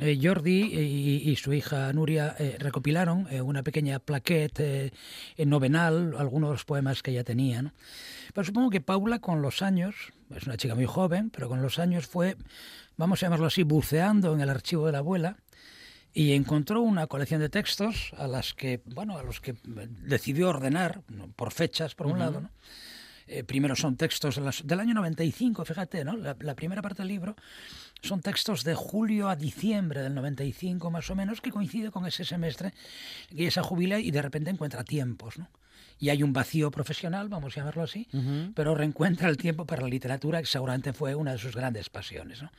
eh, 0.00 0.18
Jordi 0.22 0.62
y, 0.72 1.30
y 1.30 1.36
su 1.36 1.52
hija 1.52 1.92
Nuria 1.92 2.34
recopilaron 2.58 3.26
una 3.42 3.62
pequeña 3.62 3.98
plaquette 3.98 4.92
en 5.36 5.48
novenal, 5.50 6.14
algunos 6.18 6.48
de 6.48 6.54
los 6.54 6.64
poemas 6.64 7.02
que 7.02 7.10
ella 7.10 7.24
tenía. 7.24 7.60
¿no? 7.60 7.72
Pero 8.32 8.46
supongo 8.46 8.70
que 8.70 8.80
Paula 8.80 9.18
con 9.18 9.42
los 9.42 9.60
años, 9.60 9.94
es 10.34 10.44
una 10.46 10.56
chica 10.56 10.74
muy 10.74 10.86
joven, 10.86 11.28
pero 11.28 11.48
con 11.50 11.60
los 11.60 11.78
años 11.78 12.06
fue, 12.06 12.36
vamos 12.96 13.22
a 13.22 13.26
llamarlo 13.26 13.46
así, 13.48 13.64
buceando 13.64 14.32
en 14.32 14.40
el 14.40 14.48
archivo 14.48 14.86
de 14.86 14.92
la 14.92 14.98
abuela 14.98 15.36
y 16.18 16.32
encontró 16.32 16.80
una 16.80 17.06
colección 17.06 17.40
de 17.42 17.50
textos 17.50 18.12
a 18.16 18.26
las 18.26 18.54
que, 18.54 18.80
bueno, 18.86 19.18
a 19.18 19.22
los 19.22 19.40
que 19.42 19.54
decidió 20.02 20.48
ordenar 20.48 21.02
por 21.36 21.52
fechas, 21.52 21.94
por 21.94 22.06
un 22.06 22.18
lado, 22.18 22.40
¿no? 22.40 22.50
Eh, 23.28 23.42
primero 23.44 23.74
son 23.76 23.96
textos 23.96 24.36
de 24.36 24.40
las- 24.42 24.66
del 24.66 24.80
año 24.80 24.94
95, 24.94 25.64
fíjate, 25.64 26.04
¿no? 26.04 26.16
La, 26.16 26.36
la 26.40 26.54
primera 26.54 26.80
parte 26.80 27.02
del 27.02 27.08
libro 27.08 27.36
son 28.00 28.20
textos 28.22 28.62
de 28.64 28.74
julio 28.74 29.28
a 29.28 29.36
diciembre 29.36 30.00
del 30.00 30.14
95 30.14 30.90
más 30.90 31.10
o 31.10 31.14
menos, 31.16 31.40
que 31.40 31.50
coincide 31.50 31.90
con 31.90 32.06
ese 32.06 32.24
semestre 32.24 32.72
que 33.36 33.50
se 33.50 33.60
jubila 33.60 33.98
y 33.98 34.10
de 34.10 34.22
repente 34.22 34.48
encuentra 34.50 34.84
tiempos, 34.84 35.38
¿no? 35.38 35.50
Y 35.98 36.10
hay 36.10 36.22
un 36.22 36.32
vacío 36.32 36.70
profesional, 36.70 37.28
vamos 37.28 37.52
a 37.54 37.60
llamarlo 37.60 37.82
así, 37.82 38.06
pero 38.54 38.74
reencuentra 38.74 39.28
el 39.28 39.36
tiempo 39.36 39.66
para 39.66 39.82
la 39.82 39.88
literatura, 39.88 40.40
que 40.40 40.46
seguramente 40.46 40.92
fue 40.92 41.14
una 41.14 41.32
de 41.32 41.38
sus 41.38 41.54
grandes 41.56 41.88
pasiones, 41.90 42.42
¿no? 42.42 42.50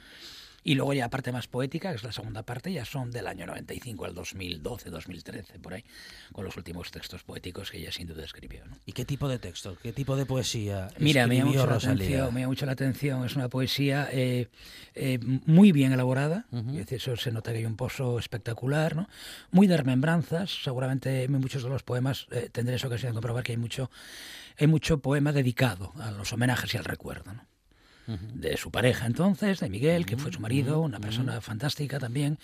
Y 0.67 0.75
luego 0.75 0.93
ya 0.93 1.05
la 1.05 1.09
parte 1.09 1.31
más 1.31 1.47
poética, 1.47 1.91
que 1.91 1.95
es 1.95 2.03
la 2.03 2.11
segunda 2.11 2.43
parte, 2.43 2.73
ya 2.73 2.83
son 2.83 3.09
del 3.09 3.27
año 3.27 3.45
95 3.45 4.03
al 4.03 4.13
2012, 4.13 4.89
2013, 4.89 5.59
por 5.59 5.73
ahí, 5.73 5.85
con 6.33 6.43
los 6.43 6.57
últimos 6.57 6.91
textos 6.91 7.23
poéticos 7.23 7.71
que 7.71 7.77
ella 7.77 7.89
sin 7.93 8.05
duda 8.05 8.25
escribió. 8.25 8.65
¿no? 8.65 8.77
¿Y 8.85 8.91
qué 8.91 9.05
tipo 9.05 9.29
de 9.29 9.39
texto? 9.39 9.77
¿Qué 9.81 9.93
tipo 9.93 10.17
de 10.17 10.25
poesía? 10.25 10.89
Mira, 10.99 11.25
me 11.25 11.37
llama 11.37 11.51
escribió 11.51 11.61
mucho 11.61 11.65
la 11.67 11.73
Rosalía? 11.73 11.93
atención, 11.93 12.33
me 12.33 12.41
llama 12.41 12.49
mucho 12.49 12.65
la 12.65 12.71
atención. 12.73 13.25
Es 13.25 13.35
una 13.37 13.47
poesía 13.47 14.09
eh, 14.11 14.49
eh, 14.93 15.19
muy 15.45 15.71
bien 15.71 15.93
elaborada. 15.93 16.47
es 16.51 16.65
decir, 16.65 16.97
eso 16.97 17.15
se 17.15 17.31
nota 17.31 17.53
que 17.53 17.59
hay 17.59 17.65
un 17.65 17.77
pozo 17.77 18.19
espectacular, 18.19 18.97
¿no? 18.97 19.07
Muy 19.51 19.67
de 19.67 19.77
remembranzas. 19.77 20.63
Seguramente 20.65 21.23
en 21.23 21.31
muchos 21.31 21.63
de 21.63 21.69
los 21.69 21.83
poemas 21.83 22.27
eh, 22.31 22.49
tendréis 22.51 22.83
ocasión 22.83 23.11
de 23.11 23.13
comprobar 23.13 23.45
que 23.45 23.53
hay 23.53 23.57
mucho, 23.57 23.89
hay 24.57 24.67
mucho 24.67 24.99
poema 24.99 25.31
dedicado 25.31 25.93
a 25.97 26.11
los 26.11 26.33
homenajes 26.33 26.73
y 26.73 26.77
al 26.77 26.83
recuerdo, 26.83 27.31
¿no? 27.31 27.56
De 28.07 28.55
su 28.55 28.71
pareja 28.71 29.05
entonces, 29.05 29.59
de 29.59 29.69
Miguel, 29.69 30.05
que 30.05 30.17
fue 30.17 30.31
su 30.31 30.39
marido, 30.39 30.81
una 30.81 30.99
persona 30.99 31.41
fantástica 31.41 31.99
también, 31.99 32.39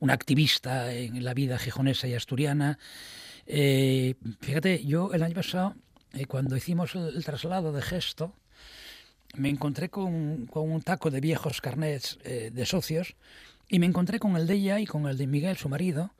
un 0.00 0.10
activista 0.10 0.92
en 0.92 1.22
la 1.22 1.34
vida 1.34 1.58
gijonesa 1.58 2.06
y 2.08 2.14
asturiana. 2.14 2.78
Eh, 3.46 4.14
fíjate, 4.40 4.84
yo 4.84 5.12
el 5.12 5.22
año 5.22 5.34
pasado, 5.34 5.74
eh, 6.12 6.26
cuando 6.26 6.56
hicimos 6.56 6.94
el, 6.94 7.14
el 7.14 7.24
traslado 7.24 7.72
de 7.72 7.82
gesto, 7.82 8.34
me 9.34 9.48
encontré 9.48 9.88
con, 9.88 10.46
con 10.46 10.70
un 10.70 10.82
taco 10.82 11.10
de 11.10 11.20
viejos 11.20 11.60
carnets 11.60 12.18
eh, 12.24 12.50
de 12.52 12.66
socios 12.66 13.14
y 13.68 13.78
me 13.78 13.86
encontré 13.86 14.18
con 14.18 14.36
el 14.36 14.46
de 14.46 14.54
ella 14.54 14.80
y 14.80 14.86
con 14.86 15.06
el 15.06 15.16
de 15.16 15.26
Miguel, 15.26 15.56
su 15.56 15.68
marido, 15.68 16.12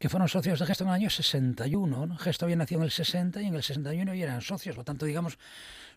que 0.00 0.08
fueron 0.08 0.28
socios 0.30 0.58
de 0.58 0.64
Gesto 0.64 0.84
en 0.84 0.88
el 0.88 0.94
año 0.94 1.10
61. 1.10 2.06
¿no? 2.06 2.16
Gesto 2.16 2.46
había 2.46 2.56
nacido 2.56 2.80
en 2.80 2.86
el 2.86 2.90
60 2.90 3.42
y 3.42 3.46
en 3.48 3.54
el 3.54 3.62
61 3.62 4.14
ya 4.14 4.24
eran 4.24 4.40
socios. 4.40 4.74
Por 4.74 4.80
lo 4.80 4.86
tanto, 4.86 5.04
digamos, 5.04 5.38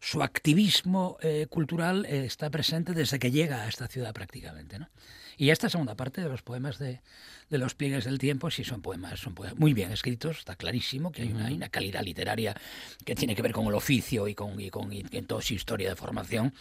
su 0.02 0.22
activismo 0.22 1.18
eh, 1.22 1.48
cultural 1.50 2.06
eh, 2.06 2.26
está 2.26 2.50
presente 2.50 2.92
desde 2.92 3.18
que 3.18 3.32
llega 3.32 3.64
a 3.64 3.70
esta 3.70 3.88
ciudad 3.88 4.14
prácticamente. 4.14 4.78
¿no? 4.78 4.90
Y 5.38 5.52
esta 5.52 5.70
segunda 5.70 5.96
parte 5.96 6.20
de 6.20 6.28
los 6.28 6.42
poemas 6.42 6.80
de, 6.80 7.00
de 7.50 7.58
los 7.58 7.76
pliegues 7.76 8.04
del 8.04 8.18
tiempo, 8.18 8.52
sí 8.52 8.66
son 8.66 8.82
poemas, 8.82 9.22
son 9.22 9.36
poemas 9.36 9.58
muy 9.58 9.74
bien 9.74 9.94
escritos, 9.94 10.40
está 10.40 10.58
clarísimo 10.58 11.14
que 11.14 11.22
hay 11.22 11.32
una, 11.32 11.46
hay 11.46 11.54
una 11.54 11.70
calidad 11.70 12.04
literaria 12.04 12.58
que 13.06 13.16
tiene 13.16 13.36
que 13.36 13.42
ver 13.42 13.54
con 13.54 13.68
el 13.68 13.74
oficio 13.74 14.28
y 14.28 14.36
con, 14.36 14.60
y 14.60 14.70
con 14.70 14.92
y 14.92 15.04
toda 15.04 15.42
su 15.42 15.54
historia 15.54 15.88
de 15.88 15.96
formación, 15.96 16.54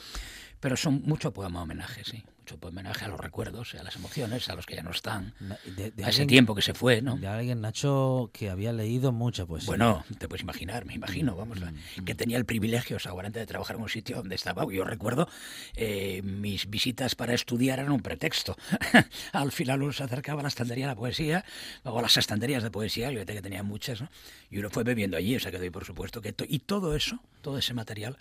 pero 0.61 0.77
son 0.77 1.03
mucho 1.05 1.33
poema 1.33 1.63
homenaje, 1.63 2.05
sí, 2.05 2.23
mucho 2.43 2.59
homenaje 2.61 3.05
a 3.05 3.09
los 3.09 3.21
recuerdos, 3.21 3.75
a 3.75 3.83
las 3.85 3.95
emociones, 3.97 4.49
a 4.49 4.55
los 4.57 4.67
que 4.67 4.75
ya 4.75 4.83
no 4.83 4.91
están, 4.91 5.33
de- 5.77 5.91
de 5.93 6.05
a 6.05 6.09
ese 6.09 6.23
alguien- 6.23 6.27
tiempo 6.29 6.55
que 6.55 6.63
se 6.63 6.75
fue, 6.75 7.01
¿no? 7.01 7.17
De 7.17 7.27
alguien, 7.29 7.61
Nacho, 7.61 8.31
que 8.33 8.51
había 8.51 8.73
leído 8.73 9.13
mucha 9.13 9.47
poesía. 9.47 9.67
Bueno, 9.69 10.05
te 10.19 10.27
puedes 10.29 10.43
imaginar, 10.43 10.85
me 10.85 10.95
imagino, 10.95 11.37
vamos, 11.37 11.61
la- 11.61 11.73
que 12.05 12.15
tenía 12.15 12.37
el 12.39 12.45
privilegio 12.45 12.99
seguramente 12.99 13.39
de 13.39 13.47
trabajar 13.47 13.77
en 13.77 13.83
un 13.83 13.89
sitio 13.89 14.17
donde 14.17 14.35
estaba. 14.35 14.65
Yo 14.73 14.85
recuerdo 14.85 15.29
eh, 15.77 16.21
mis 16.25 16.69
visitas 16.69 17.15
para 17.15 17.33
estudiar 17.35 17.79
eran 17.79 17.93
un 17.93 18.01
pretexto. 18.01 18.57
Al 19.33 19.53
final 19.53 19.83
uno 19.83 19.93
se 19.93 20.03
acercaba 20.03 20.41
a 20.41 20.43
la 20.43 20.49
estantería 20.49 20.87
de 20.87 20.93
la 20.93 20.97
poesía, 20.97 21.45
o 21.85 21.97
a 21.99 22.03
las 22.03 22.17
estanterías 22.17 22.63
de 22.65 22.71
poesía, 22.71 23.11
yo 23.13 23.25
que 23.25 23.41
tenía 23.41 23.63
muchas, 23.63 24.01
¿no? 24.01 24.09
y 24.51 24.59
uno 24.59 24.69
fue 24.69 24.83
bebiendo 24.85 25.17
allí, 25.17 25.37
o 25.37 25.41
sea 25.41 25.51
que 25.51 25.59
doy 25.59 25.71
por 25.71 25.85
supuesto 25.85 26.21
que... 26.21 26.33
to- 26.33 26.45
y 26.47 26.59
todo 26.59 26.95
eso, 26.97 27.19
todo 27.41 27.57
ese 27.57 27.73
material 27.73 28.17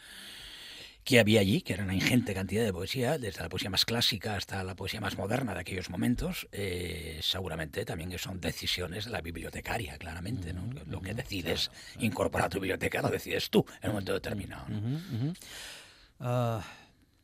que 1.04 1.20
había 1.20 1.42
allí, 1.42 1.62
que 1.62 1.74
era 1.74 1.84
una 1.84 1.96
ingente 1.96 2.34
cantidad 2.34 2.64
de 2.64 2.74
poesía, 2.74 3.18
desde 3.18 3.42
la 3.42 3.50
poesía 3.50 3.70
más 3.70 3.86
clásica 3.86 4.36
hasta 4.36 4.64
la 4.64 4.76
poesía 4.76 5.02
más 5.02 5.18
moderna 5.18 5.54
de 5.54 5.62
aquellos 5.62 5.90
momentos, 5.90 6.48
eh, 6.52 7.20
seguramente 7.22 7.86
también 7.86 8.18
son 8.18 8.40
decisiones 8.40 9.06
de 9.06 9.12
la 9.12 9.22
bibliotecaria, 9.22 9.98
claramente. 9.98 10.54
¿no? 10.54 10.70
Lo 10.88 11.02
que 11.02 11.14
decides 11.14 11.72
incorporar 12.00 12.48
a 12.48 12.50
tu 12.50 12.60
biblioteca 12.60 13.02
lo 13.02 13.10
decides 13.10 13.50
tú 13.50 13.66
en 13.82 13.90
un 13.90 13.94
momento 13.96 14.14
determinado. 14.14 14.66
Ah, 16.20 16.64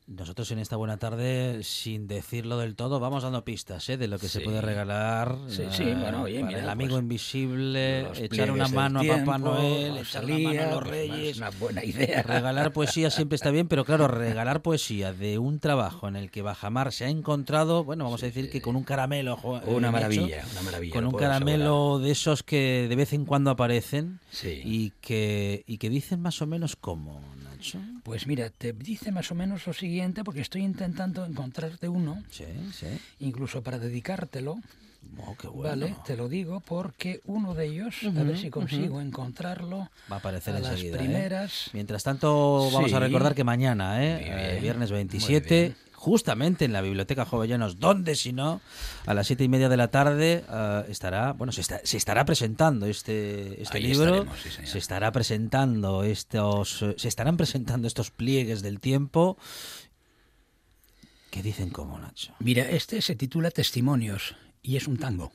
nosotros 0.08 0.50
en 0.52 0.58
esta 0.58 0.76
buena 0.76 0.96
tarde, 0.96 1.60
sin 1.62 2.06
decirlo 2.08 2.56
del 2.58 2.74
todo, 2.74 2.98
vamos 2.98 3.22
dando 3.24 3.44
pistas 3.44 3.86
¿eh? 3.90 3.98
de 3.98 4.08
lo 4.08 4.18
que 4.18 4.26
se 4.28 4.38
Sí. 4.38 4.44
puede 4.44 4.62
regalar. 4.62 5.36
Sí, 5.48 5.64
sí, 5.70 5.84
ah, 5.94 5.98
bueno, 6.00 6.22
oye, 6.22 6.42
mira, 6.42 6.60
el 6.60 6.68
amigo 6.70 6.92
pues, 6.92 7.02
invisible, 7.02 8.06
echar 8.14 8.50
una 8.50 8.68
mano 8.68 9.00
a 9.00 9.04
Papá 9.04 9.36
Noel, 9.38 9.98
echar 9.98 10.24
una 10.24 10.38
mano 10.38 10.62
a 10.62 10.70
los 10.76 10.86
Reyes. 10.86 11.30
Es 11.32 11.36
una 11.38 11.50
buena 11.50 11.84
idea. 11.84 12.22
Regalar 12.22 12.72
poesía 12.72 13.10
siempre 13.10 13.36
está 13.36 13.50
bien, 13.50 13.68
pero 13.68 13.84
claro, 13.84 14.08
regalar 14.08 14.62
poesía 14.62 15.12
de 15.12 15.38
un 15.38 15.60
trabajo 15.60 16.08
en 16.08 16.16
el 16.16 16.30
que 16.30 16.40
Bajamar 16.42 16.90
se 16.92 17.04
ha 17.04 17.08
encontrado, 17.10 17.84
bueno, 17.84 18.04
vamos 18.04 18.22
a 18.22 18.26
decir 18.26 18.50
que 18.50 18.62
con 18.62 18.76
un 18.76 18.84
caramelo. 18.84 19.36
jo- 19.36 19.60
Una 19.66 19.88
eh, 19.88 19.90
maravilla, 19.92 20.38
hecho, 20.38 20.46
una 20.52 20.62
maravilla. 20.62 20.92
Con 20.94 21.04
un 21.06 21.12
caramelo 21.12 21.98
de 21.98 22.10
esos 22.12 22.42
que 22.42 22.86
de 22.88 22.96
vez 22.96 23.12
en 23.12 23.24
cuando 23.26 23.50
aparecen 23.50 24.20
Sí. 24.30 24.62
y, 24.64 24.90
que, 25.02 25.64
y 25.66 25.76
que 25.78 25.90
dicen 25.90 26.20
más 26.20 26.40
o 26.42 26.46
menos 26.46 26.76
cómo, 26.76 27.20
Pues 28.02 28.26
mira, 28.26 28.50
te 28.50 28.72
dice 28.72 29.12
más 29.12 29.30
o 29.30 29.34
menos 29.34 29.66
lo 29.66 29.72
siguiente, 29.72 30.24
porque 30.24 30.40
estoy 30.40 30.62
intentando 30.62 31.24
encontrarte 31.24 31.88
uno, 31.88 32.22
Sí, 32.30 32.44
sí. 32.72 32.86
incluso 33.20 33.62
para 33.62 33.78
dedicártelo. 33.78 34.58
Oh, 35.18 35.36
qué 35.36 35.46
bueno. 35.48 35.70
Vale, 35.70 35.94
te 36.04 36.16
lo 36.16 36.28
digo 36.28 36.60
porque 36.60 37.20
uno 37.24 37.54
de 37.54 37.66
ellos, 37.66 37.96
a 38.04 38.22
ver 38.22 38.36
si 38.36 38.50
consigo 38.50 39.00
encontrarlo. 39.00 39.90
Va 40.10 40.16
a 40.16 40.18
aparecer 40.18 40.54
a 40.56 40.60
las 40.60 40.72
enseguida. 40.72 40.96
¿eh? 40.96 40.98
primeras. 40.98 41.70
Mientras 41.72 42.02
tanto, 42.02 42.70
vamos 42.72 42.92
a 42.92 43.00
recordar 43.00 43.34
que 43.34 43.44
mañana, 43.44 44.04
¿eh? 44.04 44.56
Eh, 44.56 44.60
viernes 44.60 44.90
muy 44.90 44.98
27, 44.98 45.60
bien. 45.60 45.76
Justamente 45.98 46.64
en 46.64 46.72
la 46.72 46.80
Biblioteca 46.80 47.24
Jovellanos, 47.24 47.80
donde 47.80 48.14
si 48.14 48.32
no, 48.32 48.60
a 49.04 49.14
las 49.14 49.26
siete 49.26 49.42
y 49.42 49.48
media 49.48 49.68
de 49.68 49.76
la 49.76 49.88
tarde 49.88 50.44
ah, 50.48 50.84
estará, 50.88 51.32
bueno, 51.32 51.52
se, 51.52 51.60
está- 51.60 51.80
se 51.82 51.96
estará 51.96 52.24
presentando 52.24 52.86
este, 52.86 53.60
este 53.60 53.78
Ahí 53.78 53.82
libro, 53.82 54.24
sí, 54.40 54.50
se 54.64 54.78
estará 54.78 55.10
presentando 55.10 56.04
estos, 56.04 56.82
eh, 56.82 56.94
se 56.96 57.08
estarán 57.08 57.36
presentando 57.36 57.88
estos 57.88 58.12
pliegues 58.12 58.62
del 58.62 58.78
tiempo. 58.78 59.36
¿Qué 61.30 61.42
dicen 61.42 61.70
cómo, 61.70 61.98
Nacho? 61.98 62.32
Mira, 62.38 62.62
este 62.70 63.02
se 63.02 63.16
titula 63.16 63.50
Testimonios 63.50 64.36
y 64.62 64.76
es 64.76 64.86
un 64.86 64.98
tango. 64.98 65.32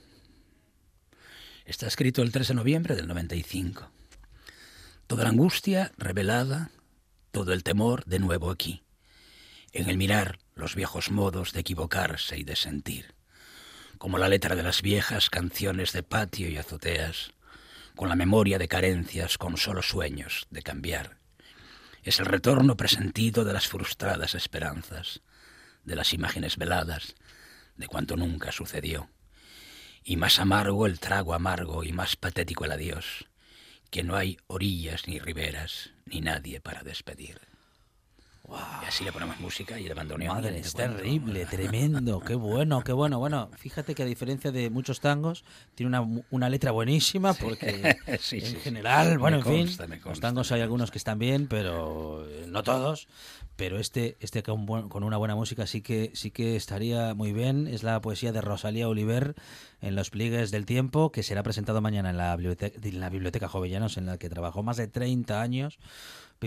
Está 1.66 1.88
escrito 1.88 2.22
el 2.22 2.32
3 2.32 2.47
de 2.47 2.53
noviembre 2.53 2.95
del 2.95 3.07
95. 3.07 3.89
Toda 5.07 5.24
la 5.24 5.30
angustia 5.30 5.91
revelada, 5.97 6.72
todo 7.32 7.51
el 7.53 7.64
temor 7.64 8.05
de 8.05 8.20
nuevo 8.20 8.49
aquí. 8.49 8.82
En 9.72 9.89
el 9.89 9.97
mirar 9.97 10.39
los 10.55 10.75
viejos 10.75 11.11
modos 11.11 11.53
de 11.53 11.61
equivocarse 11.61 12.37
y 12.37 12.43
de 12.43 12.55
sentir. 12.55 13.15
Como 13.97 14.17
la 14.17 14.29
letra 14.29 14.55
de 14.55 14.63
las 14.63 14.81
viejas 14.81 15.29
canciones 15.29 15.93
de 15.93 16.03
patio 16.03 16.49
y 16.49 16.57
azoteas, 16.57 17.33
con 17.95 18.09
la 18.09 18.15
memoria 18.15 18.57
de 18.57 18.67
carencias, 18.67 19.37
con 19.37 19.57
solo 19.57 19.81
sueños 19.81 20.47
de 20.49 20.63
cambiar. 20.63 21.17
Es 22.03 22.19
el 22.19 22.25
retorno 22.25 22.75
presentido 22.75 23.45
de 23.45 23.53
las 23.53 23.67
frustradas 23.67 24.35
esperanzas, 24.35 25.21
de 25.83 25.95
las 25.95 26.13
imágenes 26.13 26.57
veladas, 26.57 27.15
de 27.77 27.87
cuanto 27.87 28.17
nunca 28.17 28.51
sucedió. 28.51 29.09
Y 30.03 30.17
más 30.17 30.39
amargo 30.39 30.85
el 30.85 30.99
trago 30.99 31.33
amargo 31.33 31.83
y 31.83 31.93
más 31.93 32.15
patético 32.15 32.65
el 32.65 32.71
adiós, 32.73 33.29
que 33.89 34.03
no 34.03 34.15
hay 34.15 34.37
orillas 34.47 35.07
ni 35.07 35.19
riberas, 35.19 35.91
ni 36.05 36.19
nadie 36.19 36.59
para 36.59 36.83
despedir. 36.83 37.52
Y 38.45 38.85
así 38.85 39.05
le 39.05 39.13
ponemos 39.13 39.39
música 39.39 39.79
y 39.79 39.87
el 39.87 39.93
bandoneón. 39.93 40.35
Madre, 40.35 40.59
es 40.59 40.73
terrible, 40.73 41.45
tremendo, 41.45 42.19
qué 42.19 42.35
bueno, 42.35 42.83
qué 42.83 42.91
bueno. 42.91 43.17
Bueno, 43.17 43.49
fíjate 43.57 43.95
que 43.95 44.03
a 44.03 44.05
diferencia 44.05 44.51
de 44.51 44.69
muchos 44.69 44.99
tangos, 44.99 45.45
tiene 45.75 45.97
una, 45.97 46.23
una 46.29 46.49
letra 46.49 46.71
buenísima 46.71 47.33
porque 47.33 47.97
Sí, 48.19 48.37
en 48.37 48.41
sí, 48.45 48.51
sí. 48.51 48.55
general, 48.57 49.17
bueno, 49.17 49.37
Me 49.37 49.43
en 49.43 49.49
fin, 49.55 49.65
consta, 49.65 49.87
los 49.87 49.99
consta, 49.99 50.27
tangos 50.27 50.51
hay 50.51 50.61
algunos 50.61 50.91
que 50.91 50.97
están 50.97 51.19
bien, 51.19 51.47
pero 51.47 52.27
eh, 52.29 52.45
no 52.49 52.63
todos. 52.63 53.07
Pero 53.55 53.79
este, 53.79 54.17
este 54.19 54.43
con, 54.43 54.65
con 54.89 55.03
una 55.03 55.17
buena 55.17 55.35
música 55.35 55.65
sí 55.67 55.81
que 55.81 56.11
sí 56.13 56.31
que 56.31 56.55
estaría 56.55 57.13
muy 57.13 57.31
bien. 57.33 57.67
Es 57.67 57.83
la 57.83 58.01
poesía 58.01 58.31
de 58.33 58.41
Rosalía 58.41 58.89
Oliver 58.89 59.35
en 59.79 59.95
Los 59.95 60.09
pliegues 60.09 60.51
del 60.51 60.65
tiempo, 60.65 61.11
que 61.11 61.23
será 61.23 61.43
presentado 61.43 61.79
mañana 61.79 62.09
en 62.09 62.17
la 62.17 62.35
biblioteca, 62.35 62.79
en 62.81 62.99
la 62.99 63.09
biblioteca 63.09 63.47
Jovellanos, 63.47 63.97
en 63.97 64.07
la 64.07 64.17
que 64.17 64.27
trabajó 64.29 64.63
más 64.63 64.77
de 64.77 64.87
30 64.87 65.39
años. 65.41 65.77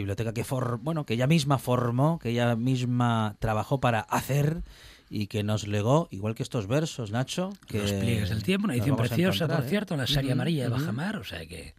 Biblioteca 0.00 0.32
que 0.32 0.44
for, 0.44 0.78
bueno, 0.82 1.04
que 1.04 1.14
ella 1.14 1.26
misma 1.26 1.58
formó, 1.58 2.18
que 2.18 2.30
ella 2.30 2.54
misma 2.56 3.36
trabajó 3.38 3.80
para 3.80 4.00
hacer 4.00 4.62
y 5.10 5.26
que 5.28 5.42
nos 5.42 5.66
legó, 5.68 6.08
igual 6.10 6.34
que 6.34 6.42
estos 6.42 6.66
versos, 6.66 7.10
Nacho. 7.10 7.50
Que 7.66 7.78
Los 7.80 7.92
pliegues 7.92 8.28
del 8.30 8.42
tiempo, 8.42 8.64
una 8.66 8.74
edición 8.74 8.96
preciosa, 8.96 9.46
por 9.46 9.64
¿eh? 9.64 9.68
cierto, 9.68 9.96
la 9.96 10.06
serie 10.06 10.32
amarilla 10.32 10.64
de. 10.64 10.70
Bajamar, 10.70 11.16
o 11.16 11.24
sea 11.24 11.46
que 11.46 11.74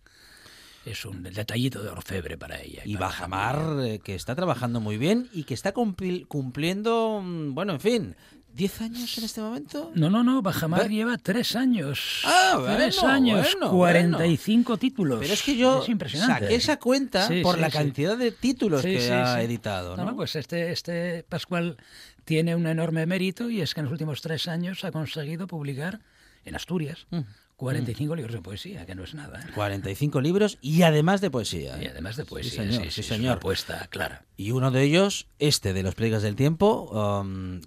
es 0.86 1.04
un 1.04 1.22
detallito 1.24 1.84
de 1.84 1.90
orfebre 1.90 2.38
para 2.38 2.62
ella. 2.62 2.82
Y 2.86 2.94
para 2.94 3.08
Bajamar, 3.08 3.86
eh, 3.86 4.00
que 4.00 4.16
está 4.16 4.36
trabajando 4.36 4.80
muy 4.80 4.98
bien 4.98 5.28
y 5.34 5.44
que 5.44 5.54
está 5.54 5.74
cumpli- 5.74 6.26
cumpliendo, 6.28 7.22
mm, 7.22 7.54
bueno, 7.54 7.74
en 7.74 7.80
fin, 7.82 8.16
¿10 8.56 8.82
años 8.82 9.18
en 9.18 9.24
este 9.24 9.42
momento? 9.42 9.92
No, 9.96 10.10
no, 10.10 10.24
no, 10.24 10.42
Bajamar 10.42 10.88
Ve- 10.88 10.96
lleva 10.96 11.18
tres 11.18 11.56
años. 11.56 12.22
Ah, 12.26 12.60
tres 12.78 12.96
bueno, 13.02 13.14
años, 13.14 13.48
bueno, 13.54 13.70
45 13.72 14.78
títulos. 14.78 15.20
Pero 15.20 15.34
es 15.34 15.44
que 15.44 15.56
yo 15.58 15.84
Es 15.84 15.90
impresionante. 15.90 16.42
saqué 16.46 16.56
esa 16.56 16.78
cuenta 16.80 17.28
Sí, 17.28 17.42
por 17.42 17.56
sí, 17.56 17.62
la 17.62 17.70
sí. 17.70 17.78
cantidad 17.78 18.18
de 18.18 18.32
títulos 18.32 18.82
Sí, 18.82 18.90
que 18.94 19.02
sí, 19.02 19.12
ha 19.12 19.36
sí. 19.36 19.42
editado, 19.42 19.96
No, 19.98 20.16
pues 20.16 20.36
este, 20.36 20.72
este 20.72 21.24
Pascual 21.30 21.78
tiene 22.26 22.56
un 22.56 22.66
enorme 22.68 23.06
mérito 23.06 23.50
y 23.50 23.62
es 23.62 23.74
que 23.74 23.82
en 23.82 23.86
los 23.86 23.92
últimos 23.92 24.22
tres 24.22 24.48
años 24.48 24.84
ha 24.84 24.92
conseguido 24.92 25.46
publicar 25.48 26.00
en 26.46 26.56
Asturias 26.56 27.06
Mm. 27.12 27.22
45 27.58 28.16
libros 28.16 28.34
de 28.36 28.42
poesía, 28.42 28.86
que 28.86 28.94
no 28.94 29.04
es 29.04 29.14
nada. 29.16 29.40
¿eh? 29.40 29.52
45 29.56 30.22
libros 30.22 30.58
y 30.62 30.84
además 30.84 31.22
de 31.22 31.32
poesía. 31.32 31.82
Y 31.82 31.86
¿eh? 31.86 31.90
además 31.92 32.16
de 32.16 32.24
poesía, 32.26 32.64
señor, 32.64 32.84
sí, 32.84 32.90
sí, 32.90 32.92
sí, 32.92 33.02
es 33.02 33.08
señor. 33.08 33.24
una 33.24 33.34
apuesta 33.34 33.88
clara. 33.90 34.26
Y 34.36 34.52
uno 34.52 34.70
de 34.72 34.84
ellos, 34.84 35.28
este 35.40 35.74
de 35.74 35.82
los 35.84 35.96
pliegues 35.96 36.22
del 36.22 36.36
tiempo, 36.36 36.84
um, 36.92 37.62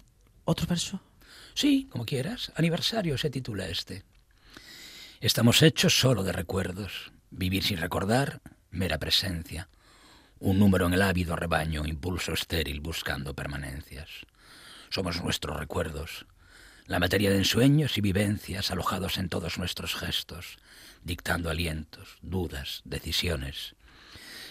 ¿otro 0.51 0.67
verso? 0.67 1.01
Sí, 1.55 1.87
como 1.91 2.05
quieras. 2.05 2.53
Aniversario 2.57 3.17
se 3.17 3.31
titula 3.31 3.69
este. 3.69 4.03
Estamos 5.21 5.63
hechos 5.63 5.99
solo 5.99 6.25
de 6.25 6.33
recuerdos. 6.33 7.13
Vivir 7.31 7.63
sin 7.63 7.79
recordar, 7.79 8.41
mera 8.71 8.99
presencia. 8.99 9.69
Un 10.41 10.59
número 10.59 10.87
en 10.89 10.95
el 10.95 11.03
ávido 11.03 11.37
rebaño, 11.37 11.87
impulso 11.87 12.33
estéril 12.33 12.81
buscando 12.81 13.35
permanencias. 13.35 14.09
Somos 14.89 15.23
nuestros 15.23 15.57
recuerdos, 15.57 16.27
la 16.87 16.99
materia 16.99 17.31
de 17.31 17.37
ensueños 17.37 17.97
y 17.97 18.01
vivencias 18.01 18.73
alojados 18.73 19.19
en 19.19 19.29
todos 19.29 19.57
nuestros 19.57 19.95
gestos, 19.95 20.59
dictando 21.05 21.49
alientos, 21.49 22.19
dudas, 22.23 22.81
decisiones. 22.85 23.77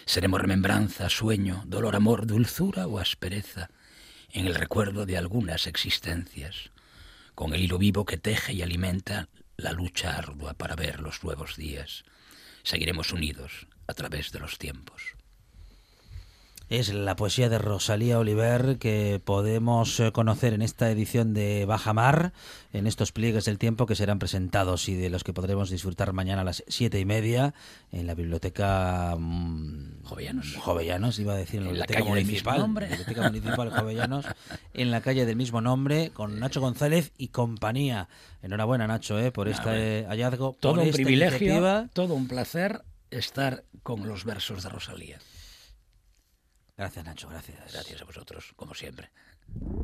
Seremos 0.06 0.40
remembranza, 0.40 1.10
sueño, 1.10 1.62
dolor, 1.66 1.94
amor, 1.94 2.26
dulzura 2.26 2.86
o 2.86 2.98
aspereza 2.98 3.68
en 4.32 4.46
el 4.46 4.54
recuerdo 4.54 5.06
de 5.06 5.16
algunas 5.16 5.66
existencias, 5.66 6.70
con 7.34 7.54
el 7.54 7.62
hilo 7.62 7.78
vivo 7.78 8.04
que 8.04 8.16
teje 8.16 8.52
y 8.52 8.62
alimenta 8.62 9.28
la 9.56 9.72
lucha 9.72 10.16
ardua 10.16 10.54
para 10.54 10.76
ver 10.76 11.00
los 11.00 11.22
nuevos 11.24 11.56
días. 11.56 12.04
Seguiremos 12.62 13.12
unidos 13.12 13.66
a 13.86 13.94
través 13.94 14.32
de 14.32 14.38
los 14.38 14.58
tiempos. 14.58 15.16
Es 16.70 16.94
la 16.94 17.16
poesía 17.16 17.48
de 17.48 17.58
Rosalía 17.58 18.20
Oliver 18.20 18.78
que 18.78 19.20
podemos 19.24 19.98
eh, 19.98 20.12
conocer 20.12 20.52
en 20.54 20.62
esta 20.62 20.88
edición 20.88 21.34
de 21.34 21.64
Bajamar, 21.66 22.32
en 22.72 22.86
estos 22.86 23.10
pliegues 23.10 23.44
del 23.46 23.58
tiempo 23.58 23.86
que 23.86 23.96
serán 23.96 24.20
presentados 24.20 24.88
y 24.88 24.94
de 24.94 25.10
los 25.10 25.24
que 25.24 25.32
podremos 25.32 25.68
disfrutar 25.68 26.12
mañana 26.12 26.42
a 26.42 26.44
las 26.44 26.62
siete 26.68 27.00
y 27.00 27.04
media 27.04 27.54
en 27.90 28.06
la 28.06 28.14
biblioteca 28.14 29.16
mm, 29.18 30.04
Jovellanos. 30.04 30.54
Jovellanos, 30.60 31.18
iba 31.18 31.32
a 31.32 31.36
decir, 31.36 31.56
en 31.60 31.64
la, 31.64 31.70
En 31.70 31.78
la 31.80 31.86
biblioteca 31.86 31.98
calle 31.98 32.10
municipal, 32.24 32.58
nombre. 32.60 32.86
biblioteca 32.86 33.22
municipal 33.22 33.70
Jovellanos, 33.80 34.26
en 34.72 34.90
la 34.92 35.00
calle 35.00 35.26
del 35.26 35.34
mismo 35.36 35.60
nombre, 35.60 36.10
con 36.14 36.38
Nacho 36.38 36.60
González 36.60 37.10
y 37.18 37.28
compañía. 37.28 38.08
Enhorabuena, 38.42 38.86
Nacho, 38.86 39.18
eh, 39.18 39.32
por 39.32 39.48
este 39.48 40.06
hallazgo, 40.08 40.56
Todo 40.60 40.74
por 40.74 40.82
un 40.82 40.86
esta 40.86 40.94
privilegio, 41.02 41.36
iniciativa. 41.38 41.88
todo 41.92 42.14
un 42.14 42.28
placer 42.28 42.82
estar 43.10 43.64
con 43.82 44.06
los 44.06 44.24
versos 44.24 44.62
de 44.62 44.68
Rosalía. 44.68 45.18
Gracias, 46.80 47.04
Nacho, 47.04 47.28
gracias. 47.28 47.58
Gracias 47.74 48.00
a 48.00 48.06
vosotros, 48.06 48.54
como 48.56 48.72
siempre. 48.72 49.10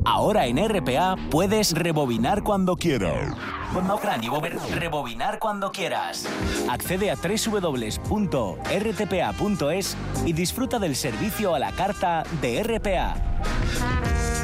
Ahora 0.06 0.46
en 0.46 0.56
RPA 0.56 1.16
puedes 1.30 1.72
rebobinar 1.72 2.42
cuando 2.42 2.74
quieras. 2.74 3.36
Rebobinar 4.74 5.38
cuando 5.38 5.70
quieras. 5.70 6.26
Accede 6.70 7.10
a 7.10 7.16
www.rtpa.es 7.16 8.06
y 10.24 10.32
disfruta 10.32 10.78
del 10.78 10.96
servicio 10.96 11.54
a 11.54 11.58
la 11.58 11.72
carta 11.72 12.22
de 12.40 12.62
RPA. 12.62 14.15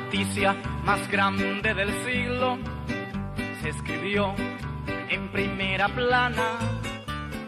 Noticia 0.00 0.54
más 0.84 1.10
grande 1.10 1.74
del 1.74 1.90
siglo 2.04 2.56
se 3.60 3.70
escribió 3.70 4.32
en 5.08 5.32
primera 5.32 5.88
plana. 5.88 6.58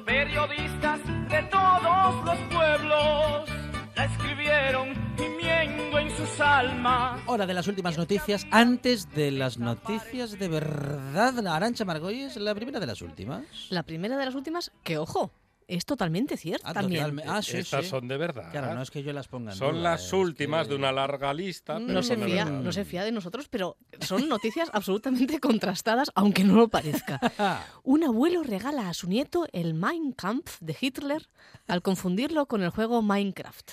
Periodistas 0.05 1.01
de 1.28 1.42
todos 1.44 2.24
los 2.24 2.38
pueblos 2.53 3.48
la 3.94 4.05
escribieron 4.05 4.88
gimiendo 5.16 5.98
en 6.01 6.11
sus 6.16 6.40
almas. 6.40 7.20
Hora 7.26 7.46
de 7.46 7.55
las 7.55 7.68
últimas 7.68 7.96
noticias. 7.96 8.44
Antes 8.51 9.09
de 9.12 9.30
las 9.30 9.59
noticias 9.59 10.36
de 10.36 10.48
verdad, 10.48 11.46
Arancha 11.46 11.84
Margolles, 11.84 12.36
la 12.36 12.55
primera 12.55 12.80
de 12.80 12.86
las 12.86 13.01
últimas. 13.01 13.44
La 13.70 13.84
primera 13.84 14.16
de 14.16 14.24
las 14.24 14.34
últimas, 14.34 14.72
que 14.82 14.98
ojo, 14.98 15.30
es 15.70 15.84
totalmente 15.84 16.36
cierta 16.36 16.70
Ah, 16.70 16.74
también. 16.74 17.00
totalmente. 17.02 17.30
Ah, 17.30 17.42
sí, 17.42 17.58
Estas 17.58 17.84
sí. 17.84 17.90
son 17.90 18.08
de 18.08 18.16
verdad. 18.16 18.50
Claro, 18.50 18.74
no 18.74 18.82
es 18.82 18.90
que 18.90 19.02
yo 19.02 19.12
las 19.12 19.28
ponga 19.28 19.52
en 19.52 19.58
Son 19.58 19.76
duda, 19.76 19.90
las 19.92 20.12
últimas 20.12 20.66
que- 20.66 20.70
de 20.74 20.78
una 20.78 20.92
larga 20.92 21.32
lista, 21.34 21.74
pero 21.78 21.86
No 21.92 22.02
se, 22.02 22.16
de 22.16 22.24
fía, 22.26 22.44
verdad. 22.44 22.60
no 22.60 22.72
se 22.72 22.84
fía 22.84 23.04
de 23.04 23.12
nosotros, 23.12 23.48
pero 23.48 23.76
son 24.00 24.28
noticias 24.28 24.68
absolutamente 24.72 25.38
contrastadas, 25.40 26.10
aunque 26.14 26.44
no 26.44 26.54
lo 26.54 26.68
parezca. 26.68 27.20
Un 27.84 28.04
abuelo 28.04 28.42
regala 28.42 28.88
a 28.88 28.94
su 28.94 29.08
nieto 29.08 29.46
el 29.52 29.74
Mein 29.74 30.12
Kampf 30.12 30.58
de 30.60 30.76
Hitler 30.80 31.28
al 31.68 31.82
confundirlo 31.82 32.46
con 32.46 32.62
el 32.62 32.70
juego 32.70 33.02
Minecraft. 33.02 33.70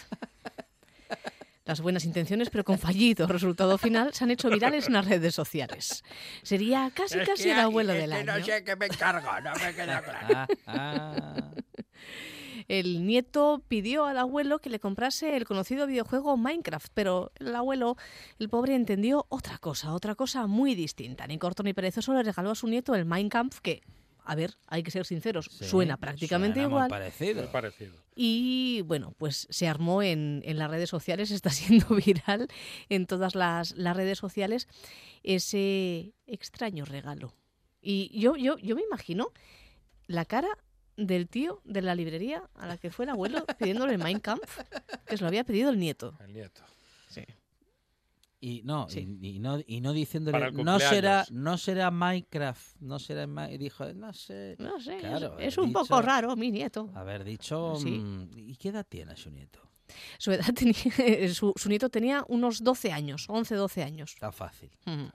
Las 1.65 1.81
buenas 1.81 2.05
intenciones, 2.05 2.49
pero 2.49 2.63
con 2.63 2.79
fallido 2.79 3.27
resultado 3.27 3.77
final, 3.77 4.13
se 4.13 4.23
han 4.23 4.31
hecho 4.31 4.49
virales 4.49 4.87
en 4.87 4.93
las 4.93 5.05
redes 5.05 5.35
sociales. 5.35 6.01
Sería 6.41 6.89
casi 6.93 7.19
casi 7.19 7.49
el 7.49 7.59
abuelo 7.59 7.91
del 7.91 8.13
año. 8.13 8.31
qué 8.65 8.75
me 8.77 8.85
encargo, 8.85 9.29
no 9.41 9.51
me 9.61 9.73
queda 9.75 10.01
claro. 10.01 11.53
El 12.68 13.05
nieto 13.05 13.63
pidió 13.68 14.05
al 14.05 14.18
abuelo 14.18 14.59
que 14.59 14.70
le 14.70 14.80
comprase 14.80 15.38
el 15.38 15.45
conocido 15.45 15.88
videojuego 15.88 16.36
Minecraft, 16.36 16.91
pero 16.93 17.32
el 17.39 17.55
abuelo, 17.55 17.95
el 18.39 18.49
pobre, 18.49 18.76
entendió 18.76 19.26
otra 19.30 19.57
cosa, 19.57 19.93
otra 19.93 20.15
cosa 20.15 20.47
muy 20.47 20.76
distinta. 20.76 21.26
Ni 21.28 21.38
corto 21.38 21.63
ni 21.63 21.74
perezoso 21.74 22.13
le 22.13 22.24
regaló 22.24 22.51
a 22.51 22.55
su 22.55 22.68
nieto 22.68 22.93
el 22.93 23.05
Minecraft, 23.05 23.59
que, 23.59 23.82
a 24.26 24.36
ver, 24.36 24.55
hay 24.68 24.84
que 24.84 24.91
ser 24.91 25.05
sinceros, 25.05 25.45
Sí, 25.49 25.63
suena 25.63 25.95
prácticamente 25.95 26.55
suena 26.59 26.68
muy 26.68 26.76
igual. 26.76 26.89
parecido. 26.89 27.41
Muy 27.43 27.51
parecido. 27.51 27.93
Y 28.15 28.82
bueno, 28.86 29.13
pues 29.18 29.47
se 29.49 29.68
armó 29.70 30.01
en, 30.03 30.41
en 30.43 30.57
las 30.57 30.70
redes 30.70 30.89
sociales, 30.89 31.32
está 31.32 31.49
siendo 31.51 31.88
viral 31.95 32.49
en 32.89 33.05
todas 33.05 33.34
las, 33.36 33.78
las 33.78 33.95
redes 33.95 34.18
sociales 34.18 34.68
ese 35.24 36.13
extraño 36.26 36.84
regalo. 36.84 37.34
Y 37.82 38.20
yo, 38.20 38.36
yo, 38.36 38.57
yo 38.57 38.76
me 38.76 38.82
imagino 38.82 39.32
la 40.07 40.26
cara 40.26 40.49
del 40.97 41.27
tío 41.29 41.61
de 41.63 41.81
la 41.81 41.95
librería 41.95 42.43
a 42.55 42.67
la 42.67 42.77
que 42.77 42.89
fue 42.91 43.05
el 43.05 43.09
abuelo 43.11 43.45
pidiéndole 43.59 43.93
el 43.93 44.03
Mein 44.03 44.19
Kampf, 44.19 44.59
que 45.05 45.15
se 45.17 45.23
lo 45.23 45.27
había 45.27 45.43
pedido 45.43 45.69
el 45.69 45.79
nieto. 45.79 46.17
El 46.19 46.33
nieto. 46.33 46.63
Y 48.39 48.61
no, 48.63 48.87
Sí. 48.87 49.17
y, 49.19 49.29
y 49.29 49.39
no, 49.39 49.57
y 49.65 49.81
no 49.81 49.93
diciéndole, 49.93 50.51
no 50.51 50.79
será, 50.79 51.25
no 51.31 51.57
será 51.57 51.89
Minecraft, 51.89 52.79
no 52.81 52.99
será 52.99 53.25
Ma-", 53.25 53.49
y 53.49 53.57
dijo, 53.57 53.91
no 53.95 54.13
sé. 54.13 54.55
No 54.59 54.79
sé, 54.79 54.95
es- 54.97 55.01
Claro, 55.01 55.39
es, 55.39 55.57
haber 55.57 55.67
un 55.67 55.73
poco 55.73 55.99
raro, 56.03 56.35
mi 56.35 56.51
nieto. 56.51 56.91
Haber 56.93 57.23
dicho, 57.23 57.75
Sí. 57.77 57.89
mm, 57.97 58.29
¿y 58.37 58.55
qué 58.57 58.69
edad 58.69 58.85
tiene 58.87 59.17
su 59.17 59.31
nieto? 59.31 59.59
Su 60.19 60.31
edad 60.31 60.45
tenía, 60.53 61.33
su, 61.33 61.51
su 61.55 61.67
nieto 61.67 61.89
tenía 61.89 62.23
unos 62.27 62.63
12 62.63 62.91
años, 62.91 63.25
11, 63.27 63.55
12 63.55 63.81
años. 63.83 64.11
Está 64.13 64.31
fácil. 64.31 64.69
Ujú. 64.85 65.09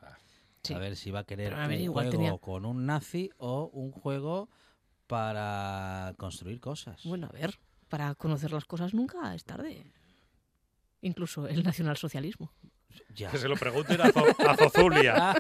Sí. 0.65 0.75
A 0.75 0.79
ver 0.79 0.97
si 0.97 1.13
va 1.13 1.21
a 1.21 1.25
querer 1.25 1.51
Pero, 1.51 1.63
a 1.63 1.67
ver, 1.69 1.79
un 1.79 1.85
igual 1.85 2.07
juego 2.07 2.19
tenía- 2.25 2.39
con 2.39 2.65
un 2.65 2.87
nazi 2.87 3.31
o 3.39 3.71
un 3.73 3.93
juego 3.93 4.49
para 5.13 6.15
construir 6.17 6.59
cosas. 6.59 6.99
Bueno, 7.05 7.27
a 7.29 7.33
ver, 7.33 7.59
para 7.91 8.15
conocer 8.15 8.51
las 8.51 8.65
cosas 8.65 8.95
nunca 8.95 9.35
es 9.35 9.45
tarde. 9.45 9.93
Incluso 11.03 11.47
el 11.47 11.63
nacionalsocialismo. 11.63 12.51
Ya. 13.15 13.31
Que 13.31 13.37
se 13.37 13.47
lo 13.47 13.57
pregunten 13.57 14.01
a, 14.01 14.07
Zo- 14.11 14.35
a 14.49 14.57
Zozulia. 14.57 15.35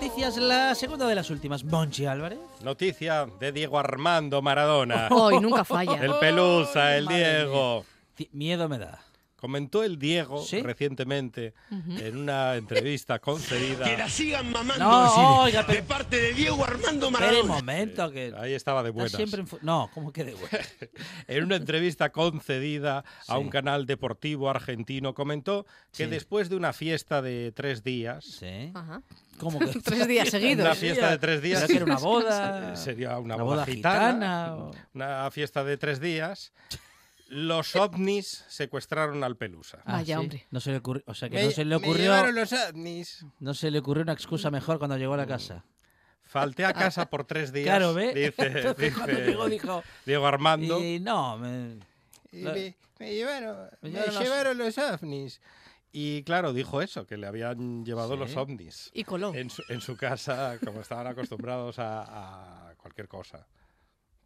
noticias, 0.00 0.38
la 0.38 0.74
segunda 0.74 1.06
de 1.06 1.14
las 1.14 1.28
últimas. 1.28 1.62
Monchi 1.62 2.06
Álvarez. 2.06 2.38
Noticia 2.62 3.26
de 3.38 3.52
Diego 3.52 3.78
Armando 3.78 4.40
Maradona. 4.40 5.08
Hoy 5.10 5.38
nunca 5.40 5.62
falla. 5.62 5.96
El 6.02 6.14
Pelusa, 6.14 6.96
el 6.96 7.04
Madre 7.04 7.18
Diego. 7.18 7.84
Miedo 8.32 8.66
me 8.66 8.78
da. 8.78 9.02
Comentó 9.40 9.82
el 9.82 9.98
Diego 9.98 10.42
¿Sí? 10.44 10.60
recientemente 10.60 11.54
Ujú. 11.70 11.98
en 11.98 12.16
una 12.18 12.56
entrevista 12.56 13.18
concedida. 13.18 13.84
Que 13.84 13.96
la 13.96 14.08
sigan 14.08 14.50
mamando. 14.52 14.84
No, 14.84 15.40
oiga, 15.42 15.62
de 15.62 15.74
pero- 15.74 15.84
parte 15.86 16.16
de 16.20 16.34
Diego 16.34 16.62
Armando 16.64 17.06
Espera 17.08 17.08
un 17.08 17.12
Maradona. 17.12 17.54
momento, 17.54 18.10
que 18.12 18.34
Ahí 18.38 18.52
estaba 18.52 18.82
de 18.82 18.90
buenas. 18.90 19.12
siempre 19.12 19.42
No, 19.62 19.90
¿cómo 19.94 20.12
que 20.12 20.24
de 20.24 20.34
bueno? 20.34 20.48
En 21.28 21.44
una 21.44 21.56
entrevista 21.56 22.10
concedida 22.12 22.98
a 23.28 23.34
Sí. 23.36 23.40
un 23.40 23.48
canal 23.48 23.86
deportivo 23.86 24.50
argentino, 24.50 25.14
comentó 25.14 25.64
que 25.92 26.04
Sí. 26.04 26.10
después 26.10 26.48
de 26.50 26.56
una 26.56 26.72
fiesta 26.72 27.22
de 27.22 27.52
tres 27.52 27.82
días, 27.82 28.24
Sí. 28.24 28.70
Ajá. 28.74 29.02
¿Cómo 29.38 29.58
que 29.58 29.66
Tres 29.84 30.06
días 30.06 30.28
seguidos. 30.28 30.66
una 30.66 30.74
fiesta 30.74 31.10
de 31.10 31.18
tres 31.18 31.40
días, 31.40 31.60
¿Será 31.60 31.68
que 31.68 31.76
era 31.76 31.84
una 31.86 31.96
boda? 31.98 32.76
sería 32.76 33.18
una, 33.18 33.36
¿Una 33.36 33.44
boda, 33.44 33.54
boda 33.62 33.64
gitana, 33.66 34.12
gitana 34.12 34.54
o- 34.56 34.70
una 34.92 35.30
fiesta 35.30 35.64
de 35.64 35.78
tres 35.78 35.98
días, 35.98 36.52
los 37.30 37.74
ovnis 37.76 38.44
secuestraron 38.48 39.24
al 39.24 39.36
Pelusa. 39.36 39.78
Ah, 39.84 39.92
Vaya, 39.94 40.16
sí. 40.16 40.20
hombre. 40.20 40.46
No 40.50 40.60
se 40.60 40.70
le 40.72 40.76
ocurrió, 40.78 41.02
o 41.06 41.14
sea 41.14 41.28
que 41.28 41.36
Me- 41.36 41.44
no 41.44 41.50
se 41.52 41.64
le 41.64 41.70
me 41.70 41.76
ocurrió, 41.76 42.02
llevaron 42.12 42.34
los 42.34 42.52
ovnis. 42.52 43.24
no 43.38 43.54
se 43.54 43.70
le 43.70 43.78
ocurrió 43.78 44.02
una 44.02 44.12
excusa 44.12 44.50
mejor 44.50 44.78
cuando 44.78 44.96
llegó 44.98 45.14
a 45.14 45.18
la 45.18 45.26
casa. 45.26 45.64
Falté 46.24 46.64
a 46.64 46.72
casa 46.72 47.06
por 47.10 47.24
tres 47.24 47.52
días. 47.52 47.66
Claro, 47.66 47.92
¿ve? 47.94 48.12
Dice, 48.14 48.32
Entonces, 48.58 48.94
cuando 48.94 49.12
dice 49.16 49.26
llegó 49.26 49.48
dijo 49.48 49.82
Diego 50.06 50.26
Armando. 50.26 50.78
y 50.84 51.00
no, 51.00 51.38
me- 51.38 51.78
Y 52.32 52.42
Lo- 52.42 52.52
me, 52.52 52.76
me 53.00 53.14
llevaron, 53.14 53.68
me 53.80 53.88
me 53.88 53.90
llevaron 53.90 54.14
los- 54.14 54.22
llevaron 54.22 54.58
los 54.58 54.78
ovnis. 54.78 55.40
Y 55.92 56.22
claro, 56.22 56.52
dijo 56.52 56.82
eso, 56.82 57.04
que 57.04 57.16
le 57.16 57.26
habían 57.26 57.84
llevado 57.84 58.12
Sí. 58.14 58.18
los 58.20 58.36
ovnis. 58.36 58.90
Y 58.94 59.02
coló. 59.02 59.34
En 59.34 59.50
su, 59.50 59.64
en 59.68 59.80
su 59.80 59.96
casa, 59.96 60.56
como 60.64 60.80
estaban 60.80 61.08
acostumbrados 61.08 61.80
a, 61.80 62.68
a 62.70 62.74
cualquier 62.76 63.08
cosa. 63.08 63.44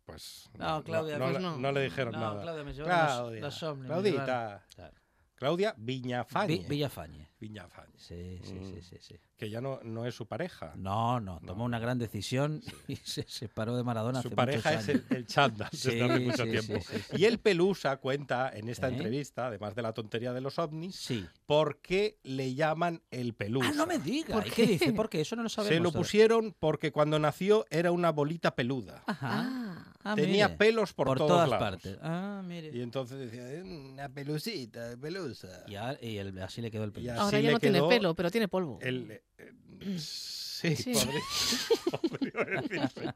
Pues 0.06 0.50
No, 0.58 0.84
Claudia, 0.84 1.18
no, 1.18 1.24
pues 1.24 1.36
le- 1.36 1.40
no. 1.40 1.56
no 1.56 1.72
le 1.72 1.80
dijeron 1.82 2.12
No, 2.12 2.20
nada. 2.20 2.42
Claudia, 2.42 2.64
me 2.64 2.74
los- 2.74 2.86
Claudia, 2.86 3.40
los 3.40 3.54
Claudita. 3.86 4.64
Claro. 4.74 4.94
Claudia 5.34 5.74
Viñafañe. 5.76 6.58
Vi- 6.58 6.64
Villafañe. 6.68 7.28
Viñafañe. 7.40 7.92
Sí, 7.98 8.40
sí, 8.42 8.54
Mm. 8.54 8.64
sí, 8.74 8.82
sí, 8.82 8.96
sí. 9.00 9.14
Que 9.36 9.50
ya 9.50 9.60
no, 9.60 9.80
no 9.82 10.06
es 10.06 10.14
su 10.14 10.26
pareja. 10.26 10.72
No, 10.76 11.20
no, 11.20 11.40
tomó 11.44 11.64
una 11.64 11.78
gran 11.78 11.98
decisión 11.98 12.62
y 12.88 12.96
se 12.96 13.24
separó 13.28 13.76
de 13.76 13.82
Maradona 13.84 14.22
Su 14.22 14.28
hace 14.28 14.36
pareja 14.36 14.70
muchos 14.70 14.82
es 14.84 14.88
el, 14.88 14.96
años. 15.00 15.10
el 15.10 15.26
chándal 15.26 15.68
Sí, 15.72 15.90
desde 15.90 16.04
hace 16.04 16.20
mucho 16.20 16.44
sí, 16.44 16.50
tiempo. 16.50 16.74
sí, 16.86 16.96
sí, 16.98 17.02
sí. 17.10 17.16
Y 17.20 17.24
el 17.26 17.38
Pelusa 17.38 17.96
cuenta 17.98 18.50
en 18.54 18.68
esta 18.68 18.88
¿Eh? 18.88 18.92
entrevista, 18.92 19.48
además 19.48 19.74
de 19.74 19.82
la 19.82 19.92
tontería 19.92 20.32
de 20.32 20.40
los 20.40 20.58
ovnis, 20.58 20.96
Sí. 20.96 21.26
por 21.44 21.80
qué 21.80 22.18
le 22.22 22.54
llaman 22.54 23.02
el 23.10 23.34
Pelusa. 23.34 23.68
Ah, 23.70 23.74
no 23.76 23.86
me 23.86 23.98
diga. 23.98 24.34
¿Por 24.34 24.46
¿Y 24.46 24.50
qué? 24.50 24.54
qué 24.64 24.66
dice? 24.72 24.92
Porque 24.94 25.20
eso 25.20 25.36
no 25.36 25.42
lo 25.42 25.48
sabemos. 25.50 25.76
Se 25.76 25.80
lo 25.82 25.92
pusieron 25.92 26.54
porque 26.58 26.92
cuando 26.92 27.18
nació 27.18 27.66
era 27.70 27.90
una 27.92 28.10
bolita 28.10 28.54
peluda. 28.54 29.02
Ajá. 29.06 29.28
Ah. 29.32 29.90
Ah, 30.06 30.14
Tenía 30.16 30.48
mire. 30.48 30.58
pelos 30.58 30.92
por, 30.92 31.06
todos 31.16 31.28
todas 31.30 31.48
lados. 31.48 31.62
partes. 31.82 31.98
Ah, 32.02 32.42
mire. 32.44 32.70
Y 32.76 32.82
entonces 32.82 33.18
decía, 33.18 33.50
"Eh, 33.50 33.62
una 33.62 34.06
pelucita, 34.10 34.94
pelusa. 35.00 35.23
Y, 35.68 35.74
a- 35.76 35.98
y 36.00 36.18
el- 36.18 36.38
así 36.42 36.60
le 36.62 36.70
quedó 36.70 36.84
el 36.84 36.92
pelo. 36.92 37.12
Ahora 37.14 37.40
ya 37.40 37.50
no 37.52 37.58
tiene 37.58 37.82
pelo, 37.82 38.14
pero 38.14 38.30
tiene 38.30 38.48
polvo. 38.48 38.78
El, 38.82 39.10
eh, 39.38 39.52
sí, 39.98 40.76
Sí. 40.76 40.92
Podría, 40.94 42.40
podría 42.40 42.60
decirse, 42.62 43.14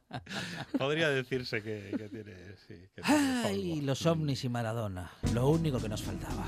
podría 0.78 1.08
decirse 1.08 1.62
que, 1.62 1.94
que 1.96 2.08
tiene, 2.10 2.34
sí, 2.66 2.74
que 2.94 3.00
tiene 3.02 3.42
Ay, 3.44 3.70
polvo. 3.76 3.86
los 3.86 4.06
ovnis 4.06 4.44
y 4.44 4.48
Maradona. 4.50 5.10
Lo 5.32 5.48
único 5.48 5.78
que 5.80 5.88
nos 5.88 6.02
faltaba. 6.02 6.46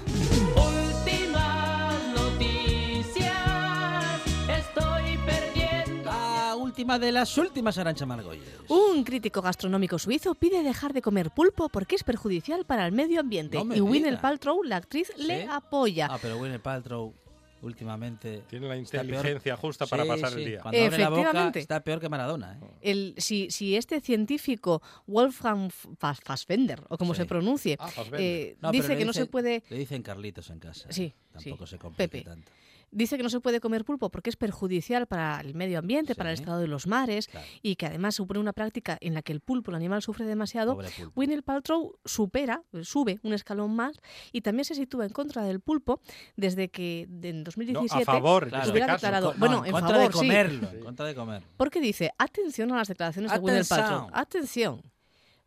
Últimas 0.57 1.60
última 6.81 6.99
de 6.99 7.13
las 7.13 7.37
últimas, 7.37 7.77
Arancha 7.77 8.07
Margolles. 8.07 8.43
Un 8.69 9.05
crítico 9.05 9.43
gastronómico 9.43 9.99
suizo 9.99 10.35
pide 10.35 10.63
dejar 10.63 10.95
de 10.95 11.03
comer 11.03 11.31
pulpo 11.31 11.69
porque 11.69 11.95
es 11.97 12.03
perjudicial 12.05 12.65
para 12.65 12.87
el 12.87 12.93
medio 12.93 13.21
ambiente. 13.21 13.59
No 13.59 13.67
me 13.67 13.77
y 13.77 13.81
diga. 13.81 14.19
Paltrow, 14.23 14.63
la 14.63 14.77
actriz, 14.77 15.13
le 15.19 15.43
¿Sí? 15.43 15.49
apoya. 15.51 16.09
Ah, 16.11 16.19
pero 16.23 16.39
Gwyneth 16.39 16.63
Paltrow 16.63 17.13
últimamente 17.61 18.45
Tiene 18.49 18.67
la 18.67 18.79
inteligencia 18.79 19.55
justa 19.59 19.87
para 19.87 20.05
Sí, 20.05 20.09
pasar 20.09 20.31
sí. 20.31 20.39
el 20.39 20.45
día. 20.47 20.61
Cuando 20.63 20.81
abre 20.83 20.97
la 20.99 21.09
boca 21.11 21.21
Efectivamente. 21.21 21.59
está 21.61 21.81
peor 21.85 22.01
que 22.01 22.09
Maradona. 22.09 22.55
¿eh? 22.59 22.67
El, 22.81 23.15
si, 23.19 23.51
si 23.51 23.77
este 23.77 24.01
científico, 24.01 24.81
Wolfgang 25.07 25.71
Fass- 26.01 26.23
Fassbender, 26.25 26.83
o 26.89 26.97
como 26.97 27.13
Sí. 27.13 27.19
se 27.21 27.27
pronuncie, 27.27 27.77
Ah, 27.79 27.91
eh, 28.15 28.57
No, 28.63 28.73
dice 28.73 28.89
le 28.89 28.97
que 28.97 29.05
no 29.05 29.13
se 29.13 29.27
puede 29.27 29.63
Le 29.69 29.77
dicen 29.77 30.03
Carlitos 30.03 30.49
en 30.49 30.61
casa. 30.61 30.89
¿eh? 30.89 30.93
Sí, 30.95 31.15
Tampoco 31.31 31.67
sí. 31.67 31.73
se 31.73 31.79
complique 31.79 32.09
Pepe. 32.09 32.25
tanto. 32.25 32.51
Dice 32.93 33.17
que 33.17 33.23
no 33.23 33.31
se 33.31 33.39
puede 33.41 33.61
comer 33.61 33.85
pulpo 33.85 34.11
porque 34.11 34.31
es 34.31 34.37
perjudicial 34.37 35.07
para 35.07 35.41
el 35.41 35.55
medio 35.55 35.79
ambiente, 35.79 36.17
para 36.17 36.31
el 36.31 36.35
estado 36.35 36.59
de 36.59 36.67
los 36.67 36.89
mares 36.89 37.29
Claro. 37.29 37.47
y 37.63 37.77
que 37.77 37.87
además 37.87 38.17
supone 38.17 38.41
una 38.41 38.53
práctica 38.53 38.99
en 39.01 39.15
la 39.15 39.23
que 39.23 39.33
el 39.33 39.41
pulpo, 39.41 39.71
el 39.71 39.77
animal, 39.77 40.03
sufre 40.03 40.25
demasiado. 40.27 40.77
Gwyneth 41.15 41.45
Paltrow 41.45 41.95
supera, 42.05 42.63
sube 42.83 43.21
un 43.23 43.33
escalón 43.33 43.77
más 43.77 43.97
y 44.33 44.41
también 44.41 44.65
se 44.65 44.75
sitúa 44.75 45.05
en 45.07 45.13
contra 45.13 45.45
del 45.45 45.61
pulpo 45.61 46.01
desde 46.37 46.69
que 46.69 47.03
en 47.23 47.39
No, 47.39 47.45
2017 47.45 48.03
a 48.03 48.05
favor, 48.05 48.43
en 48.45 48.49
Claro. 48.49 48.63
este 48.65 48.73
hubiera 48.73 48.93
declarado, 48.95 49.33
No, 49.35 49.39
bueno, 49.39 49.59
en 49.61 49.67
en 49.67 49.73
contra 49.73 49.91
favor, 49.91 50.07
de 50.09 50.13
comerlo. 50.13 50.69
Sí. 50.71 50.77
En 50.77 50.83
contra 50.83 51.07
de 51.07 51.15
comer. 51.15 51.43
porque 51.57 51.81
dice, 51.81 52.11
atención 52.19 52.73
a 52.73 52.77
las 52.77 52.89
declaraciones 52.89 53.31
de 53.31 53.37
Atención. 53.37 53.79
Paltrow, 53.79 54.09
atención, 54.13 54.83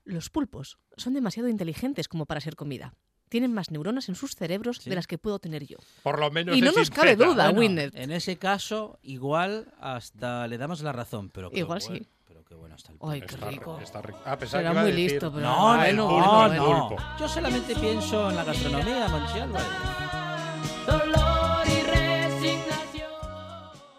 los 0.05 0.29
pulpos 0.29 0.77
son 0.95 1.13
demasiado 1.13 1.49
inteligentes 1.49 2.07
como 2.07 2.25
para 2.25 2.39
ser 2.39 2.55
comida. 2.55 2.93
Tienen 3.33 3.51
más 3.51 3.71
neuronas 3.71 4.09
en 4.09 4.15
sus 4.15 4.35
cerebros 4.35 4.77
Sí. 4.79 4.91
de 4.91 4.95
las 4.95 5.07
que 5.07 5.17
puedo 5.17 5.39
tener 5.39 5.65
yo. 5.65 5.77
Por 6.03 6.19
lo 6.19 6.29
menos 6.29 6.55
Y 6.55 6.61
no 6.61 6.71
nos 6.71 6.91
cabe 6.91 7.15
duda. 7.15 7.45
Bueno, 7.45 7.55
Gwyneth. 7.55 7.95
en 7.95 8.11
ese 8.11 8.37
caso, 8.37 8.99
igual 9.01 9.73
hasta 9.81 10.47
le 10.47 10.59
damos 10.59 10.81
la 10.81 10.91
razón. 10.91 11.31
Pero 11.33 11.49
Igual 11.51 11.79
buen- 11.87 12.03
sí. 12.03 12.07
Pero 12.27 12.43
qué 12.45 12.53
bueno 12.53 12.75
está 12.75 12.91
el 12.91 12.99
Ay, 13.01 13.21
qué 13.21 13.33
Está 13.33 13.49
rico. 13.49 13.79
está 13.81 14.01
rico. 14.03 14.19
Ah, 14.23 14.37
pensaba 14.37 14.61
Será 14.61 14.73
que 14.75 14.79
muy 14.81 14.91
decir- 14.91 15.11
listo, 15.13 15.31
pero 15.33 15.47
No, 15.47 15.83
el 15.83 15.95
no, 15.95 16.09
pulpo, 16.09 16.47
no, 16.49 16.89
no. 16.91 17.17
Yo 17.19 17.27
solamente 17.27 17.73
pienso 17.75 18.29
en 18.29 18.35
la 18.35 18.43
gastronomía, 18.43 19.07
Monchi 19.07 19.39